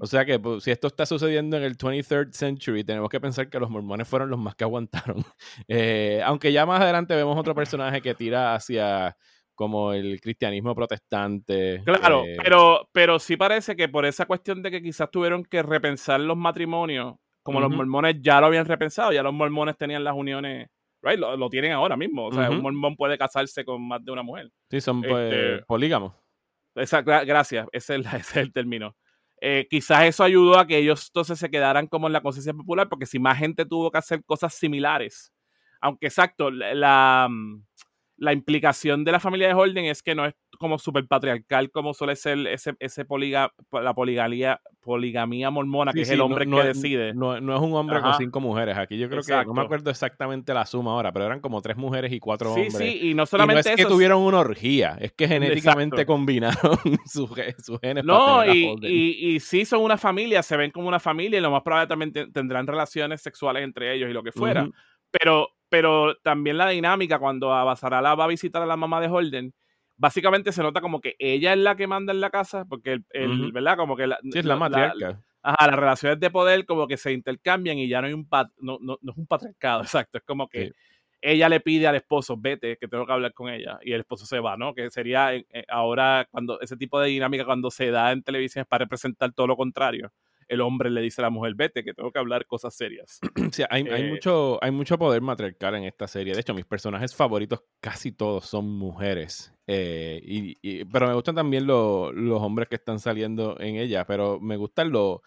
O 0.01 0.05
sea 0.05 0.25
que 0.25 0.37
pues, 0.37 0.65
si 0.65 0.71
esto 0.71 0.87
está 0.87 1.05
sucediendo 1.05 1.55
en 1.55 1.63
el 1.63 1.77
23rd 1.77 2.33
century, 2.33 2.83
tenemos 2.83 3.09
que 3.09 3.21
pensar 3.21 3.49
que 3.49 3.59
los 3.59 3.69
mormones 3.69 4.05
fueron 4.05 4.29
los 4.29 4.37
más 4.37 4.55
que 4.55 4.65
aguantaron. 4.65 5.23
aunque 6.25 6.51
ya 6.51 6.65
más 6.65 6.81
adelante 6.81 7.15
vemos 7.15 7.37
otro 7.37 7.55
personaje 7.55 8.01
que 8.01 8.15
tira 8.15 8.53
hacia 8.53 9.15
como 9.61 9.93
el 9.93 10.19
cristianismo 10.19 10.73
protestante. 10.73 11.83
Claro, 11.85 12.23
eh, 12.25 12.35
pero, 12.43 12.89
pero 12.91 13.19
sí 13.19 13.37
parece 13.37 13.75
que 13.75 13.87
por 13.89 14.07
esa 14.07 14.25
cuestión 14.25 14.63
de 14.63 14.71
que 14.71 14.81
quizás 14.81 15.11
tuvieron 15.11 15.43
que 15.45 15.61
repensar 15.61 16.19
los 16.19 16.35
matrimonios, 16.35 17.13
como 17.43 17.59
los 17.59 17.69
mormones 17.69 18.15
ya 18.21 18.41
lo 18.41 18.47
habían 18.47 18.65
repensado, 18.65 19.11
ya 19.13 19.21
los 19.21 19.33
mormones 19.35 19.77
tenían 19.77 20.03
las 20.03 20.15
uniones, 20.15 20.67
right, 21.03 21.19
lo, 21.19 21.47
tienen 21.51 21.73
ahora 21.73 21.95
mismo. 21.95 22.25
O 22.25 22.33
sea, 22.33 22.49
un 22.49 22.63
mormón 22.63 22.95
puede 22.95 23.19
casarse 23.19 23.63
con 23.63 23.87
más 23.87 24.03
de 24.03 24.11
una 24.11 24.23
mujer. 24.23 24.49
Sí, 24.71 24.81
son 24.81 25.03
pues, 25.03 25.31
este, 25.31 25.63
polígamos. 25.67 26.13
gracias, 26.73 27.67
ese 27.71 27.97
es, 27.97 28.35
el 28.35 28.51
término. 28.51 28.95
Eh, 29.39 29.67
quizás 29.69 30.05
eso 30.05 30.23
ayudó 30.23 30.57
a 30.57 30.65
que 30.65 30.79
ellos 30.79 31.05
entonces 31.09 31.37
se 31.37 31.51
quedaran 31.51 31.85
como 31.85 32.07
en 32.07 32.13
la 32.13 32.21
conciencia 32.21 32.55
popular, 32.55 32.89
porque 32.89 33.05
si 33.05 33.19
más 33.19 33.37
gente 33.37 33.63
tuvo 33.63 33.91
que 33.91 33.99
hacer 33.99 34.23
cosas 34.25 34.55
similares, 34.55 35.31
aunque 35.79 36.07
exacto, 36.07 36.49
la 36.49 37.27
mm, 37.29 37.61
la 38.21 38.33
implicación 38.33 39.03
de 39.03 39.11
la 39.11 39.19
familia 39.19 39.47
de 39.47 39.55
Holden 39.55 39.85
es 39.85 40.03
que 40.03 40.13
no 40.13 40.27
es 40.27 40.35
como 40.59 40.77
súper 40.77 41.07
patriarcal 41.07 41.71
como 41.71 41.95
suele 41.95 42.15
ser 42.15 42.37
ese, 42.45 42.75
ese 42.79 43.03
poliga, 43.03 43.51
la 43.71 43.95
poligamía, 43.95 44.61
poligamía 44.79 45.49
mormona, 45.49 45.91
que 45.91 46.01
es 46.01 46.09
el 46.11 46.21
hombre 46.21 46.45
que 46.45 46.63
decide. 46.63 47.15
No, 47.15 47.35
es 47.35 47.41
un 47.41 47.73
hombre 47.73 47.99
con 47.99 48.13
cinco 48.19 48.39
mujeres. 48.39 48.77
Aquí 48.77 48.99
yo 48.99 49.09
creo 49.09 49.23
que, 49.23 49.33
no 49.43 49.55
me 49.55 49.63
acuerdo 49.63 49.89
exactamente 49.89 50.53
la 50.53 50.67
suma 50.67 50.91
ahora, 50.91 51.11
pero 51.11 51.25
eran 51.25 51.39
como 51.39 51.63
tres 51.63 51.77
mujeres 51.77 52.13
y 52.13 52.19
cuatro 52.19 52.51
hombres. 52.51 52.77
Sí, 52.77 52.91
sí, 52.91 53.09
y 53.09 53.13
no 53.15 53.25
solamente 53.25 53.71
es 53.71 53.75
que 53.75 53.85
tuvieron 53.85 54.21
una 54.21 54.37
orgía, 54.37 54.97
es 55.01 55.13
que 55.13 55.27
genéticamente 55.27 56.05
combinaron 56.05 56.77
sus, 57.07 57.27
genes. 57.81 58.05
No, 58.05 58.45
y, 58.45 58.75
y, 58.83 59.33
y, 59.33 59.39
sí 59.39 59.65
son 59.65 59.81
una 59.81 59.97
familia, 59.97 60.43
se 60.43 60.55
ven 60.57 60.69
como 60.69 60.87
una 60.87 60.99
familia 60.99 61.39
y 61.39 61.41
lo 61.41 61.49
más 61.49 61.63
probable 61.63 61.87
también 61.87 62.31
tendrán 62.31 62.67
relaciones 62.67 63.19
sexuales 63.19 63.63
entre 63.63 63.95
ellos 63.95 64.11
y 64.11 64.13
lo 64.13 64.21
que 64.21 64.31
fuera. 64.31 64.69
Pero 65.09 65.49
pero 65.71 66.15
también 66.17 66.57
la 66.57 66.67
dinámica 66.67 67.17
cuando 67.17 67.53
Abasarala 67.53 68.13
va 68.13 68.25
a 68.25 68.27
visitar 68.27 68.61
a 68.61 68.65
la 68.65 68.75
mamá 68.75 68.99
de 68.99 69.07
Holden, 69.07 69.53
básicamente 69.95 70.51
se 70.51 70.61
nota 70.61 70.81
como 70.81 70.99
que 70.99 71.15
ella 71.17 71.53
es 71.53 71.59
la 71.59 71.77
que 71.77 71.87
manda 71.87 72.11
en 72.11 72.19
la 72.19 72.29
casa, 72.29 72.65
porque 72.65 72.99
el, 73.11 73.51
¿verdad? 73.53 73.77
Como 73.77 73.95
que 73.95 74.05
la, 74.05 74.19
sí, 74.21 74.39
es 74.39 74.43
la, 74.43 74.57
matriarca. 74.57 75.21
ajá, 75.41 75.67
las 75.67 75.79
relaciones 75.79 76.19
de 76.19 76.29
poder 76.29 76.65
como 76.65 76.87
que 76.87 76.97
se 76.97 77.13
intercambian 77.13 77.77
y 77.77 77.87
ya 77.87 78.01
no 78.01 78.07
hay 78.07 78.13
un 78.13 78.27
no, 78.59 78.79
no, 78.81 78.95
es 78.95 79.15
un 79.17 79.25
patriarcado, 79.25 79.81
exacto, 79.83 80.17
es 80.17 80.25
como 80.25 80.49
que 80.49 80.73
ella 81.21 81.47
le 81.47 81.61
pide 81.61 81.87
al 81.87 81.95
esposo, 81.95 82.35
vete, 82.35 82.75
que 82.75 82.89
tengo 82.89 83.05
que 83.05 83.13
hablar 83.13 83.33
con 83.33 83.47
ella, 83.47 83.79
y 83.81 83.93
el 83.93 84.01
esposo 84.01 84.25
se 84.25 84.41
va, 84.41 84.57
¿no? 84.57 84.75
Que 84.75 84.89
sería 84.89 85.33
eh, 85.33 85.45
eh, 85.51 85.63
ahora 85.69 86.27
cuando 86.31 86.59
ese 86.59 86.75
tipo 86.75 86.99
de 86.99 87.07
dinámica 87.07 87.45
cuando 87.45 87.71
se 87.71 87.91
da 87.91 88.11
en 88.11 88.23
televisión 88.23 88.63
es 88.63 88.67
para 88.67 88.83
representar 88.83 89.31
todo 89.31 89.47
lo 89.47 89.55
contrario 89.55 90.11
el 90.51 90.59
hombre 90.59 90.89
le 90.89 90.99
dice 90.99 91.21
a 91.21 91.23
la 91.23 91.29
mujer, 91.29 91.53
vete, 91.55 91.81
que 91.81 91.93
tengo 91.93 92.11
que 92.11 92.19
hablar 92.19 92.45
cosas 92.45 92.75
serias. 92.75 93.19
Sí, 93.53 93.63
hay, 93.69 93.87
hay, 93.87 94.03
eh, 94.03 94.09
mucho, 94.09 94.59
hay 94.61 94.71
mucho 94.71 94.97
poder 94.97 95.21
matriarcal 95.21 95.75
en 95.75 95.85
esta 95.85 96.07
serie. 96.07 96.33
De 96.33 96.41
hecho, 96.41 96.53
mis 96.53 96.65
personajes 96.65 97.15
favoritos 97.15 97.63
casi 97.79 98.11
todos 98.11 98.45
son 98.45 98.69
mujeres. 98.69 99.53
Eh, 99.65 100.19
y, 100.23 100.83
pero 100.85 101.07
me 101.07 101.13
gustan 101.13 101.35
también 101.35 101.65
los 101.65 102.41
hombres 102.41 102.67
que 102.67 102.75
están 102.75 102.99
saliendo 102.99 103.57
en 103.61 103.77
ella. 103.77 104.05
Pero 104.05 104.41
me 104.41 104.57
gustan 104.57 104.91
los 104.91 105.19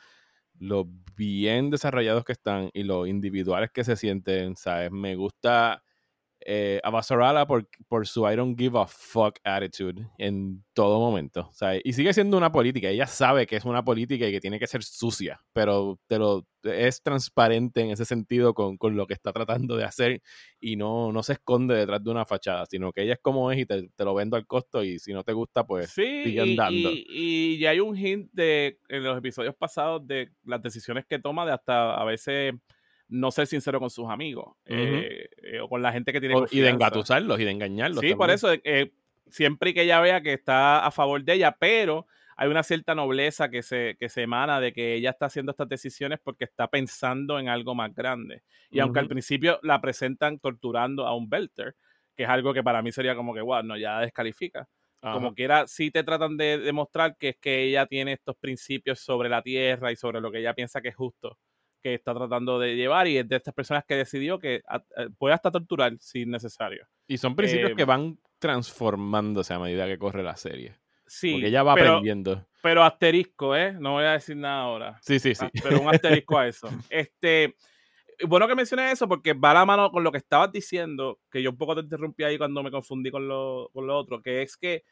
lo 0.58 0.86
bien 1.16 1.70
desarrollados 1.70 2.24
que 2.24 2.32
están 2.32 2.70
y 2.74 2.82
los 2.84 3.08
individuales 3.08 3.70
que 3.72 3.82
se 3.82 3.96
sienten, 3.96 4.56
¿sabes? 4.56 4.92
Me 4.92 5.16
gusta 5.16 5.82
eh, 6.46 6.80
a 6.84 6.90
Basarala 6.90 7.46
por, 7.46 7.68
por, 7.88 8.06
su 8.06 8.28
I 8.28 8.36
don't 8.36 8.58
give 8.58 8.78
a 8.78 8.86
fuck 8.86 9.38
attitude 9.44 10.06
en 10.18 10.62
todo 10.74 11.00
momento. 11.00 11.50
Y 11.82 11.92
sigue 11.94 12.12
siendo 12.12 12.36
una 12.36 12.52
política. 12.52 12.88
Ella 12.88 13.06
sabe 13.06 13.46
que 13.46 13.56
es 13.56 13.64
una 13.64 13.84
política 13.84 14.28
y 14.28 14.32
que 14.32 14.40
tiene 14.40 14.58
que 14.58 14.66
ser 14.66 14.82
sucia, 14.82 15.40
pero, 15.52 15.98
pero 16.06 16.46
es 16.62 17.02
transparente 17.02 17.80
en 17.80 17.90
ese 17.90 18.04
sentido 18.04 18.54
con, 18.54 18.76
con, 18.76 18.96
lo 18.96 19.06
que 19.06 19.14
está 19.14 19.32
tratando 19.32 19.76
de 19.76 19.84
hacer 19.84 20.22
y 20.60 20.76
no, 20.76 21.12
no 21.12 21.22
se 21.22 21.34
esconde 21.34 21.74
detrás 21.74 22.02
de 22.02 22.10
una 22.10 22.24
fachada, 22.26 22.66
sino 22.66 22.92
que 22.92 23.02
ella 23.02 23.14
es 23.14 23.20
como 23.20 23.50
es 23.50 23.58
y 23.58 23.66
te, 23.66 23.88
te 23.94 24.04
lo 24.04 24.14
vendo 24.14 24.36
al 24.36 24.46
costo 24.46 24.82
y 24.84 24.98
si 24.98 25.12
no 25.12 25.24
te 25.24 25.32
gusta, 25.32 25.66
pues 25.66 25.90
sigue 25.90 26.40
andando. 26.40 26.90
Y, 26.90 27.06
y, 27.08 27.58
ya 27.58 27.70
hay 27.70 27.80
un 27.80 27.96
hint 27.96 28.30
de, 28.32 28.78
en 28.88 29.02
los 29.02 29.16
episodios 29.16 29.54
pasados 29.54 30.06
de 30.06 30.30
las 30.44 30.62
decisiones 30.62 31.04
que 31.06 31.18
toma 31.18 31.46
de 31.46 31.52
hasta 31.52 31.94
a 31.94 32.04
veces 32.04 32.54
no 33.14 33.30
ser 33.30 33.46
sincero 33.46 33.78
con 33.78 33.90
sus 33.90 34.10
amigos 34.10 34.56
eh, 34.66 35.28
eh, 35.42 35.60
o 35.60 35.68
con 35.68 35.82
la 35.82 35.92
gente 35.92 36.12
que 36.12 36.20
tiene 36.20 36.34
Y 36.50 36.60
de 36.60 36.68
engatusarlos 36.68 37.38
y 37.38 37.44
de 37.44 37.50
engañarlos. 37.52 38.00
Sí, 38.00 38.14
por 38.14 38.30
eso, 38.30 38.52
eh, 38.52 38.92
siempre 39.28 39.72
que 39.72 39.82
ella 39.82 40.00
vea 40.00 40.20
que 40.20 40.32
está 40.32 40.84
a 40.84 40.90
favor 40.90 41.22
de 41.22 41.34
ella, 41.34 41.56
pero 41.58 42.06
hay 42.36 42.48
una 42.48 42.64
cierta 42.64 42.94
nobleza 42.96 43.48
que 43.48 43.62
se, 43.62 43.96
que 44.00 44.08
se 44.08 44.22
emana 44.22 44.60
de 44.60 44.72
que 44.72 44.94
ella 44.94 45.10
está 45.10 45.26
haciendo 45.26 45.52
estas 45.52 45.68
decisiones 45.68 46.18
porque 46.22 46.44
está 46.44 46.66
pensando 46.66 47.38
en 47.38 47.48
algo 47.48 47.76
más 47.76 47.94
grande. 47.94 48.42
Y 48.70 48.80
aunque 48.80 48.98
al 48.98 49.06
principio 49.06 49.60
la 49.62 49.80
presentan 49.80 50.40
torturando 50.40 51.06
a 51.06 51.14
un 51.14 51.28
Belter, 51.28 51.76
que 52.16 52.24
es 52.24 52.28
algo 52.28 52.52
que 52.52 52.64
para 52.64 52.82
mí 52.82 52.90
sería 52.90 53.14
como 53.14 53.32
que, 53.32 53.40
wow, 53.40 53.62
no, 53.62 53.76
ya 53.76 54.00
descalifica. 54.00 54.68
Como 55.00 55.34
quiera, 55.34 55.66
sí 55.66 55.90
te 55.90 56.02
tratan 56.02 56.38
de 56.38 56.56
demostrar 56.56 57.18
que 57.18 57.28
es 57.28 57.36
que 57.36 57.64
ella 57.64 57.84
tiene 57.84 58.14
estos 58.14 58.36
principios 58.36 59.00
sobre 59.00 59.28
la 59.28 59.42
tierra 59.42 59.92
y 59.92 59.96
sobre 59.96 60.18
lo 60.18 60.32
que 60.32 60.38
ella 60.38 60.54
piensa 60.54 60.80
que 60.80 60.88
es 60.88 60.96
justo 60.96 61.38
que 61.84 61.92
está 61.92 62.14
tratando 62.14 62.58
de 62.58 62.76
llevar 62.76 63.06
y 63.08 63.18
es 63.18 63.28
de 63.28 63.36
estas 63.36 63.52
personas 63.52 63.84
que 63.84 63.94
decidió 63.94 64.38
que 64.38 64.54
eh, 64.96 65.08
puede 65.18 65.34
hasta 65.34 65.50
torturar 65.50 65.92
si 66.00 66.24
necesario. 66.24 66.88
Y 67.06 67.18
son 67.18 67.36
principios 67.36 67.72
que 67.76 67.82
em, 67.82 67.88
van 67.88 68.18
transformándose 68.38 69.52
a 69.52 69.58
medida 69.58 69.86
que 69.86 69.98
corre 69.98 70.22
la 70.22 70.34
serie. 70.34 70.78
Sí. 71.06 71.32
Porque 71.32 71.48
ella 71.48 71.62
va 71.62 71.72
aprendiendo. 71.72 72.46
Pero 72.62 72.82
asterisco, 72.82 73.54
¿eh? 73.54 73.74
No 73.74 73.92
voy 73.92 74.04
a 74.04 74.12
decir 74.12 74.34
nada 74.34 74.62
ahora. 74.62 74.98
Sí, 75.02 75.18
sí, 75.18 75.34
sí. 75.34 75.44
Ah, 75.44 75.50
pero 75.62 75.82
un 75.82 75.94
asterisco 75.94 76.38
a 76.38 76.48
eso. 76.48 76.70
Este, 76.88 77.54
bueno 78.26 78.48
que 78.48 78.54
mencioné 78.54 78.90
eso 78.90 79.06
porque 79.06 79.34
va 79.34 79.50
a 79.50 79.54
la 79.54 79.66
mano 79.66 79.90
con 79.90 80.02
lo 80.02 80.10
que 80.10 80.18
estabas 80.18 80.50
diciendo, 80.50 81.20
que 81.30 81.42
yo 81.42 81.50
un 81.50 81.58
poco 81.58 81.74
te 81.74 81.82
interrumpí 81.82 82.24
ahí 82.24 82.38
cuando 82.38 82.62
me 82.62 82.70
confundí 82.70 83.10
con 83.10 83.28
lo, 83.28 83.68
con 83.74 83.86
lo 83.86 83.94
otro, 83.94 84.22
que 84.22 84.40
es 84.40 84.56
que 84.56 84.84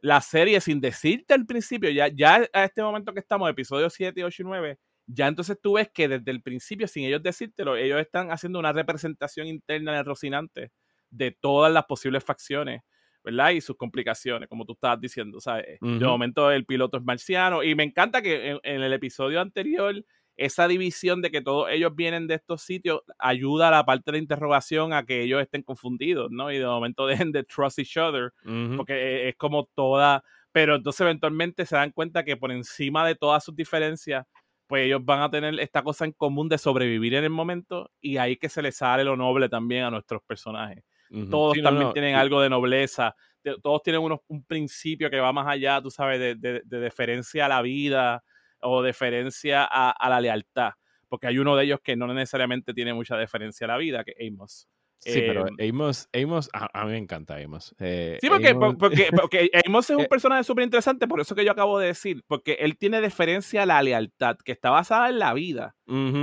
la 0.00 0.22
serie, 0.22 0.62
sin 0.62 0.80
decirte 0.80 1.34
al 1.34 1.44
principio, 1.44 1.90
ya, 1.90 2.08
ya 2.08 2.48
a 2.54 2.64
este 2.64 2.82
momento 2.82 3.12
que 3.12 3.20
estamos, 3.20 3.50
episodios 3.50 3.92
7, 3.92 4.24
8 4.24 4.42
y 4.42 4.46
9, 4.46 4.78
ya 5.08 5.26
entonces 5.26 5.58
tú 5.60 5.74
ves 5.74 5.90
que 5.92 6.06
desde 6.06 6.30
el 6.30 6.42
principio, 6.42 6.86
sin 6.86 7.04
ellos 7.04 7.22
decírtelo, 7.22 7.76
ellos 7.76 7.98
están 7.98 8.30
haciendo 8.30 8.58
una 8.58 8.72
representación 8.72 9.46
interna 9.46 9.92
en 9.92 9.98
el 9.98 10.04
Rocinante 10.04 10.70
de 11.10 11.30
todas 11.32 11.72
las 11.72 11.86
posibles 11.86 12.22
facciones, 12.22 12.82
¿verdad? 13.24 13.50
Y 13.50 13.62
sus 13.62 13.76
complicaciones, 13.76 14.50
como 14.50 14.66
tú 14.66 14.74
estabas 14.74 15.00
diciendo, 15.00 15.40
¿sabes? 15.40 15.78
De 15.80 16.06
momento 16.06 16.50
el 16.50 16.66
piloto 16.66 16.98
es 16.98 17.04
marciano 17.04 17.62
y 17.62 17.74
me 17.74 17.84
encanta 17.84 18.20
que 18.20 18.58
en, 18.62 18.82
el 18.82 18.92
episodio 18.92 19.40
anterior 19.40 20.04
esa 20.36 20.68
división 20.68 21.22
de 21.22 21.30
que 21.30 21.40
todos 21.40 21.68
ellos 21.70 21.96
vienen 21.96 22.26
de 22.26 22.34
estos 22.34 22.62
sitios 22.62 23.00
ayuda 23.18 23.68
a 23.68 23.70
la 23.72 23.84
parte 23.86 24.12
de 24.12 24.18
la 24.18 24.22
interrogación 24.22 24.92
a 24.92 25.04
que 25.04 25.22
ellos 25.22 25.40
estén 25.40 25.62
confundidos, 25.62 26.30
¿no? 26.30 26.52
Y 26.52 26.58
de 26.58 26.66
momento 26.66 27.06
dejen 27.30 27.32
de 27.32 27.44
trust 27.44 27.78
each 27.78 27.96
other, 27.96 28.32
porque 28.76 28.92
e, 28.92 29.28
es 29.30 29.36
como 29.36 29.70
toda, 29.74 30.22
pero 30.52 30.76
entonces 30.76 31.00
eventualmente 31.00 31.64
se 31.64 31.76
dan 31.76 31.92
cuenta 31.92 32.24
que 32.24 32.36
por 32.36 32.52
encima 32.52 33.06
de 33.06 33.14
todas 33.14 33.42
sus 33.42 33.56
diferencias 33.56 34.26
pues 34.68 34.84
ellos 34.84 35.02
van 35.02 35.22
a 35.22 35.30
tener 35.30 35.58
esta 35.58 35.82
cosa 35.82 36.04
en 36.04 36.12
común 36.12 36.48
de 36.48 36.58
sobrevivir 36.58 37.14
en 37.14 37.24
el 37.24 37.30
momento 37.30 37.90
y 38.00 38.18
ahí 38.18 38.36
que 38.36 38.50
se 38.50 38.60
les 38.60 38.76
sale 38.76 39.02
lo 39.02 39.16
noble 39.16 39.48
también 39.48 39.84
a 39.84 39.90
nuestros 39.90 40.22
personajes. 40.22 40.84
Todos 41.30 41.56
también 41.62 41.90
tienen 41.94 42.14
algo 42.14 42.42
de 42.42 42.50
nobleza, 42.50 43.16
todos 43.62 43.82
tienen 43.82 44.02
un 44.02 44.44
principio 44.44 45.08
que 45.08 45.18
va 45.18 45.32
más 45.32 45.46
allá, 45.48 45.80
tú 45.80 45.90
sabes, 45.90 46.20
de, 46.20 46.34
de, 46.36 46.80
deferencia 46.80 47.46
a 47.46 47.48
la 47.48 47.62
vida 47.62 48.22
o 48.60 48.82
deferencia 48.82 49.64
a, 49.64 49.90
a, 49.90 50.08
la 50.10 50.20
lealtad, 50.20 50.72
porque 51.08 51.28
hay 51.28 51.38
uno 51.38 51.56
de 51.56 51.64
ellos 51.64 51.80
que 51.82 51.96
no 51.96 52.06
necesariamente 52.12 52.74
tiene 52.74 52.92
mucha 52.92 53.16
deferencia 53.16 53.64
a 53.64 53.68
la 53.68 53.78
vida, 53.78 54.04
que 54.04 54.12
es 54.18 54.30
Amos. 54.30 54.68
Sí, 55.00 55.20
pero 55.20 55.46
em, 55.58 55.70
Amos, 55.70 56.08
Amos 56.12 56.50
a, 56.52 56.84
mí 56.84 56.92
me 56.92 56.98
encanta 56.98 57.36
Amos. 57.36 57.74
Eh, 57.78 58.18
sí, 58.20 58.28
porque 58.28 58.48
Amos... 58.48 58.76
Porque, 59.20 59.50
Amos 59.66 59.90
es 59.90 59.96
un 59.96 60.02
eh 60.02 60.08
personaje 60.08 60.44
súper 60.44 60.64
interesante, 60.64 61.06
por 61.06 61.20
eso 61.20 61.34
que 61.34 61.44
yo 61.44 61.52
acabo 61.52 61.78
de 61.78 61.88
decir, 61.88 62.24
porque 62.26 62.58
él 62.60 62.76
tiene 62.76 63.00
deferencia 63.00 63.62
a 63.62 63.66
la 63.66 63.82
lealtad, 63.82 64.36
que 64.44 64.52
está 64.52 64.70
basada 64.70 65.08
en 65.08 65.18
la 65.18 65.34
vida, 65.34 65.76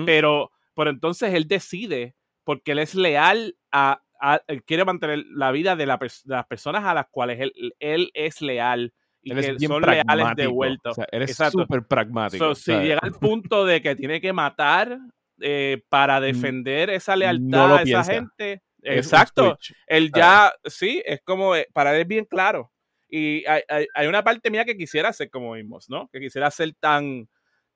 pero 0.06 0.52
por 0.74 0.88
entonces 0.88 1.34
él 1.34 1.48
decide, 1.48 2.16
porque 2.44 2.74
él 2.74 2.80
es 2.80 2.96
leal 2.96 3.56
a, 3.72 4.02
él 4.48 4.64
quiere 4.64 4.86
mantener 4.86 5.24
la 5.30 5.52
vida 5.52 5.76
de, 5.76 5.86
las 5.86 6.46
personas 6.48 6.84
a 6.84 6.94
las 6.94 7.08
cuales 7.10 7.40
él, 7.40 7.74
él 7.80 8.12
es 8.14 8.42
leal 8.42 8.94
y 9.26 9.34
que 9.34 9.68
son 9.68 9.82
leales 9.82 10.36
de 10.36 10.48
vuelta. 10.48 10.92
O 10.92 10.94
sea, 10.94 11.08
él 11.12 11.24
es 11.24 11.36
súper 11.36 11.86
pragmático. 11.88 12.54
si 12.56 12.72
llega 12.72 13.00
al 13.02 13.12
punto 13.20 13.66
de 13.66 13.82
que 13.82 13.96
tiene 13.96 14.22
que 14.22 14.34
matar 14.34 15.00
eh, 15.42 15.84
para 15.90 16.22
defender 16.22 16.90
esa 16.90 17.16
lealtad 17.16 17.78
a 17.78 17.82
esa 17.82 18.04
gente. 18.04 18.62
Exacto. 18.86 19.58
Él 19.88 20.12
ya, 20.16 20.54
sí, 20.66 21.02
es 21.06 21.22
como, 21.24 21.56
eh, 21.56 21.68
para 21.74 21.94
él 21.96 22.02
es 22.02 22.08
bien 22.08 22.26
claro. 22.26 22.72
Y 23.08 23.44
hay, 23.46 24.08
una 24.08 24.24
parte 24.24 24.50
mía 24.50 24.66
que 24.66 24.76
quisiera 24.76 25.14
ser 25.14 25.30
como 25.30 25.54
vimos, 25.54 25.90
¿no? 25.90 26.10
Que 26.12 26.20
quisiera 26.20 26.50
ser 26.52 26.74
tan 26.80 27.30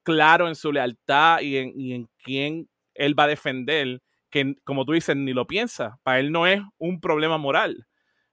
claro 0.04 0.48
en 0.48 0.56
su 0.56 0.72
lealtad 0.72 1.42
y 1.42 1.58
en, 1.58 1.74
y 1.76 1.94
en 1.94 2.10
quién 2.24 2.68
él 2.94 3.18
va 3.18 3.24
a 3.24 3.28
defender, 3.28 4.02
que 4.30 4.56
como 4.64 4.86
tú 4.86 4.94
dices, 4.94 5.16
ni 5.16 5.34
lo 5.34 5.48
piensa. 5.48 6.00
Para 6.04 6.20
él 6.20 6.32
no 6.32 6.48
es 6.48 6.62
un 6.78 7.00
problema 7.00 7.38
moral. 7.38 7.86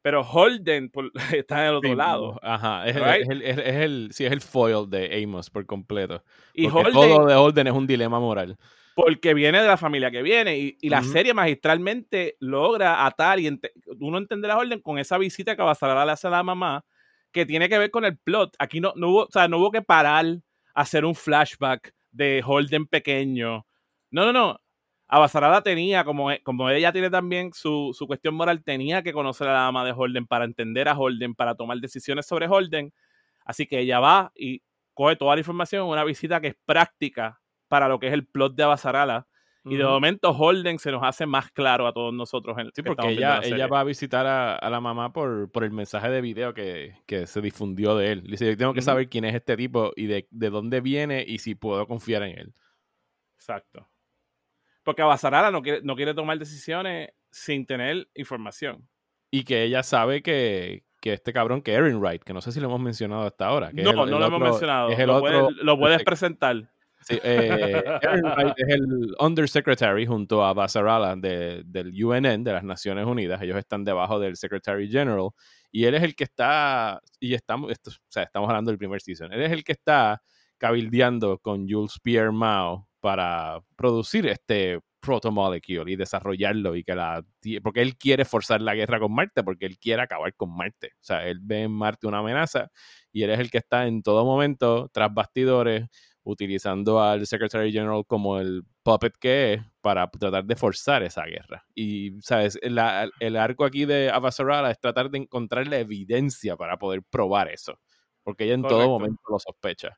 Pero 0.03 0.23
Holden 0.23 0.91
está 1.33 1.63
en 1.63 1.69
el 1.69 1.75
otro 1.77 1.95
lado. 1.95 2.39
Ajá, 2.43 2.87
es, 2.87 2.97
el, 3.29 3.43
es, 3.43 3.59
el, 3.59 4.09
sí, 4.13 4.25
es 4.25 4.33
el 4.33 4.41
foil 4.41 4.89
de 4.89 5.23
Amos 5.23 5.51
por 5.51 5.67
completo. 5.67 6.23
Y 6.55 6.67
Holden, 6.67 6.93
todo 6.93 7.27
de 7.27 7.35
Holden 7.35 7.67
es 7.67 7.73
un 7.73 7.87
dilema 7.87 8.19
moral 8.19 8.57
porque 8.97 9.35
viene 9.35 9.61
de 9.61 9.69
la 9.69 9.77
familia 9.77 10.11
que 10.11 10.23
viene 10.23 10.57
y, 10.57 10.89
la 10.89 11.03
serie 11.03 11.35
magistralmente 11.35 12.39
logra 12.41 13.05
atar 13.05 13.39
y 13.39 13.61
uno 14.01 14.17
entender 14.17 14.49
la 14.49 14.57
orden 14.57 14.81
con 14.81 14.99
esa 14.99 15.19
visita 15.19 15.55
que 15.55 15.61
Abasarala 15.61 16.07
le 16.07 16.13
hace 16.13 16.29
a 16.29 16.31
la 16.31 16.43
mamá 16.43 16.83
que 17.31 17.45
tiene 17.45 17.69
que 17.69 17.77
ver 17.77 17.91
con 17.91 18.07
el 18.07 18.17
plot. 18.17 18.57
Aquí 18.59 18.81
no, 18.81 18.95
no, 18.97 19.11
hubo, 19.11 19.25
o 19.25 19.31
sea, 19.31 19.49
no 19.49 19.59
hubo 19.59 19.71
que 19.71 19.83
parar 19.83 20.25
a 20.75 20.81
hacer 20.81 21.05
un 21.05 21.15
flashback 21.15 21.93
de 22.11 22.43
Holden 22.43 22.87
pequeño. 22.87 23.67
No, 24.11 24.25
no, 24.25 24.33
no. 24.33 24.61
Abasarala 25.09 25.61
tenía, 25.61 26.03
como, 26.03 26.31
e, 26.31 26.43
como 26.43 26.71
ella 26.71 26.91
tiene 26.91 27.11
también 27.11 27.53
su, 27.53 27.91
su 27.93 28.07
cuestión 28.07 28.35
moral, 28.35 28.65
tenía 28.65 29.03
que 29.03 29.13
conocer 29.13 29.47
a 29.49 29.53
la 29.53 29.65
mamá 29.71 29.85
de 29.85 29.93
Holden 29.93 30.27
para 30.27 30.47
entender 30.47 30.89
a 30.89 30.97
Holden, 30.97 31.35
para 31.35 31.55
tomar 31.55 31.77
decisiones 31.81 32.25
sobre 32.25 32.49
Holden. 32.49 32.95
Así 33.45 33.67
que 33.67 33.79
ella 33.79 34.01
va 34.01 34.33
y 34.35 34.63
coge 34.95 35.17
toda 35.17 35.35
la 35.35 35.41
información 35.41 35.83
en 35.83 35.91
una 35.91 36.03
visita 36.03 36.41
que 36.41 36.49
es 36.49 36.57
práctica 36.65 37.43
para 37.69 37.89
lo 37.89 37.99
que 37.99 38.09
es 38.09 38.13
el 38.13 38.27
plot 38.27 38.55
de 38.55 38.63
Abasarala. 38.63 39.27
Y 39.69 39.77
de 39.77 39.85
momento 39.85 40.31
Holden 40.31 40.79
se 40.79 40.93
nos 40.93 41.03
hace 41.03 41.27
más 41.27 41.51
claro 41.51 41.89
a 41.89 41.93
todos 41.93 42.15
nosotros. 42.15 42.57
En, 42.57 42.71
sí, 42.73 42.83
porque 42.83 43.09
ella, 43.09 43.41
ella 43.43 43.67
va 43.67 43.81
a 43.81 43.85
visitar 43.85 44.25
a, 44.25 44.71
la 44.71 44.81
mamá 44.81 45.13
por, 45.13 45.51
por, 45.51 45.65
el 45.65 45.73
mensaje 45.73 46.09
de 46.09 46.21
video 46.21 46.55
que, 46.55 46.95
que, 47.05 47.27
se 47.27 47.41
difundió 47.41 47.97
de 47.97 48.13
él. 48.13 48.23
Dice, 48.23 48.47
yo 48.47 48.57
tengo 48.57 48.75
que 48.75 48.83
saber 48.83 49.09
quién 49.09 49.25
es 49.25 49.35
este 49.35 49.57
tipo 49.57 49.93
y 49.97 50.07
de, 50.07 50.29
de, 50.31 50.51
dónde 50.51 50.81
viene 50.81 51.25
y 51.27 51.39
si 51.39 51.57
puedo 51.57 51.85
confiar 51.89 52.23
en 52.23 52.39
él. 52.39 52.55
Exacto. 53.35 53.89
Porque 54.85 55.03
Abasarala 55.03 55.51
no 55.51 55.63
quiere, 55.63 55.81
no 55.83 55.97
quiere 55.97 56.15
tomar 56.15 56.39
decisiones 56.39 57.11
sin 57.33 57.67
tener 57.67 58.09
información. 58.15 58.89
Y 59.33 59.43
que 59.43 59.65
ella 59.65 59.83
sabe 59.83 60.23
que, 60.23 60.85
que 61.01 61.13
este 61.13 61.33
cabrón, 61.33 61.61
que 61.61 61.73
Erin 61.73 61.99
Wright, 61.99 62.23
que 62.23 62.33
no 62.33 62.41
sé 62.41 62.53
si 62.53 62.61
lo 62.61 62.67
hemos 62.67 62.81
mencionado 62.81 63.23
hasta 63.27 63.47
ahora. 63.47 63.71
no, 63.73 63.93
no 63.93 64.07
lo 64.07 64.27
hemos 64.27 64.41
mencionado. 64.41 64.91
Es 64.91 64.99
el 65.01 65.09
lo, 65.09 65.17
otro, 65.17 65.49
puedes, 65.49 65.65
lo 65.65 65.77
puedes 65.77 66.05
presentar. 66.05 66.71
Sí, 67.07 67.21
eh, 67.23 67.85
es 68.57 68.69
el 68.69 69.15
Undersecretary 69.21 70.07
junto 70.07 70.45
a 70.45 70.53
Basarala 70.53 71.15
de, 71.15 71.63
del 71.65 71.93
UNN, 72.05 72.43
de 72.43 72.53
las 72.53 72.65
Naciones 72.65 73.07
Unidas. 73.07 73.41
Ellos 73.43 73.57
están 73.57 73.85
debajo 73.85 74.19
del 74.19 74.37
Secretary 74.37 74.91
General. 74.91 75.29
Y 75.71 75.85
él 75.85 75.95
es 75.95 76.03
el 76.03 76.17
que 76.17 76.25
está, 76.25 77.01
y 77.21 77.35
estamos, 77.35 77.71
esto, 77.71 77.91
o 77.91 78.09
sea, 78.09 78.25
estamos 78.25 78.49
hablando 78.49 78.73
del 78.73 78.79
primer 78.79 79.01
season, 79.01 79.33
él 79.33 79.43
es 79.43 79.53
el 79.53 79.63
que 79.63 79.73
está 79.73 80.21
cabildeando 80.59 81.39
con 81.39 81.69
Jules 81.69 81.99
Pierre 82.03 82.33
Mao 82.33 82.89
para 83.01 83.61
producir 83.77 84.27
este 84.27 84.81
protomolecule 84.99 85.93
y 85.93 85.97
desarrollarlo 85.97 86.75
y 86.75 86.83
que 86.83 86.95
la 86.95 87.23
porque 87.63 87.83
él 87.83 87.97
quiere 87.97 88.25
forzar 88.25 88.61
la 88.61 88.75
guerra 88.75 88.99
con 88.99 89.15
Marte 89.15 89.45
porque 89.45 89.67
él 89.67 89.79
quiere 89.79 90.03
acabar 90.03 90.35
con 90.35 90.57
Marte 90.57 90.89
o 90.95 91.05
sea 91.05 91.25
él 91.29 91.39
ve 91.43 91.65
en 91.65 91.71
Marte 91.73 92.09
una 92.09 92.19
amenaza 92.19 92.71
y 93.13 93.23
él 93.23 93.31
es 93.31 93.39
el 93.39 93.51
que 93.51 93.59
está 93.59 93.87
en 93.87 94.03
todo 94.03 94.25
momento 94.25 94.91
tras 94.93 95.13
bastidores 95.15 95.87
utilizando 96.27 97.01
al 97.01 97.25
Secretary 97.25 97.71
General 97.71 98.05
como 98.05 98.41
el 98.41 98.65
puppet 98.83 99.17
que 99.17 99.55
es 99.55 99.63
para 99.81 100.11
tratar 100.11 100.45
de 100.45 100.57
forzar 100.57 101.05
esa 101.05 101.25
guerra. 101.25 101.65
Y, 101.73 102.21
¿sabes? 102.21 102.59
el 102.61 103.37
arco 103.37 103.65
aquí 103.65 103.85
de 103.85 104.11
Avasarala 104.11 104.73
es 104.73 104.81
tratar 104.81 105.09
de 105.09 105.19
encontrar 105.19 105.69
la 105.69 105.79
evidencia 105.79 106.57
para 106.57 106.79
poder 106.79 107.03
probar 107.09 107.49
eso, 107.49 107.79
porque 108.25 108.45
ella 108.45 108.55
en 108.55 108.63
todo 108.63 108.89
momento 108.89 109.23
lo 109.31 109.39
sospecha. 109.39 109.97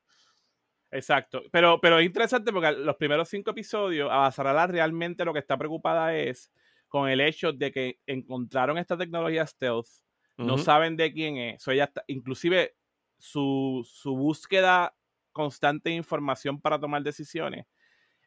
Exacto, 0.90 1.42
pero, 1.50 1.80
pero 1.80 1.98
es 1.98 2.04
interesante 2.04 2.52
porque 2.52 2.72
los 2.72 2.96
primeros 2.96 3.30
cinco 3.30 3.52
episodios, 3.52 4.10
Avasarala 4.10 4.66
realmente 4.66 5.24
lo 5.24 5.32
que 5.32 5.40
está 5.40 5.56
preocupada 5.56 6.14
es 6.14 6.52
con 6.88 7.08
el 7.08 7.22
hecho 7.22 7.54
de 7.54 7.72
que 7.72 8.00
encontraron 8.06 8.76
esta 8.76 8.98
tecnología 8.98 9.46
stealth, 9.46 9.88
no 10.36 10.56
saben 10.58 10.96
de 10.96 11.12
quién 11.12 11.36
es, 11.38 11.66
ella 11.66 11.84
está, 11.84 12.04
inclusive 12.06 12.76
su, 13.16 13.82
su 13.90 14.14
búsqueda 14.14 14.94
constante 15.38 15.90
información 15.90 16.60
para 16.60 16.78
tomar 16.78 17.02
decisiones, 17.02 17.64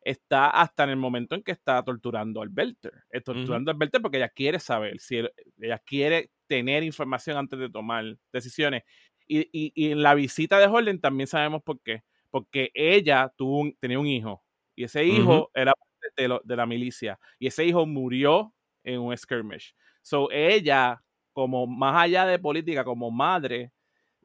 está 0.04 0.50
hasta 0.50 0.86
en 0.86 0.92
el 0.92 0.96
momento 0.96 1.36
en 1.36 1.44
que 1.44 1.52
está 1.52 1.84
torturando 1.84 2.42
al 2.42 2.50
Belter. 2.50 3.04
Eh, 3.12 3.22
torturando 3.22 3.70
al 3.70 3.78
Belter 3.78 4.02
porque 4.02 4.18
ella 4.18 4.30
quiere 4.30 4.60
saber, 4.60 5.00
si 5.00 5.22
ella 5.60 5.80
quiere 5.80 6.32
tener 6.48 6.84
información 6.84 7.38
antes 7.38 7.60
de 7.60 7.70
tomar 7.70 8.18
decisiones. 8.32 8.84
Y, 9.28 9.48
y, 9.52 9.92
en 9.92 10.02
la 10.02 10.14
visita 10.14 10.58
de 10.60 10.68
Holden 10.68 11.00
también 11.00 11.28
sabemos 11.28 11.62
por 11.64 11.82
qué. 11.82 12.04
Porque 12.30 12.72
ella 12.74 13.32
tuvo 13.36 13.70
tenía 13.80 14.00
un 14.00 14.08
hijo 14.08 14.42
y 14.76 14.86
ese 14.86 15.04
hijo 15.04 15.52
era 15.54 15.74
de, 16.18 16.40
de, 16.44 16.56
la 16.56 16.66
milicia 16.66 17.20
y 17.38 17.48
ese 17.48 17.66
hijo 17.66 17.86
murió 17.86 18.54
en 18.84 19.02
un 19.02 19.16
skirmish. 19.18 19.76
So 20.02 20.32
ella, 20.32 21.04
como 21.34 21.68
más 21.68 22.04
allá 22.04 22.26
de 22.26 22.40
política, 22.40 22.84
como 22.86 23.12
madre, 23.12 23.72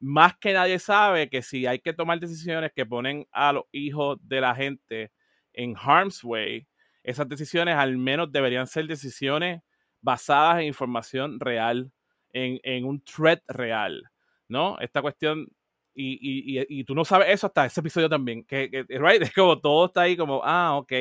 más 0.00 0.36
que 0.38 0.52
nadie 0.52 0.78
sabe 0.78 1.28
que 1.28 1.42
si 1.42 1.66
hay 1.66 1.78
que 1.78 1.92
tomar 1.92 2.20
decisiones 2.20 2.72
que 2.74 2.86
ponen 2.86 3.26
a 3.32 3.52
los 3.52 3.64
hijos 3.72 4.18
de 4.22 4.40
la 4.40 4.54
gente 4.54 5.12
en 5.52 5.74
harm's 5.76 6.22
way, 6.22 6.66
esas 7.02 7.28
decisiones 7.28 7.76
al 7.76 7.96
menos 7.96 8.30
deberían 8.30 8.66
ser 8.66 8.86
decisiones 8.86 9.62
basadas 10.00 10.60
en 10.60 10.66
información 10.66 11.40
real, 11.40 11.90
en, 12.32 12.84
un 12.84 13.02
threat 13.02 13.40
real, 13.48 14.02
¿no? 14.48 14.78
Esta 14.80 15.00
cuestión, 15.00 15.48
y, 15.94 16.84
tú 16.84 16.94
no 16.94 17.04
sabes 17.04 17.28
eso 17.30 17.46
hasta 17.46 17.64
ese 17.64 17.80
episodio 17.80 18.08
también, 18.08 18.44
que, 18.44 18.70
que 18.70 18.84
right? 18.98 19.22
es 19.22 19.32
como 19.32 19.58
todo 19.60 19.86
está 19.86 20.02
ahí 20.02 20.16
como, 20.16 20.42
ah, 20.44 20.76
ok. 20.76 20.92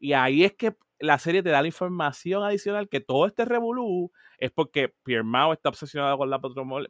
Y 0.00 0.12
ahí 0.12 0.44
es 0.44 0.54
que 0.54 0.74
la 0.98 1.18
serie 1.18 1.42
te 1.42 1.50
da 1.50 1.62
la 1.62 1.68
información 1.68 2.42
adicional 2.42 2.88
que 2.88 3.00
todo 3.00 3.26
este 3.26 3.44
revolú 3.44 4.10
es 4.38 4.50
porque 4.50 4.92
Pierre 5.04 5.24
Mao 5.24 5.52
está 5.52 5.68
obsesionado 5.68 6.18
con 6.18 6.30
la 6.30 6.40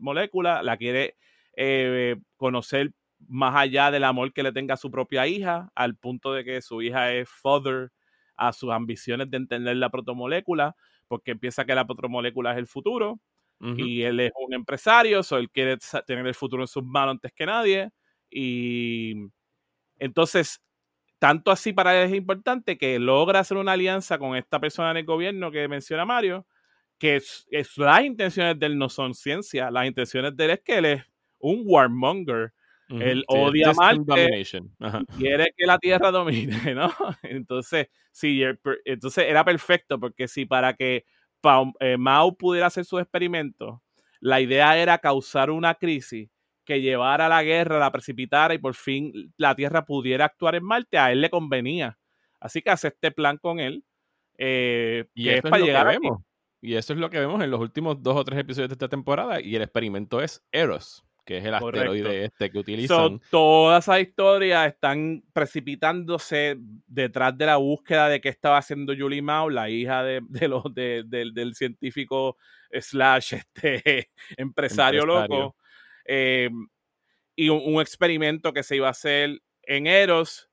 molécula, 0.01 0.63
la 0.63 0.77
quiere 0.77 1.17
eh, 1.57 2.17
conocer 2.37 2.93
más 3.29 3.55
allá 3.57 3.91
del 3.91 4.05
amor 4.05 4.33
que 4.33 4.43
le 4.43 4.53
tenga 4.53 4.75
a 4.75 4.77
su 4.77 4.91
propia 4.91 5.27
hija, 5.27 5.71
al 5.75 5.97
punto 5.97 6.33
de 6.33 6.45
que 6.45 6.61
su 6.63 6.83
hija 6.83 7.13
es 7.13 7.29
father 7.29 7.91
a 8.37 8.53
sus 8.53 8.71
ambiciones 8.71 9.31
de 9.31 9.37
entender 9.37 9.77
la 9.77 9.91
protomolécula, 9.91 10.77
porque 11.09 11.37
piensa 11.37 11.65
que 11.65 11.75
la 11.75 11.87
protomolécula 11.87 12.53
es 12.53 12.59
el 12.59 12.67
futuro, 12.67 13.21
y 13.61 14.03
él 14.03 14.21
es 14.21 14.33
un 14.47 14.53
empresario, 14.53 15.23
so 15.23 15.39
él 15.39 15.49
quiere 15.49 15.79
tener 16.07 16.27
el 16.27 16.35
futuro 16.35 16.63
en 16.65 16.67
sus 16.67 16.85
manos 16.85 17.13
antes 17.13 17.33
que 17.33 17.47
nadie, 17.47 17.91
y 18.29 19.15
entonces, 19.99 20.61
tanto 21.19 21.51
así 21.51 21.73
para 21.73 21.99
él 22.03 22.11
es 22.11 22.17
importante 22.17 22.77
que 22.77 22.99
logra 22.99 23.41
hacer 23.41 23.57
una 23.57 23.73
alianza 23.73 24.19
con 24.19 24.37
esta 24.37 24.61
persona 24.61 24.91
en 24.91 24.99
el 24.99 25.05
gobierno 25.05 25.51
que 25.51 25.67
menciona 25.69 26.05
Mario, 26.05 26.47
que 26.99 27.17
es, 27.17 27.47
las 27.77 28.05
intenciones 28.05 28.59
de 28.59 28.67
él 28.67 28.77
no 28.77 28.89
son 28.89 29.15
ciencia, 29.15 29.71
las 29.71 29.87
intenciones 29.87 30.37
de 30.37 30.45
él 30.45 30.51
es 30.51 30.61
que 30.61 30.79
él 30.79 30.85
es 30.85 31.05
un 31.45 31.63
warmonger. 31.67 32.53
Él 32.89 33.25
odia 33.29 33.73
Marte 33.73 34.45
quiere 35.17 35.55
que 35.57 35.67
la 35.67 35.79
Tierra 35.79 36.11
domine, 36.11 36.49
¿no? 36.75 36.93
Entonces, 37.23 37.89
sí, 38.11 38.43
entonces 38.85 39.25
era 39.27 39.45
perfecto 39.45 39.99
porque 39.99 40.29
si 40.29 40.45
para 40.45 40.75
que 40.75 41.05
eh, 41.81 41.97
Mao 41.97 42.37
pudiera 42.37 42.67
hacer 42.67 42.85
sus 42.85 43.01
experimentos, 43.01 43.79
la 44.21 44.41
idea 44.41 44.77
era 44.79 44.99
causar 44.99 45.51
una 45.51 45.75
crisis 45.75 46.29
que 46.65 46.81
llevara 46.81 47.27
a 47.27 47.29
la 47.29 47.43
guerra, 47.43 47.79
la 47.79 47.93
precipitara 47.93 48.55
y 48.55 48.59
por 48.59 48.75
fin 48.75 49.33
la 49.37 49.55
Tierra 49.55 49.85
pudiera 49.85 50.27
actuar 50.27 50.55
en 50.55 50.65
Marte, 50.65 50.99
a 50.99 51.11
él 51.11 51.21
le 51.21 51.31
convenía. 51.31 51.99
Así 52.41 52.63
que 52.63 52.71
hace 52.71 52.89
este 52.89 53.11
plan 53.11 53.39
con 53.39 53.61
él, 53.61 53.85
eh, 54.39 55.07
y 55.15 55.25
que 55.25 55.37
es 55.37 55.43
para 55.43 55.59
llegar 55.59 55.89
a 55.89 55.99
Y 56.61 56.75
eso 56.75 56.93
es 56.93 56.99
lo 56.99 57.11
que 57.11 57.19
vemos 57.19 57.43
en 57.43 57.51
los 57.51 57.61
últimos 57.61 58.03
dos 58.03 58.17
o 58.17 58.25
tres 58.25 58.39
episodios 58.39 58.69
de 58.69 58.75
esta 58.75 58.89
temporada, 58.89 59.41
y 59.41 59.57
el 59.57 59.63
experimento 59.63 60.21
es 60.21 60.45
Eros 60.53 61.05
que 61.25 61.39
es 61.39 61.45
el 61.45 61.55
asteroide 61.55 62.27
este 62.27 62.51
que 62.51 62.59
utilizan. 62.59 63.21
todas 63.31 63.85
esas 63.85 64.01
historias 64.01 64.69
están 64.69 65.23
precipitándose 65.33 66.57
detrás 66.87 67.37
de 67.37 67.47
la 67.47 67.57
búsqueda 67.57 68.09
de 68.09 68.21
qué 68.21 68.29
estaba 68.29 68.59
haciendo 68.59 68.95
Julie 68.97 69.23
Mao, 69.23 69.49
la 69.49 69.71
hija 69.71 70.03
de, 70.03 70.23
los, 70.49 70.63
del 70.75 71.55
científico 71.55 72.37
slash 72.71 73.35
este, 73.35 74.11
empresario, 74.37 75.07
loco. 75.07 75.57
Eh, 76.05 76.51
y 77.37 77.49
un, 77.49 77.81
experimento 77.81 78.53
que 78.53 78.63
se 78.63 78.77
iba 78.77 78.89
a 78.89 78.93
hacer 78.93 79.41
en 79.63 79.87
Eros 79.87 80.51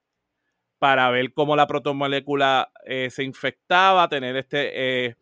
para 0.79 1.09
ver 1.11 1.33
cómo 1.33 1.55
la 1.55 1.67
protomolécula 1.67 2.71
eh, 2.85 3.09
se 3.11 3.23
infectaba, 3.23 4.07
tener 4.07 4.35
este... 4.37 4.71
Eh, 5.05 5.15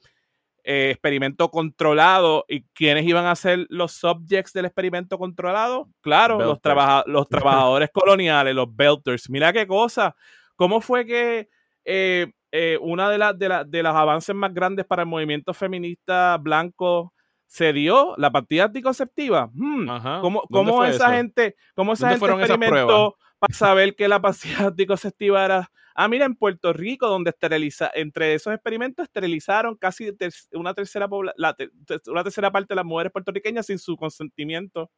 eh, 0.63 0.91
experimento 0.91 1.49
controlado. 1.49 2.45
¿Y 2.47 2.63
quiénes 2.73 3.05
iban 3.05 3.25
a 3.25 3.35
ser 3.35 3.65
los 3.69 3.93
subjects 3.93 4.53
del 4.53 4.65
experimento 4.65 5.17
controlado? 5.17 5.89
Claro, 6.01 6.39
los, 6.39 6.59
los, 7.05 7.29
trabajadores 7.29 7.89
coloniales, 7.91 8.55
los 8.55 8.75
belters. 8.75 9.29
Mira 9.29 9.53
qué 9.53 9.67
cosa. 9.67 10.15
¿Cómo 10.55 10.81
fue 10.81 11.05
que 11.05 11.49
eh, 11.85 12.31
eh, 12.51 12.77
una 12.81 13.09
de, 13.09 13.17
las 13.17 13.37
de, 13.37 13.63
de 13.67 13.83
los 13.83 13.95
avances 13.95 14.35
más 14.35 14.53
grandes 14.53 14.85
para 14.85 15.03
el 15.03 15.07
movimiento 15.07 15.53
feminista 15.53 16.37
blanco 16.37 17.13
se 17.49 17.73
dio 17.73 18.13
la 18.17 18.31
partida 18.31 18.65
anticonceptiva. 18.65 19.49
Hmm, 19.53 19.89
¿Cómo, 20.21 20.85
esa 20.85 21.13
gente, 21.13 21.55
cómo 21.73 21.93
esa 21.93 22.09
gente 22.09 22.25
experimentó 22.25 23.17
para 23.39 23.53
saber 23.53 23.95
que 23.95 24.07
la 24.07 24.21
pastilla 24.21 24.67
anticonceptiva 24.67 25.45
era 25.45 25.71
Ah, 26.01 26.07
mira, 26.07 26.25
en 26.25 26.33
Puerto 26.33 26.71
Rico, 26.71 27.07
donde 27.09 27.31
esteriliza, 27.31 27.91
entre 27.93 28.33
esos 28.33 28.53
experimentos 28.53 29.03
esterilizaron 29.03 29.75
casi 29.75 30.15
una 30.53 30.73
tercera, 30.73 31.09
una 31.11 32.23
tercera 32.23 32.51
parte 32.53 32.67
de 32.69 32.75
las 32.77 32.85
mujeres 32.85 33.11
puertorriqueñas 33.11 33.65
sin 33.65 33.77
su 33.79 33.97
consentimiento. 33.97 34.89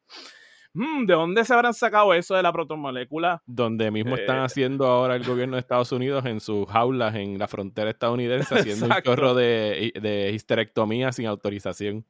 Mm, 0.75 1.07
¿De 1.07 1.13
dónde 1.15 1.43
se 1.43 1.55
habrán 1.55 1.73
sacado 1.73 2.13
eso 2.13 2.35
de 2.35 2.43
la 2.43 2.53
protomolécula? 2.53 3.41
Donde 3.47 3.89
mismo 3.89 4.15
están 4.15 4.37
eh, 4.37 4.45
haciendo 4.45 4.85
ahora 4.85 5.15
el 5.15 5.23
gobierno 5.23 5.55
de 5.55 5.61
Estados 5.61 5.91
Unidos 5.91 6.23
en 6.27 6.39
sus 6.39 6.69
jaulas 6.69 7.15
en 7.15 7.39
la 7.39 7.47
frontera 7.47 7.89
estadounidense, 7.89 8.53
haciendo 8.53 8.85
un 8.85 8.91
chorro 9.03 9.33
de, 9.33 9.93
de 9.99 10.31
histerectomía 10.33 11.11
sin 11.11 11.25
autorización 11.25 12.05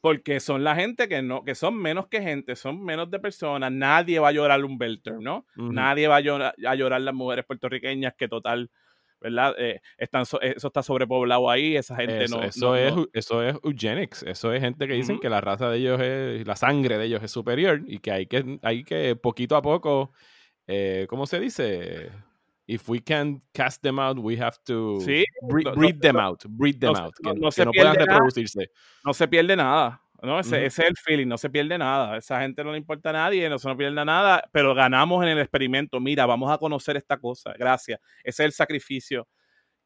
porque 0.00 0.40
son 0.40 0.64
la 0.64 0.74
gente 0.74 1.08
que 1.08 1.22
no, 1.22 1.44
que 1.44 1.54
son 1.54 1.76
menos 1.76 2.06
que 2.08 2.20
gente, 2.20 2.56
son 2.56 2.82
menos 2.82 3.10
de 3.10 3.18
personas. 3.18 3.72
Nadie 3.72 4.18
va 4.18 4.28
a 4.28 4.32
llorar 4.32 4.64
un 4.64 4.78
belter, 4.78 5.14
¿no? 5.20 5.46
Nadie 5.56 6.08
va 6.08 6.16
a 6.16 6.20
llorar, 6.20 6.54
a 6.66 6.74
llorar 6.74 7.00
las 7.00 7.14
mujeres 7.14 7.44
puertorriqueñas 7.44 8.14
que 8.16 8.28
total, 8.28 8.70
¿verdad? 9.20 9.54
Eh, 9.58 9.80
están 9.96 10.22
eso 10.22 10.40
está 10.40 10.82
sobrepoblado 10.82 11.50
ahí, 11.50 11.76
esa 11.76 11.96
gente 11.96 12.26
no, 12.28 12.42
eso 12.42 12.76
es, 12.76 12.94
Eso 13.12 13.42
es 13.42 13.56
eugenics, 13.64 14.22
eso 14.22 14.52
es 14.52 14.60
gente 14.60 14.86
que 14.86 14.94
dicen 14.94 15.18
que 15.18 15.28
la 15.28 15.40
raza 15.40 15.70
de 15.70 15.78
ellos 15.78 16.00
es, 16.00 16.46
la 16.46 16.56
sangre 16.56 16.98
de 16.98 17.06
ellos 17.06 17.22
es 17.22 17.30
superior 17.30 17.82
y 17.86 17.98
que 17.98 18.12
hay 18.12 18.26
que, 18.26 18.58
hay 18.62 18.84
que 18.84 19.16
poquito 19.16 19.56
a 19.56 19.62
poco, 19.62 20.12
eh, 20.66 21.06
¿cómo 21.08 21.26
se 21.26 21.40
dice? 21.40 22.10
If 22.68 22.86
we 22.88 23.00
can 23.00 23.40
cast 23.54 23.82
them 23.82 23.98
out, 23.98 24.18
we 24.18 24.36
have 24.36 24.58
to 24.66 24.98
breed, 25.48 26.00
them 26.00 26.18
out, 26.18 26.44
breed 26.46 26.78
them 26.78 26.94
out, 26.94 27.14
que 27.16 27.34
no, 27.34 27.72
puedan 27.72 27.94
reproducirse. 27.94 28.70
no 29.04 29.14
se 29.14 29.26
pierde 29.26 29.56
nada. 29.56 30.02
¿no? 30.20 30.38
Ese, 30.38 30.66
es 30.66 30.78
el 30.78 30.94
feeling, 30.96 31.26
no 31.26 31.38
se 31.38 31.48
pierde 31.48 31.78
nada. 31.78 32.18
Esa 32.18 32.40
gente 32.40 32.62
no 32.62 32.72
le 32.72 32.78
importa 32.78 33.10
a 33.10 33.14
nadie, 33.14 33.48
no 33.48 33.58
se 33.58 33.68
no 33.68 33.76
pierde 33.76 34.04
nada, 34.04 34.44
pero 34.52 34.74
ganamos 34.74 35.22
en 35.24 35.30
el 35.30 35.38
experimento. 35.38 35.98
Mira, 35.98 36.26
vamos 36.26 36.52
a 36.52 36.58
conocer 36.58 36.96
esta 36.98 37.16
cosa. 37.16 37.54
Gracias. 37.58 38.00
Ese 38.22 38.42
es 38.42 38.46
el 38.46 38.52
sacrificio 38.52 39.26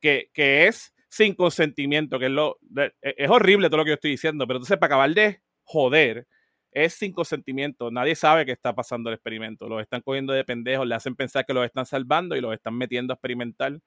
que, 0.00 0.30
que 0.32 0.66
es 0.66 0.92
sin 1.08 1.34
consentimiento, 1.34 2.18
que 2.18 2.26
es 2.26 2.32
lo. 2.32 2.58
Es 3.00 3.30
horrible 3.30 3.68
todo 3.68 3.78
lo 3.78 3.84
que 3.84 3.90
yo 3.90 3.94
estoy 3.94 4.10
diciendo, 4.12 4.44
pero 4.46 4.56
entonces 4.56 4.78
para 4.78 4.94
acabar 4.94 5.14
de 5.14 5.40
joder, 5.62 6.26
es 6.72 6.94
sin 6.94 7.12
consentimiento. 7.12 7.90
Nadie 7.90 8.14
sabe 8.14 8.46
que 8.46 8.52
está 8.52 8.74
pasando 8.74 9.10
el 9.10 9.14
experimento. 9.14 9.68
Los 9.68 9.82
están 9.82 10.00
cogiendo 10.00 10.32
de 10.32 10.44
pendejos, 10.44 10.86
le 10.86 10.94
hacen 10.94 11.14
pensar 11.14 11.44
que 11.46 11.54
los 11.54 11.64
están 11.64 11.86
salvando 11.86 12.34
y 12.34 12.40
los 12.40 12.52
están 12.54 12.74
metiendo 12.76 13.12
a 13.12 13.16
experimentar. 13.16 13.78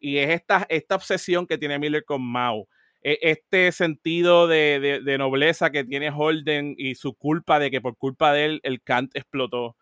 Y 0.00 0.18
es 0.18 0.30
esta, 0.30 0.66
esta 0.68 0.96
obsesión 0.96 1.46
que 1.46 1.58
tiene 1.58 1.78
Miller 1.78 2.04
con 2.04 2.22
Mao. 2.22 2.68
E, 3.02 3.18
este 3.22 3.70
sentido 3.72 4.48
de, 4.48 5.00
de, 5.04 5.18
nobleza 5.18 5.70
que 5.70 5.84
tiene 5.84 6.10
Holden 6.10 6.74
y 6.76 6.94
su 6.96 7.14
culpa 7.14 7.58
de 7.58 7.70
que 7.70 7.80
por 7.80 7.96
culpa 7.96 8.32
de 8.32 8.46
él 8.46 8.60
el 8.64 8.82
Kant 8.82 9.14
explotó. 9.16 9.76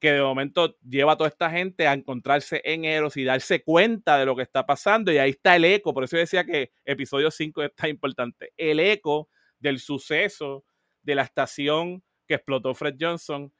Que 0.00 0.12
de 0.12 0.22
momento 0.22 0.76
lleva 0.82 1.12
a 1.12 1.16
toda 1.16 1.28
esta 1.30 1.50
gente 1.50 1.86
a 1.86 1.94
encontrarse 1.94 2.60
en 2.64 2.84
Eros 2.84 3.16
y 3.16 3.24
darse 3.24 3.62
cuenta 3.62 4.18
de 4.18 4.26
lo 4.26 4.36
que 4.36 4.42
está 4.42 4.66
pasando. 4.66 5.12
Y 5.12 5.18
ahí 5.18 5.30
está 5.30 5.56
el 5.56 5.64
eco. 5.64 5.94
Por 5.94 6.04
eso 6.04 6.16
decía 6.16 6.44
que 6.44 6.72
episodio 6.84 7.30
5 7.30 7.62
está 7.62 7.88
importante. 7.88 8.52
El 8.56 8.80
eco 8.80 9.28
del 9.60 9.78
suceso 9.78 10.64
de 11.04 11.14
la 11.14 11.22
estación 11.22 12.02
que 12.26 12.34
explotó 12.34 12.74
Fred 12.74 12.96
Johnson. 12.98 13.52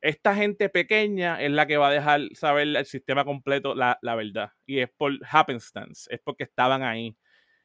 Esta 0.00 0.34
gente 0.34 0.68
pequeña 0.68 1.42
es 1.42 1.50
la 1.50 1.66
que 1.66 1.76
va 1.76 1.88
a 1.88 1.92
dejar 1.92 2.20
saber 2.34 2.68
el 2.68 2.86
sistema 2.86 3.24
completo 3.24 3.74
la, 3.74 3.98
verdad. 4.02 4.52
Y 4.66 4.78
es 4.78 4.90
por 4.96 5.12
happenstance, 5.30 6.12
es 6.12 6.20
porque 6.22 6.44
estaban 6.44 6.82
ahí. 6.82 7.16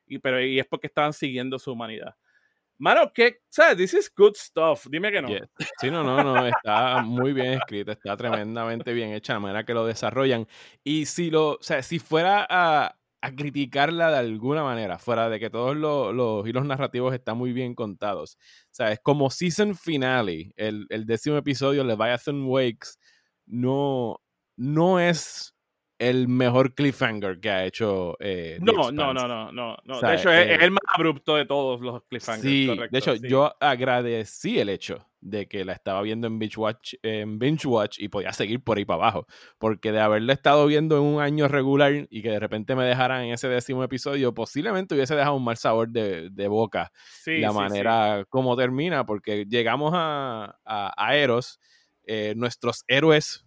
Y, 0.07 0.19
pero, 0.19 0.43
y 0.43 0.59
es 0.59 0.67
porque 0.67 0.88
estaban 0.88 1.13
siguiendo 1.13 1.57
su 1.59 1.71
humanidad. 1.71 2.15
Mano, 2.77 3.11
¿qué? 3.13 3.39
¿Sabes? 3.49 3.77
This 3.77 3.93
is 3.93 4.13
good 4.13 4.36
stuff. 4.36 4.86
Dime 4.89 5.11
que 5.11 5.21
no. 5.21 5.29
Sí, 5.79 5.89
no, 5.89 6.03
no, 6.03 6.21
no. 6.21 6.45
Está 6.45 7.01
muy 7.01 7.31
bien 7.31 7.53
escrito, 7.53 7.93
está 7.93 8.17
tremendamente 8.17 8.91
bien 8.91 9.13
hecha 9.13 9.33
la 9.33 9.39
manera 9.39 9.63
que 9.63 9.73
lo 9.73 9.86
desarrollan. 9.86 10.45
Y 10.83 11.05
si 11.05 11.31
lo, 11.31 11.51
o 11.51 11.63
sea, 11.63 11.81
si 11.81 11.99
fuera 11.99 12.45
a, 12.49 12.97
a 13.26 13.36
criticarla 13.36 14.11
de 14.11 14.17
alguna 14.17 14.63
manera, 14.63 14.99
fuera 14.99 15.30
de 15.30 15.39
que 15.39 15.49
todos 15.49 15.76
los, 15.76 16.13
los, 16.13 16.47
hilos 16.47 16.63
narrativos 16.65 17.13
están 17.13 17.38
muy 17.38 17.53
bien 17.53 17.73
contados. 17.73 18.38
O 18.65 18.69
sea, 18.69 18.91
es 18.91 18.99
como 18.99 19.32
season 19.32 19.76
finale, 19.76 20.51
el, 20.57 20.86
el 20.89 21.07
décimo 21.07 21.36
episodio, 21.38 21.84
Leviathan 21.84 22.43
Wakes, 22.45 22.99
no, 23.47 24.21
no 24.55 24.99
es 24.99 25.55
el 25.97 26.27
mejor 26.27 26.75
cliffhanger 26.75 27.39
que 27.39 27.49
ha 27.49 27.65
hecho. 27.65 28.17
Eh, 28.19 28.57
no, 28.61 28.91
no, 28.91 29.13
no, 29.13 29.27
no, 29.27 29.51
no, 29.51 29.77
no. 29.83 30.01
de 30.01 30.15
hecho, 30.15 30.31
es, 30.31 30.47
eh, 30.47 30.57
el 30.61 30.71
más 30.71 30.81
abrupto 30.93 31.35
de 31.35 31.45
todos 31.45 31.81
los 31.81 32.03
cliffhangers. 32.03 32.41
Sí, 32.41 32.67
de 32.91 32.99
hecho, 32.99 33.15
yo 33.15 33.55
agradecí 33.59 34.59
el 34.59 34.69
hecho 34.69 35.07
de 35.21 35.47
que 35.47 35.65
la 35.65 35.73
estaba 35.73 36.01
viendo 36.03 36.27
en 36.27 36.37
Binge, 36.37 36.59
Watch, 36.59 36.93
en 37.01 37.39
Binge 37.39 37.67
Watch 37.67 37.99
y 37.99 38.09
podía 38.09 38.31
seguir 38.31 38.63
por 38.63 38.77
ahí 38.77 38.85
para 38.85 39.03
abajo. 39.03 39.25
Porque 39.57 39.91
de 39.91 39.99
haberla 39.99 40.33
estado 40.33 40.65
viendo 40.67 40.97
en 40.97 41.03
un 41.03 41.21
año 41.21 41.47
regular 41.47 42.07
y 42.09 42.21
que 42.21 42.29
de 42.29 42.39
repente 42.39 42.75
me 42.75 42.83
dejaran 42.83 43.23
en 43.23 43.33
ese 43.33 43.47
décimo 43.47 43.83
episodio, 43.83 44.33
posiblemente 44.33 44.93
hubiese 44.93 45.15
dejado 45.15 45.35
un 45.35 45.43
mal 45.43 45.57
sabor 45.57 45.89
de, 45.89 46.29
de 46.29 46.47
boca 46.47 46.91
la 47.25 47.51
manera 47.51 48.25
como 48.29 48.55
termina, 48.55 49.05
porque 49.05 49.45
llegamos 49.45 49.93
a, 49.95 50.57
a, 50.63 51.15
Eros, 51.15 51.59
eh, 52.05 52.33
nuestros 52.35 52.83
héroes 52.87 53.44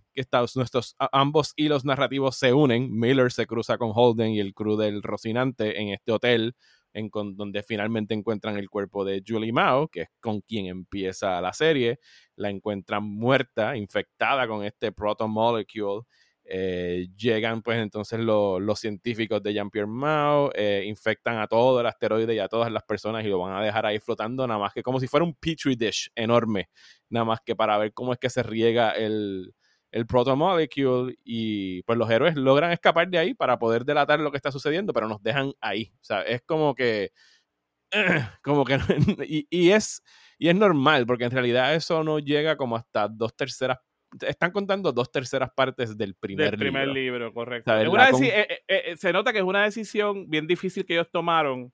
nuestros 0.54 0.96
ambos 1.12 1.52
hilos 1.56 1.84
narrativos 1.84 2.36
se 2.36 2.52
unen. 2.52 2.90
Miller 2.90 3.30
se 3.32 3.46
cruza 3.46 3.78
con 3.78 3.92
Holden 3.94 4.32
y 4.32 4.40
el 4.40 4.54
crew 4.54 4.76
del 4.76 5.02
Rocinante 5.02 5.80
en 5.80 5.88
este 5.88 6.12
hotel, 6.12 6.54
en 6.92 7.10
donde 7.12 7.62
finalmente 7.62 8.14
encuentran 8.14 8.56
el 8.56 8.68
cuerpo 8.70 9.04
de 9.04 9.22
Julie 9.26 9.52
Mao, 9.52 9.88
que 9.88 10.02
es 10.02 10.08
con 10.20 10.40
quien 10.40 10.66
empieza 10.66 11.40
la 11.40 11.52
serie. 11.52 11.98
La 12.36 12.50
encuentran 12.50 13.04
muerta, 13.04 13.76
infectada 13.76 14.46
con 14.48 14.64
este 14.64 14.92
protomolecule. 14.92 16.02
Eh, 16.50 17.08
llegan 17.14 17.60
pues 17.60 17.76
entonces 17.78 18.18
los 18.20 18.80
científicos 18.80 19.42
de 19.42 19.52
Jean-Pierre 19.52 19.86
Mao, 19.86 20.50
eh, 20.54 20.82
infectan 20.86 21.36
a 21.36 21.46
todo 21.46 21.78
el 21.78 21.86
asteroide 21.86 22.34
y 22.34 22.38
a 22.38 22.48
todas 22.48 22.72
las 22.72 22.84
personas 22.84 23.22
y 23.22 23.28
lo 23.28 23.38
van 23.38 23.54
a 23.54 23.62
dejar 23.62 23.84
ahí 23.84 23.98
flotando 23.98 24.46
nada 24.46 24.58
más 24.58 24.72
que 24.72 24.82
como 24.82 24.98
si 24.98 25.06
fuera 25.08 25.24
un 25.24 25.34
petri 25.34 25.76
dish 25.76 26.10
enorme, 26.14 26.70
nada 27.10 27.26
más 27.26 27.40
que 27.44 27.54
para 27.54 27.76
ver 27.76 27.92
cómo 27.92 28.14
es 28.14 28.18
que 28.18 28.30
se 28.30 28.42
riega 28.42 28.92
el, 28.92 29.52
el 29.90 30.06
protomolecule 30.06 31.16
y 31.24 31.82
pues 31.82 31.98
los 31.98 32.10
héroes 32.10 32.36
logran 32.36 32.72
escapar 32.72 33.08
de 33.08 33.18
ahí 33.18 33.34
para 33.34 33.58
poder 33.58 33.84
delatar 33.84 34.20
lo 34.20 34.30
que 34.30 34.36
está 34.36 34.52
sucediendo, 34.52 34.92
pero 34.92 35.08
nos 35.08 35.22
dejan 35.22 35.52
ahí. 35.60 35.92
O 35.94 36.04
sea, 36.04 36.22
es 36.22 36.42
como 36.42 36.74
que... 36.74 37.12
Como 38.42 38.64
que... 38.64 38.78
Y, 39.50 39.70
es, 39.70 40.02
y 40.38 40.48
es 40.48 40.54
normal, 40.54 41.06
porque 41.06 41.24
en 41.24 41.30
realidad 41.30 41.74
eso 41.74 42.04
no 42.04 42.18
llega 42.18 42.56
como 42.56 42.76
hasta 42.76 43.08
dos 43.08 43.34
terceras 43.34 43.78
están 44.26 44.50
contando 44.52 44.92
dos 44.92 45.10
terceras 45.10 45.50
partes 45.54 45.96
del 45.96 46.14
primer, 46.14 46.50
del 46.50 46.58
primer 46.58 46.88
libro. 46.88 47.32
correcto. 47.32 47.72
Eh, 47.74 47.86
eh, 48.22 48.62
eh, 48.66 48.96
se 48.96 49.12
nota 49.12 49.32
que 49.32 49.38
es 49.38 49.44
una 49.44 49.64
decisión 49.64 50.28
bien 50.28 50.46
difícil 50.46 50.84
que 50.86 50.94
ellos 50.94 51.10
tomaron 51.10 51.72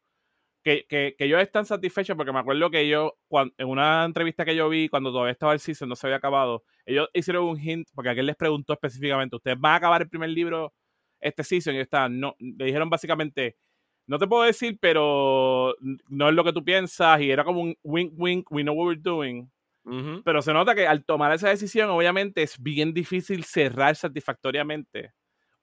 que, 0.65 0.87
que, 0.89 1.15
que 1.17 1.25
ellos 1.27 1.41
están 1.43 1.67
satisfechos 1.67 2.17
porque 2.17 2.33
me 2.33 2.39
acuerdo 2.39 2.71
que 2.71 2.81
ellos, 2.81 3.13
en 3.59 3.69
una 3.69 4.05
entrevista 4.05 4.47
que 4.47 4.57
yo 4.57 4.69
vi 4.71 4.89
cuando 4.89 5.13
todavía 5.13 5.33
estaba 5.33 5.53
el 5.53 5.61
season, 5.61 5.91
no 5.91 5.95
se 5.95 6.07
había 6.07 6.17
acabado, 6.17 6.65
ellos 6.87 7.09
hicieron 7.13 7.45
un 7.45 7.61
hint, 7.61 7.89
porque 7.95 8.11
aquel 8.11 8.27
les 8.27 8.37
preguntó 8.37 8.73
específicamente, 8.73 9.37
¿ustedes 9.37 9.61
van 9.61 9.75
a 9.75 9.77
acabar 9.77 10.03
el 10.03 10.09
primer 10.09 10.31
libro 10.31 10.73
este 11.21 11.45
season? 11.45 11.75
Y 11.75 11.81
estaban, 11.81 12.19
no, 12.19 12.35
le 12.39 12.65
dijeron 12.65 12.89
básicamente, 12.89 13.59
no 14.07 14.19
te 14.19 14.27
puedo 14.27 14.43
decir, 14.43 14.79
pero 14.81 15.75
no 16.09 16.29
es 16.31 16.35
lo 16.35 16.45
que 16.45 16.53
tú 16.55 16.65
piensas, 16.65 17.21
y 17.21 17.31
era 17.31 17.45
como 17.45 17.61
un 17.61 17.77
wink, 17.83 18.13
wink, 18.17 18.51
we 18.51 18.63
know 18.63 18.75
what 18.75 18.87
we're 18.87 19.01
doing. 19.01 19.51
Pero 20.25 20.41
se 20.41 20.55
nota 20.55 20.75
que 20.75 20.87
al 20.87 21.05
tomar 21.05 21.31
esa 21.35 21.51
decisión, 21.51 21.91
obviamente 21.91 22.43
es 22.43 22.59
bien 22.59 22.95
difícil 22.95 23.45
cerrar 23.45 23.97
satisfactoriamente 23.97 25.13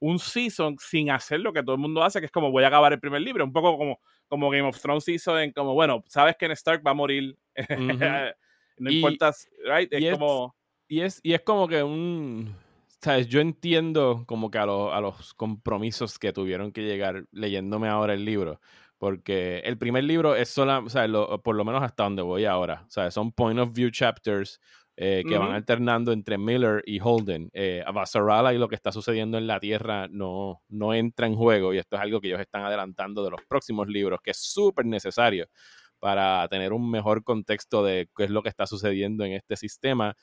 un 0.01 0.19
season 0.19 0.75
sin 0.79 1.09
hacer 1.09 1.39
lo 1.39 1.53
que 1.53 1.63
todo 1.63 1.75
el 1.75 1.81
mundo 1.81 2.03
hace, 2.03 2.19
que 2.19 2.25
es 2.25 2.31
como 2.31 2.51
voy 2.51 2.65
a 2.65 2.67
acabar 2.67 2.91
el 2.91 2.99
primer 2.99 3.21
libro, 3.21 3.45
un 3.45 3.53
poco 3.53 3.77
como 3.77 3.99
como 4.31 4.49
Game 4.49 4.65
of 4.65 4.79
Thrones 4.79 5.09
hizo 5.09 5.37
en 5.37 5.51
como, 5.51 5.73
bueno, 5.73 6.05
sabes 6.07 6.37
que 6.37 6.45
en 6.45 6.53
Stark 6.53 6.81
va 6.87 6.91
a 6.91 6.93
morir. 6.93 7.37
no 8.77 8.89
importa, 8.89 9.33
right? 9.65 9.91
Es, 9.91 10.17
como... 10.17 10.55
Y 10.87 11.01
es, 11.01 11.19
y 11.21 11.33
es 11.33 11.41
como 11.41 11.67
que 11.67 11.83
un... 11.83 12.55
¿Sabes? 13.01 13.27
Yo 13.27 13.41
entiendo 13.41 14.23
como 14.27 14.49
que 14.49 14.57
a, 14.57 14.63
a 14.63 15.01
los 15.01 15.33
compromisos 15.33 16.17
que 16.17 16.31
tuvieron 16.31 16.71
que 16.71 16.83
llegar 16.83 17.25
leyéndome 17.31 17.89
ahora 17.89 18.13
el 18.13 18.23
libro. 18.23 18.61
Porque 18.97 19.59
el 19.65 19.77
primer 19.77 20.05
libro 20.05 20.33
es 20.33 20.47
solo, 20.47 20.85
o 20.85 20.89
sea, 20.89 21.09
por 21.43 21.55
lo 21.57 21.65
menos 21.65 21.83
hasta 21.83 22.03
donde 22.03 22.21
voy 22.21 22.45
ahora. 22.45 22.85
O 22.87 22.89
sea, 22.89 23.11
son 23.11 23.33
point 23.33 23.59
of 23.59 23.73
view 23.73 23.89
chapters 23.89 24.61
eh, 25.03 25.23
que 25.27 25.35
van 25.35 25.53
alternando 25.53 26.11
entre 26.11 26.37
Miller 26.37 26.83
y 26.85 26.99
Holden. 26.99 27.49
Eh, 27.53 27.83
y 27.83 28.57
lo 28.59 28.67
que 28.69 28.75
está 28.75 28.91
sucediendo 28.91 29.39
en 29.39 29.47
la 29.47 29.59
Tierra 29.59 30.07
no, 30.07 30.61
no 30.69 30.93
entra 30.93 31.25
en 31.25 31.35
juego 31.35 31.73
y 31.73 31.79
esto 31.79 31.95
es 31.95 32.03
algo 32.03 32.21
que 32.21 32.27
ellos 32.27 32.39
están 32.39 32.63
adelantando 32.65 33.23
de 33.23 33.31
los 33.31 33.41
próximos 33.49 33.87
libros, 33.87 34.19
que 34.23 34.29
es 34.29 34.37
súper 34.37 34.85
necesario 34.85 35.47
para 35.97 36.47
tener 36.49 36.71
un 36.71 36.87
mejor 36.91 37.23
contexto 37.23 37.83
de 37.83 38.09
qué 38.15 38.25
es 38.25 38.29
lo 38.29 38.43
que 38.43 38.49
está 38.49 38.67
sucediendo 38.67 39.25
en 39.25 39.33
este 39.33 39.57
sistema. 39.57 40.15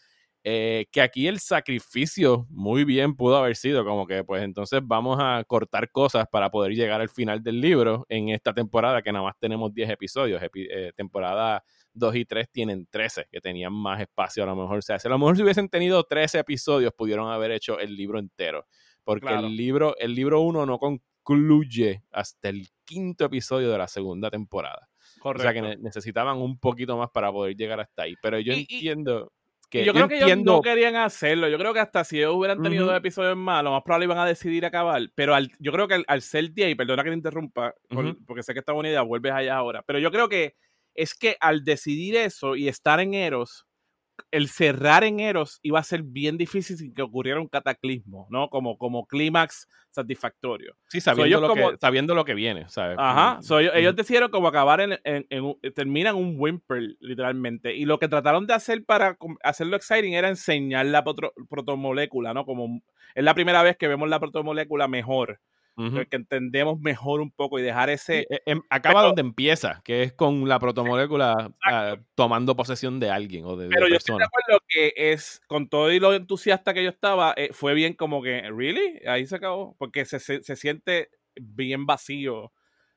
Eh, 0.44 0.86
que 0.92 1.00
aquí 1.00 1.26
el 1.26 1.40
sacrificio 1.40 2.46
muy 2.48 2.84
bien 2.84 3.16
pudo 3.16 3.36
haber 3.36 3.56
sido 3.56 3.84
como 3.84 4.06
que 4.06 4.22
pues 4.22 4.42
entonces 4.42 4.80
vamos 4.84 5.18
a 5.20 5.42
cortar 5.44 5.90
cosas 5.90 6.26
para 6.30 6.48
poder 6.48 6.72
llegar 6.72 7.00
al 7.00 7.08
final 7.08 7.42
del 7.42 7.60
libro 7.60 8.06
en 8.08 8.28
esta 8.28 8.54
temporada 8.54 9.02
que 9.02 9.10
nada 9.10 9.24
más 9.24 9.34
tenemos 9.40 9.74
10 9.74 9.90
episodios, 9.90 10.40
eh, 10.54 10.92
temporada 10.94 11.64
2 11.92 12.16
y 12.16 12.24
3 12.24 12.48
tienen 12.52 12.86
13, 12.88 13.26
que 13.30 13.40
tenían 13.40 13.72
más 13.72 14.00
espacio 14.00 14.44
a 14.44 14.46
lo 14.46 14.54
mejor. 14.54 14.78
O 14.78 14.82
sea, 14.82 14.98
si 14.98 15.08
a 15.08 15.10
lo 15.10 15.18
mejor 15.18 15.36
si 15.36 15.42
hubiesen 15.42 15.68
tenido 15.68 16.04
13 16.04 16.38
episodios, 16.38 16.92
pudieron 16.96 17.30
haber 17.30 17.50
hecho 17.50 17.80
el 17.80 17.96
libro 17.96 18.18
entero. 18.18 18.66
Porque 19.02 19.34
el 19.34 19.56
libro 19.56 19.96
el 19.98 20.14
libro 20.14 20.42
1 20.42 20.66
no 20.66 20.78
concluye 20.78 22.04
hasta 22.12 22.50
el 22.50 22.68
quinto 22.84 23.24
episodio 23.24 23.70
de 23.70 23.78
la 23.78 23.88
segunda 23.88 24.30
temporada. 24.30 24.88
O 25.22 25.36
sea 25.36 25.52
que 25.52 25.76
necesitaban 25.78 26.36
un 26.38 26.58
poquito 26.58 26.96
más 26.96 27.10
para 27.10 27.32
poder 27.32 27.56
llegar 27.56 27.80
hasta 27.80 28.02
ahí. 28.02 28.14
Pero 28.22 28.38
yo 28.38 28.52
entiendo 28.52 29.32
que. 29.68 29.84
Yo, 29.84 29.92
creo 29.92 30.08
que 30.08 30.18
ellos 30.18 30.38
no 30.38 30.60
querían 30.60 30.96
hacerlo. 30.96 31.48
Yo 31.48 31.58
creo 31.58 31.72
que 31.72 31.80
hasta 31.80 32.04
si 32.04 32.18
ellos 32.18 32.34
hubieran 32.34 32.62
tenido 32.62 32.86
dos 32.86 32.96
episodios 32.96 33.36
más, 33.36 33.62
lo 33.62 33.72
más 33.72 33.82
probable 33.82 34.06
iban 34.06 34.18
a 34.18 34.26
decidir 34.26 34.64
acabar. 34.66 35.02
Pero 35.14 35.36
yo 35.58 35.72
creo 35.72 35.88
que 35.88 36.02
al, 36.06 36.22
ser 36.22 36.52
10, 36.52 36.70
y 36.70 36.74
perdona 36.74 37.04
que 37.04 37.10
te 37.10 37.16
interrumpa, 37.16 37.74
porque 38.26 38.42
sé 38.42 38.52
que 38.52 38.60
está 38.60 38.72
buena 38.72 38.88
idea, 38.88 39.02
vuelves 39.02 39.32
allá 39.32 39.56
ahora. 39.56 39.82
Pero 39.82 39.98
yo 39.98 40.10
creo 40.10 40.28
que 40.28 40.56
es 40.94 41.14
que 41.14 41.36
al 41.40 41.64
decidir 41.64 42.16
eso 42.16 42.56
y 42.56 42.66
estar 42.66 42.98
en 42.98 43.14
Eros, 43.14 43.67
el 44.30 44.48
cerrar 44.48 45.04
en 45.04 45.20
Eros 45.20 45.58
iba 45.62 45.78
a 45.78 45.82
ser 45.82 46.02
bien 46.02 46.36
difícil 46.36 46.76
sin 46.76 46.94
que 46.94 47.02
ocurriera 47.02 47.40
un 47.40 47.48
cataclismo, 47.48 48.26
¿no? 48.30 48.48
Como, 48.50 48.78
como 48.78 49.06
clímax 49.06 49.68
satisfactorio. 49.90 50.76
Sí, 50.88 51.00
sabiendo, 51.00 51.40
lo 51.40 51.54
que, 51.54 51.76
sabiendo 51.80 52.14
lo 52.14 52.24
que 52.24 52.34
viene, 52.34 52.68
¿sabes? 52.68 52.96
Ajá. 52.98 53.40
Mm, 53.40 53.76
ellos, 53.76 53.96
decidieron 53.96 54.30
como 54.30 54.48
acabar 54.48 54.80
en, 54.80 54.98
en, 55.04 55.26
en, 55.30 55.56
terminan 55.74 56.16
un 56.16 56.36
whimper, 56.38 56.96
literalmente. 57.00 57.74
Y 57.74 57.84
lo 57.84 57.98
que 57.98 58.08
trataron 58.08 58.46
de 58.46 58.54
hacer 58.54 58.84
para 58.84 59.16
hacerlo 59.42 59.76
exciting 59.76 60.14
era 60.14 60.28
enseñar 60.28 60.86
la 60.86 61.04
protomolécula, 61.04 62.34
¿no? 62.34 62.44
Como 62.44 62.82
es 63.14 63.24
la 63.24 63.34
primera 63.34 63.62
vez 63.62 63.76
que 63.76 63.88
vemos 63.88 64.08
la 64.08 64.20
protomolécula 64.20 64.88
mejor 64.88 65.40
que 66.10 66.16
entendemos 66.16 66.80
mejor 66.80 67.20
un 67.20 67.30
poco 67.30 67.58
y 67.58 67.62
dejar 67.62 67.90
ese... 67.90 68.26
E, 68.28 68.42
em, 68.46 68.60
acaba 68.68 69.02
donde 69.02 69.20
empieza, 69.20 69.80
que 69.84 70.02
es 70.02 70.12
con 70.12 70.48
la 70.48 70.58
protomolécula 70.58 71.52
ah, 71.64 71.96
tomando 72.14 72.56
posesión 72.56 72.98
de 72.98 73.10
alguien 73.10 73.44
o 73.44 73.56
de, 73.56 73.68
Pero 73.68 73.88
yo 73.88 73.96
estoy 73.96 74.18
de 74.18 74.24
acuerdo 74.24 74.60
que 74.68 74.92
es, 74.96 75.40
con 75.46 75.68
todo 75.68 75.92
y 75.92 76.00
lo 76.00 76.12
entusiasta 76.14 76.74
que 76.74 76.82
yo 76.82 76.90
estaba, 76.90 77.32
eh, 77.36 77.50
fue 77.52 77.74
bien 77.74 77.94
como 77.94 78.22
que, 78.22 78.42
¿really? 78.50 79.00
Ahí 79.06 79.26
se 79.26 79.36
acabó, 79.36 79.76
porque 79.78 80.04
se, 80.04 80.18
se, 80.18 80.56
siente 80.56 81.10
bien 81.36 81.86
vacío 81.86 82.52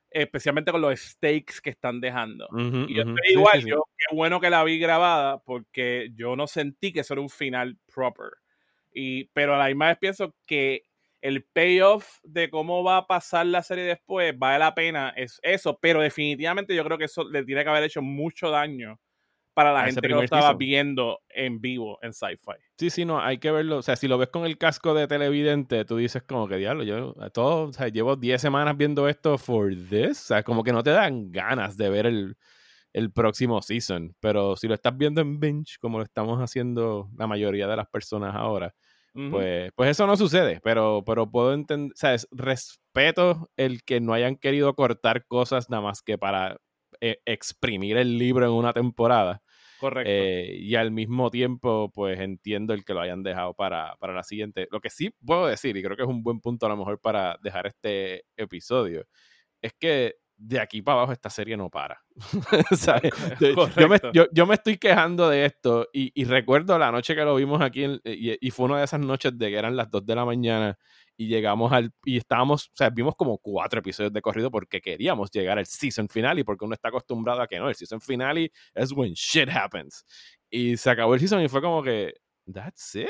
especialmente 0.10 0.74
con 0.74 0.82
los 0.82 1.00
stakes 1.00 1.62
que 1.64 1.70
están 1.70 2.02
dejando. 2.02 2.48
y 2.58 2.96
yo 2.96 3.04
estoy 3.04 3.16
igual, 3.30 3.66
yo, 3.66 3.86
qué 3.98 4.14
bueno 4.14 4.42
que 4.42 4.50
la 4.50 4.64
vi 4.66 4.78
grabada 4.78 5.42
porque 5.42 6.10
yo 6.16 6.36
no 6.36 6.48
sentí 6.48 6.92
que 6.92 7.00
eso 7.00 7.14
era 7.14 7.22
un 7.22 7.30
final 7.30 7.78
proper. 7.94 8.32
Y, 8.94 9.26
pero 9.30 9.56
a 9.56 9.58
la 9.58 9.68
misma 9.68 9.88
vez 9.88 9.98
pienso 10.00 10.36
que 10.46 10.86
el 11.22 11.44
payoff 11.44 12.18
de 12.24 12.50
cómo 12.50 12.84
va 12.84 12.98
a 12.98 13.08
pasar 13.08 13.46
la 13.46 13.64
serie 13.64 13.84
después 13.84 14.38
vale 14.38 14.60
la 14.60 14.74
pena, 14.74 15.14
es 15.16 15.40
eso, 15.44 15.78
pero 15.82 16.02
definitivamente 16.02 16.76
yo 16.76 16.84
creo 16.84 16.98
que 16.98 17.06
eso 17.06 17.24
le 17.30 17.44
tiene 17.44 17.64
que 17.64 17.70
haber 17.70 17.84
hecho 17.84 18.02
mucho 18.02 18.50
daño 18.50 19.00
para 19.54 19.74
la 19.74 19.86
gente 19.86 20.02
que 20.02 20.08
lo 20.10 20.24
estaba 20.24 20.54
viendo 20.54 21.20
en 21.30 21.60
vivo 21.60 22.00
en 22.02 22.14
sci-fi. 22.14 22.54
Sí, 22.78 22.90
sí, 22.90 23.06
no, 23.06 23.22
hay 23.22 23.38
que 23.38 23.52
verlo. 23.52 23.78
O 23.78 23.82
sea, 23.82 23.96
si 23.96 24.08
lo 24.08 24.18
ves 24.18 24.30
con 24.30 24.46
el 24.46 24.58
casco 24.58 24.94
de 24.94 25.08
televidente, 25.08 25.84
tú 25.86 25.98
dices 25.98 26.24
como 26.24 26.48
que 26.48 26.56
diablo, 26.56 26.84
yo 26.84 27.14
todo, 27.34 27.68
o 27.68 27.74
sea, 27.74 27.90
llevo 27.90 28.16
10 28.16 28.42
semanas 28.42 28.78
viendo 28.78 29.10
esto 29.10 29.38
for 29.38 29.74
this. 29.76 30.22
O 30.22 30.28
sea, 30.28 30.44
como 30.44 30.64
que 30.64 30.72
no 30.72 30.84
te 30.84 30.92
dan 30.92 31.32
ganas 31.32 31.76
de 31.76 31.90
ver 31.90 32.06
el, 32.06 32.38
el 32.94 33.12
próximo 33.12 33.62
season. 33.62 34.16
Pero 34.20 34.56
si 34.56 34.68
lo 34.68 34.74
estás 34.74 34.98
viendo 34.98 35.22
en 35.22 35.40
binge, 35.40 35.78
como 35.80 35.98
lo 35.98 36.06
estamos 36.06 36.40
haciendo 36.40 37.10
la 37.18 37.28
mayoría 37.28 37.68
de 37.68 37.76
las 37.76 37.88
personas 37.88 38.34
ahora, 38.36 38.74
pues, 39.14 39.72
pues 39.76 39.90
eso 39.90 40.08
no 40.08 40.16
sucede. 40.18 40.60
Pero, 40.64 41.04
pero 41.06 41.30
puedo 41.30 41.54
entender, 41.54 41.92
o 41.94 41.98
sea, 41.98 42.16
respeto 42.32 43.50
el 43.58 43.84
que 43.84 44.00
no 44.00 44.14
hayan 44.14 44.36
querido 44.36 44.74
cortar 44.76 45.26
cosas 45.28 45.70
nada 45.70 45.84
más 45.84 46.02
que 46.02 46.18
para 46.18 46.58
eh, 47.00 47.20
exprimir 47.26 47.98
el 47.98 48.18
libro 48.18 48.46
en 48.46 48.52
una 48.52 48.74
temporada. 48.74 49.42
Correcto. 49.80 50.12
Eh, 50.12 50.58
y 50.60 50.76
al 50.76 50.92
mismo 50.92 51.32
tiempo, 51.32 51.92
pues 51.94 52.20
entiendo 52.20 52.74
el 52.74 52.86
que 52.86 52.94
lo 52.94 53.02
hayan 53.02 53.24
dejado 53.24 53.56
para, 53.56 53.96
para, 54.00 54.14
la 54.14 54.24
siguiente. 54.24 54.68
Lo 54.72 54.80
que 54.80 54.92
sí 54.92 55.10
puedo 55.26 55.48
decir, 55.48 55.76
y 55.76 55.82
creo 55.82 55.98
que 55.98 56.04
es 56.04 56.10
un 56.10 56.22
buen 56.22 56.40
punto 56.40 56.68
a 56.68 56.70
lo 56.70 56.78
mejor 56.78 57.00
para 57.02 57.38
dejar 57.42 57.66
este 57.66 58.26
episodio, 58.38 59.06
es 59.62 59.74
que 59.80 60.16
de 60.44 60.60
aquí 60.60 60.82
para 60.82 60.98
abajo 60.98 61.12
esta 61.12 61.30
serie 61.30 61.56
no 61.56 61.70
para. 61.70 62.04
yo, 63.40 63.88
me, 63.88 64.00
yo, 64.32 64.46
me, 64.48 64.56
estoy 64.56 64.78
quejando 64.78 65.30
de 65.30 65.46
esto 65.46 65.88
y, 65.94 66.12
y, 66.20 66.26
recuerdo 66.26 66.80
la 66.80 66.92
noche 66.92 67.14
que 67.14 67.24
lo 67.24 67.36
vimos 67.36 67.62
aquí 67.62 67.86
y, 68.04 68.38
y, 68.48 68.52
fue 68.52 68.66
una 68.66 68.80
de 68.80 68.86
esas 68.86 69.00
noches 69.00 69.38
de 69.38 69.50
que 69.50 69.56
eran 69.56 69.76
las 69.76 69.90
2 69.92 70.04
de 70.04 70.16
la 70.16 70.26
mañana 70.26 70.78
y 71.16 71.28
llegamos 71.28 71.72
al 71.72 71.94
y 72.04 72.18
estábamos, 72.18 72.66
o 72.66 72.76
sea, 72.76 72.90
vimos 72.90 73.16
como 73.16 73.38
cuatro 73.38 73.80
episodios 73.80 74.12
de 74.12 74.22
corrido 74.22 74.50
porque 74.50 74.82
queríamos 74.82 75.30
llegar 75.30 75.60
al 75.60 75.68
season 75.68 76.10
final 76.10 76.40
y 76.40 76.44
porque 76.44 76.66
uno 76.66 76.74
está 76.74 76.90
acostumbrado 76.90 77.42
a 77.44 77.48
que 77.48 77.60
no, 77.60 77.70
el 77.70 77.76
season 77.76 78.02
finale 78.02 78.52
es 78.74 78.92
when 78.92 79.14
shit 79.14 79.48
happens. 79.48 80.04
Y 80.50 80.76
se 80.76 80.90
acabó 80.90 81.14
el 81.14 81.20
season 81.20 81.44
y 81.44 81.48
fue 81.48 81.62
como 81.62 81.84
que 81.84 82.16
that's 82.52 82.96
it. 82.96 83.10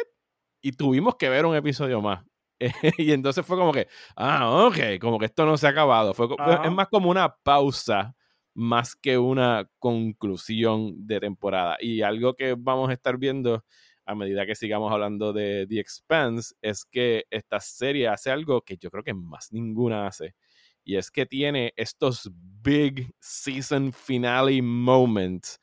Y 0.62 0.74
tuvimos 0.74 1.16
que 1.16 1.30
ver 1.30 1.46
un 1.46 1.56
episodio 1.56 2.02
más. 2.02 2.26
y 2.98 3.12
entonces 3.12 3.46
fue 3.46 3.58
como 3.58 3.72
que, 3.72 3.88
ah, 4.16 4.66
ok, 4.66 5.00
como 5.00 5.18
que 5.20 5.26
esto 5.26 5.46
no 5.46 5.58
se 5.58 5.68
ha 5.68 5.72
acabado. 5.72 6.14
Fue, 6.14 6.28
es 6.64 6.72
más 6.72 6.88
como 6.88 7.10
una 7.10 7.36
pausa 7.44 8.16
más 8.54 8.96
que 8.96 9.18
una 9.18 9.70
conclusión 9.80 11.08
de 11.08 11.20
temporada. 11.20 11.78
Y 11.80 12.02
algo 12.02 12.36
que 12.36 12.56
vamos 12.58 12.90
a 12.90 12.94
estar 12.94 13.18
viendo 13.18 13.64
a 14.06 14.16
medida 14.16 14.46
que 14.46 14.56
sigamos 14.56 14.92
hablando 14.92 15.32
de 15.32 15.66
The 15.68 15.80
Expanse 15.80 16.54
es 16.62 16.86
que 16.86 17.26
esta 17.30 17.60
serie 17.60 18.08
hace 18.08 18.32
algo 18.32 18.62
que 18.62 18.78
yo 18.78 18.90
creo 18.90 19.04
que 19.04 19.14
más 19.14 19.52
ninguna 19.52 20.08
hace. 20.08 20.36
Y 20.84 20.98
es 20.98 21.12
que 21.12 21.26
tiene 21.26 21.74
estos 21.76 22.30
big 22.34 23.14
season 23.20 23.94
finale 23.94 24.62
moments 24.62 25.60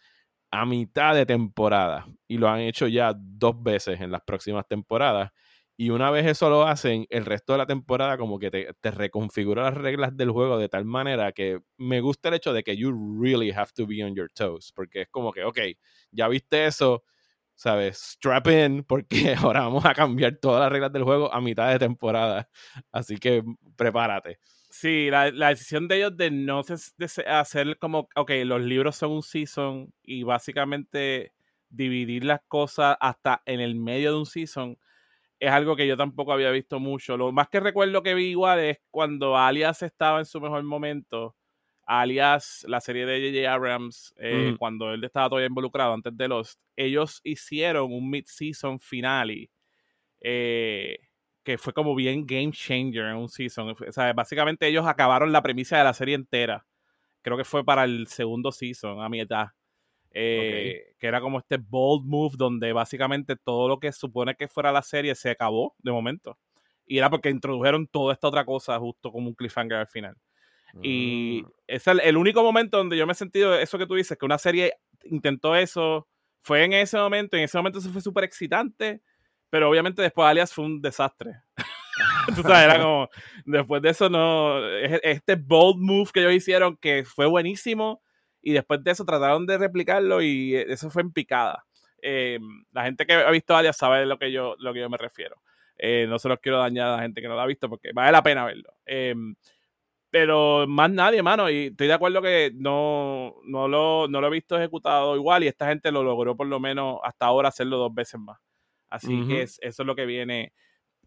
a 0.51 0.64
mitad 0.64 1.14
de 1.14 1.26
temporada. 1.26 2.07
Y 2.26 2.38
lo 2.38 2.49
han 2.49 2.61
hecho 2.61 2.86
ya 2.86 3.12
dos 3.14 3.61
veces 3.62 4.01
en 4.01 4.11
las 4.12 4.22
próximas 4.22 4.66
temporadas. 4.66 5.30
Y 5.81 5.91
una 5.91 6.11
vez 6.11 6.26
eso 6.26 6.51
lo 6.51 6.66
hacen, 6.66 7.07
el 7.09 7.24
resto 7.24 7.53
de 7.53 7.59
la 7.59 7.66
temporada 7.66 8.18
como 8.18 8.41
que 8.41 8.51
te, 8.51 8.74
te, 8.81 8.91
reconfigura 8.91 9.62
las 9.62 9.74
reglas 9.74 10.16
del 10.16 10.33
juego 10.33 10.59
de 10.59 10.68
tal 10.68 10.85
manera 10.85 11.31
que 11.31 11.61
me 11.76 12.01
gusta 12.01 12.31
el 12.31 12.35
hecho 12.35 12.53
de 12.53 12.64
que 12.64 12.76
you 12.76 12.91
really 13.22 13.53
have 13.53 13.70
to 13.76 13.87
be 13.87 14.03
on 14.03 14.12
your 14.16 14.29
toes. 14.29 14.72
Porque 14.74 15.03
es 15.03 15.09
como 15.09 15.33
que, 15.33 15.45
ok, 15.45 15.59
ya 16.11 16.26
viste 16.26 16.66
eso, 16.66 17.05
¿sabes? 17.55 17.97
Strap 17.97 18.49
in, 18.49 18.83
porque 18.83 19.35
ahora 19.39 19.61
vamos 19.61 19.85
a 19.85 19.95
cambiar 19.95 20.35
todas 20.39 20.62
las 20.62 20.72
reglas 20.72 20.93
del 20.93 21.05
juego 21.05 21.33
a 21.33 21.41
mitad 21.41 21.70
de 21.70 21.79
temporada. 21.79 22.49
Así 22.91 23.16
que 23.18 23.45
prepárate. 23.76 24.41
Sí, 24.70 25.11
la, 25.11 25.31
la 25.31 25.51
decisión 25.51 25.87
de 25.87 25.99
ellos 25.99 26.16
de 26.16 26.33
no 26.33 26.64
hacer 27.29 27.79
como, 27.79 28.09
ok, 28.16 28.33
los 28.45 28.61
libros 28.62 28.97
son 28.97 29.12
un 29.12 29.22
season 29.22 29.95
y 30.03 30.24
básicamente 30.24 31.33
dividir 31.68 32.24
las 32.24 32.41
cosas 32.49 32.97
hasta 32.99 33.43
en 33.47 33.61
el 33.61 33.76
medio 33.76 34.11
de 34.11 34.18
un 34.18 34.26
season 34.26 34.76
es 35.41 35.51
algo 35.51 35.76
que 35.76 35.86
yo 35.86 35.97
tampoco 35.97 36.32
había 36.32 36.51
visto 36.51 36.80
mucho. 36.80 37.16
Lo 37.16 37.32
más 37.32 37.49
que 37.49 37.61
recuerdo 37.61 38.03
que 38.03 38.14
vi 38.14 38.26
igual 38.30 38.59
es 38.61 38.78
cuando 38.91 39.36
Alias 39.36 39.82
estaba 39.82 40.18
en 40.18 40.24
su 40.24 40.41
mejor 40.41 40.62
momento. 40.64 41.36
Alias, 41.86 42.64
la 42.68 42.80
serie 42.80 43.07
de 43.07 43.30
J.J. 43.30 43.53
Abrams, 43.53 44.14
eh, 44.18 44.55
cuando 44.59 44.93
él 44.93 45.03
estaba 45.05 45.30
todavía 45.30 45.49
involucrado 45.49 45.95
antes 45.95 46.14
de 46.16 46.28
Lost, 46.28 46.61
ellos 46.76 47.20
hicieron 47.24 47.93
un 47.93 48.11
mid-season 48.11 48.78
finale 48.78 49.51
eh, 50.20 50.99
que 51.43 51.57
fue 51.57 51.72
como 51.72 51.95
bien 51.95 52.26
game 52.26 52.53
changer 52.53 53.07
en 53.07 53.16
un 53.16 53.28
season. 53.28 53.70
O 53.70 53.93
sea, 53.93 54.12
básicamente 54.12 54.66
ellos 54.68 54.86
acabaron 54.86 55.32
la 55.32 55.43
premisa 55.43 55.78
de 55.78 55.84
la 55.84 55.95
serie 55.95 56.14
entera. 56.14 56.66
Creo 57.22 57.39
que 57.39 57.45
fue 57.45 57.64
para 57.64 57.84
el 57.84 58.07
segundo 58.09 58.53
season, 58.53 59.01
a 59.03 59.09
mi 59.09 59.20
edad. 59.20 59.49
Eh, 60.20 60.94
que 60.98 61.06
era 61.06 61.20
como 61.20 61.38
este 61.38 61.58
bold 61.58 62.04
move 62.04 62.34
donde 62.36 62.72
básicamente 62.72 63.36
todo 63.36 63.68
lo 63.68 63.78
que 63.78 63.92
supone 63.92 64.34
que 64.34 64.48
fuera 64.48 64.72
la 64.72 64.82
serie 64.82 65.14
se 65.14 65.30
acabó 65.30 65.76
de 65.78 65.92
momento. 65.92 66.36
Y 66.88 66.98
era 66.98 67.08
porque 67.08 67.30
introdujeron 67.30 67.86
toda 67.86 68.14
esta 68.14 68.26
otra 68.26 68.44
cosa 68.44 68.76
justo 68.80 69.12
como 69.12 69.28
un 69.28 69.34
cliffhanger 69.34 69.78
al 69.78 69.86
final. 69.86 70.16
Y 70.82 71.44
mm. 71.44 71.50
es 71.68 71.86
el, 71.86 72.16
único 72.16 72.42
momento 72.42 72.78
donde 72.78 72.96
yo 72.96 73.06
me 73.06 73.12
he 73.12 73.14
sentido 73.14 73.56
eso 73.56 73.78
que 73.78 73.86
tú 73.86 73.94
dices, 73.94 74.18
que 74.18 74.26
una 74.26 74.38
serie 74.38 74.72
intentó 75.04 75.54
eso, 75.54 76.08
fue 76.40 76.64
en 76.64 76.72
ese 76.72 76.96
momento, 76.96 77.36
en 77.36 77.44
ese 77.44 77.56
momento 77.56 77.78
eso 77.78 77.90
fue 77.90 78.02
súper 78.02 78.24
excitante, 78.24 79.00
pero 79.50 79.70
obviamente 79.70 80.02
después 80.02 80.26
Alias 80.26 80.52
fue 80.52 80.64
un 80.64 80.82
desastre. 80.82 81.42
Tú 82.34 82.42
sabes, 82.42 82.64
era 82.64 82.78
como, 82.82 83.08
después 83.44 83.82
de 83.82 83.90
eso 83.90 84.10
no, 84.10 84.66
este 84.68 85.36
bold 85.36 85.78
move 85.78 86.10
que 86.12 86.20
ellos 86.20 86.34
hicieron 86.34 86.76
que 86.76 87.04
fue 87.04 87.26
buenísimo, 87.26 88.02
y 88.43 88.53
después 88.53 88.82
de 88.82 88.91
eso 88.91 89.05
trataron 89.05 89.47
de 89.47 89.59
replicarlo 89.59 90.22
y 90.22 90.55
eh, 90.55 90.66
eso 90.68 90.91
fue 90.91 91.03
en 91.03 91.12
picada. 91.12 91.64
Eh, 92.01 92.39
la 92.72 92.84
gente 92.84 93.07
que 93.07 93.14
ha 93.14 93.30
visto 93.30 93.57
Alias 93.57 93.76
sabe 93.76 94.01
de 94.01 94.07
lo 94.07 94.18
que 94.18 94.30
yo, 94.30 94.55
lo 94.59 94.72
que 94.72 94.80
yo 94.80 94.91
me 94.91 94.97
refiero. 94.97 95.43
Eh, 95.76 96.07
no 96.09 96.18
se 96.18 96.28
los 96.28 96.39
quiero 96.41 96.59
dañar 96.59 96.89
a 96.89 96.97
la 96.97 97.03
gente 97.03 97.20
que 97.20 97.28
no 97.28 97.34
lo 97.34 97.41
ha 97.41 97.47
visto 97.47 97.68
porque 97.68 97.93
vale 97.93 98.12
la 98.12 98.22
pena 98.22 98.45
verlo. 98.45 98.74
pero 100.11 100.66
más 100.66 100.91
nadie, 100.91 101.22
mano. 101.22 101.51
Y 101.51 101.66
estoy 101.66 101.86
de 101.86 101.93
acuerdo 101.93 102.22
que 102.22 102.53
no, 102.55 103.34
no, 103.45 103.68
lo, 103.68 104.09
no 104.09 104.20
lo 104.20 104.26
he 104.28 104.30
visto 104.30 104.57
ejecutado 104.57 105.16
igual 105.16 105.45
y 105.45 105.49
esta 105.49 105.68
gente 105.68 105.93
lo 105.93 106.03
logró 106.03 106.36
por 106.36 106.47
lo 106.47 106.61
menos 106.61 106.99
hasta 107.03 107.26
ahora 107.26 107.49
hacerlo 107.49 107.76
dos 107.78 107.95
veces 107.95 108.20
más. 108.20 108.39
Así 108.91 109.26
que 109.26 109.43
es, 109.43 109.59
eso 109.61 109.82
es 109.82 109.86
lo 109.86 109.95
que 109.95 110.07
viene 110.07 110.55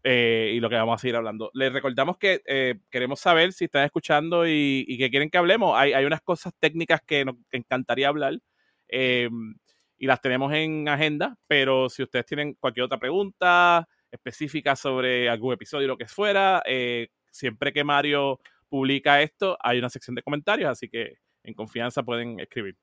eh, 0.03 0.51
y 0.55 0.59
lo 0.59 0.69
que 0.69 0.75
vamos 0.75 0.95
a 0.95 0.97
seguir 0.97 1.15
hablando. 1.15 1.51
Les 1.53 1.71
recordamos 1.71 2.17
que 2.17 2.41
eh, 2.45 2.79
queremos 2.89 3.19
saber 3.19 3.53
si 3.53 3.65
están 3.65 3.85
escuchando 3.85 4.47
y, 4.47 4.97
que 4.97 5.09
quieren 5.09 5.29
que 5.29 5.37
hablemos. 5.37 5.77
Hay, 5.77 6.05
unas 6.05 6.21
cosas 6.21 6.53
técnicas 6.59 7.01
que 7.05 7.25
nos 7.25 7.35
encantaría 7.51 8.07
hablar 8.07 8.39
eh, 8.87 9.29
y 9.97 10.07
las 10.07 10.21
tenemos 10.21 10.51
en 10.53 10.87
agenda, 10.89 11.37
pero 11.47 11.89
si 11.89 12.03
ustedes 12.03 12.25
tienen 12.25 12.55
cualquier 12.55 12.85
otra 12.85 12.99
pregunta 12.99 13.87
específica 14.11 14.75
sobre 14.75 15.29
algún 15.29 15.53
episodio 15.53 15.87
lo 15.87 15.97
que 15.97 16.07
fuera, 16.07 16.63
siempre 17.29 17.71
que 17.71 17.83
Mario 17.83 18.39
publica 18.67 19.21
esto, 19.21 19.57
hay 19.61 19.79
una 19.79 19.89
sección 19.89 20.15
de 20.15 20.23
comentarios, 20.23 20.69
así 20.69 20.89
que 20.89 21.17
en 21.43 21.53
confianza 21.53 22.03
pueden 22.03 22.39
escribir. 22.39 22.75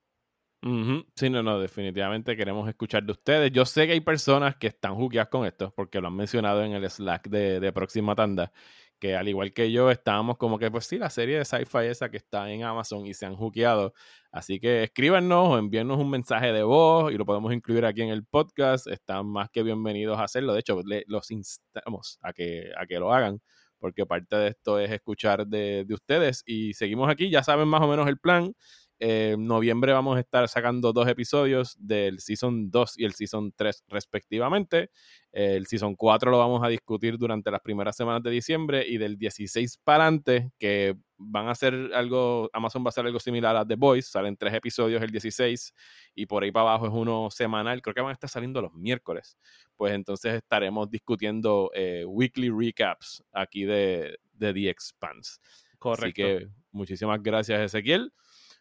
Sí, 0.61 1.29
no, 1.29 1.41
no, 1.41 1.57
definitivamente 1.59 2.35
queremos 2.35 2.67
escuchar 2.67 3.03
de 3.03 3.13
ustedes. 3.13 3.51
Yo 3.51 3.65
sé 3.65 3.87
que 3.87 3.93
hay 3.93 4.01
personas 4.01 4.57
que 4.57 4.67
están 4.67 4.95
jugueadas 4.95 5.29
con 5.29 5.45
esto, 5.45 5.71
porque 5.73 6.01
lo 6.01 6.07
han 6.07 6.15
mencionado 6.15 6.63
en 6.63 6.73
el 6.73 6.89
Slack 6.89 7.29
de, 7.29 7.71
Próxima 7.71 8.13
Tanda, 8.13 8.51
que 8.99 9.15
al 9.15 9.29
igual 9.29 9.53
que 9.53 9.71
yo, 9.71 9.89
estábamos 9.89 10.37
como 10.37 10.59
que, 10.59 10.69
pues 10.69 10.85
sí, 10.85 10.97
la 10.97 11.09
serie 11.09 11.37
de 11.37 11.45
sci-fi 11.45 11.85
esa 11.85 12.11
que 12.11 12.17
está 12.17 12.51
en 12.51 12.63
Amazon 12.63 13.05
y 13.05 13.13
se 13.13 13.25
han 13.25 13.37
juqueado. 13.37 13.93
Así 14.33 14.59
que 14.59 14.83
escríbanos 14.83 15.47
o 15.47 15.57
envíennos 15.57 15.97
un 15.97 16.09
mensaje 16.09 16.51
de 16.51 16.63
voz 16.63 17.13
y 17.13 17.17
lo 17.17 17.25
podemos 17.25 17.53
incluir 17.53 17.85
aquí 17.85 18.01
en 18.01 18.09
el 18.09 18.25
podcast. 18.25 18.87
Están 18.87 19.27
más 19.27 19.49
que 19.51 19.63
bienvenidos 19.63 20.19
a 20.19 20.23
hacerlo. 20.25 20.53
De 20.53 20.59
hecho, 20.59 20.81
los 21.07 21.31
instamos 21.31 22.19
a 22.21 22.33
que, 22.33 22.71
a 22.77 22.85
que 22.85 22.99
lo 22.99 23.13
hagan, 23.13 23.39
porque 23.79 24.05
parte 24.05 24.35
de 24.35 24.49
esto 24.49 24.77
es 24.77 24.91
escuchar 24.91 25.47
de, 25.47 25.85
de 25.85 25.93
ustedes. 25.93 26.43
Y 26.45 26.73
seguimos 26.73 27.09
aquí, 27.09 27.29
ya 27.29 27.43
saben 27.43 27.69
más 27.69 27.81
o 27.81 27.87
menos 27.87 28.09
el 28.09 28.19
plan. 28.19 28.53
En 29.01 29.45
noviembre 29.45 29.93
vamos 29.93 30.17
a 30.17 30.19
estar 30.19 30.45
sacando 30.49 30.91
dos 30.91 31.07
episodios 31.07 31.77
del 31.79 32.19
Season 32.19 32.69
2 32.69 32.99
y 32.99 33.05
el 33.05 33.13
Season 33.13 33.53
3 33.55 33.85
respectivamente. 33.87 34.91
El 35.31 35.67
Season 35.67 35.95
4 35.95 36.29
lo 36.29 36.37
vamos 36.37 36.61
a 36.63 36.67
discutir 36.67 37.17
durante 37.17 37.49
las 37.49 37.61
primeras 37.61 37.95
semanas 37.95 38.21
de 38.23 38.31
diciembre 38.31 38.85
y 38.85 38.97
del 38.97 39.17
16 39.17 39.79
para 39.85 40.03
adelante, 40.03 40.51
que 40.59 40.97
van 41.15 41.47
a 41.47 41.51
hacer 41.51 41.91
algo, 41.93 42.49
Amazon 42.51 42.83
va 42.83 42.87
a 42.87 42.89
hacer 42.89 43.05
algo 43.05 43.21
similar 43.21 43.55
a 43.55 43.65
The 43.65 43.75
Voice, 43.75 44.09
salen 44.09 44.35
tres 44.35 44.53
episodios 44.53 45.01
el 45.01 45.11
16 45.11 45.73
y 46.15 46.25
por 46.25 46.43
ahí 46.43 46.51
para 46.51 46.69
abajo 46.71 46.87
es 46.87 46.93
uno 46.93 47.29
semanal, 47.31 47.81
creo 47.81 47.93
que 47.93 48.01
van 48.01 48.09
a 48.09 48.13
estar 48.13 48.29
saliendo 48.29 48.61
los 48.61 48.73
miércoles. 48.73 49.37
Pues 49.77 49.93
entonces 49.93 50.33
estaremos 50.33 50.89
discutiendo 50.89 51.71
eh, 51.73 52.03
weekly 52.05 52.49
recaps 52.49 53.23
aquí 53.31 53.63
de, 53.63 54.19
de 54.33 54.53
The 54.53 54.69
Expanse. 54.69 55.39
Correcto. 55.77 56.05
Así 56.05 56.13
que 56.13 56.47
muchísimas 56.71 57.23
gracias, 57.23 57.61
Ezequiel. 57.61 58.11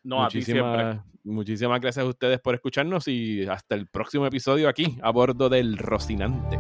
No. 0.03 0.23
Muchísimas, 0.23 1.01
muchísimas 1.25 1.81
gracias 1.81 2.05
a 2.05 2.09
ustedes 2.09 2.41
por 2.41 2.55
escucharnos 2.55 3.09
y 3.09 3.47
hasta 3.47 3.75
el 3.75 3.87
próximo 3.87 4.27
episodio 4.27 4.69
aquí 4.69 4.99
a 5.03 5.11
bordo 5.11 5.49
del 5.49 5.77
Rocinante. 5.77 6.59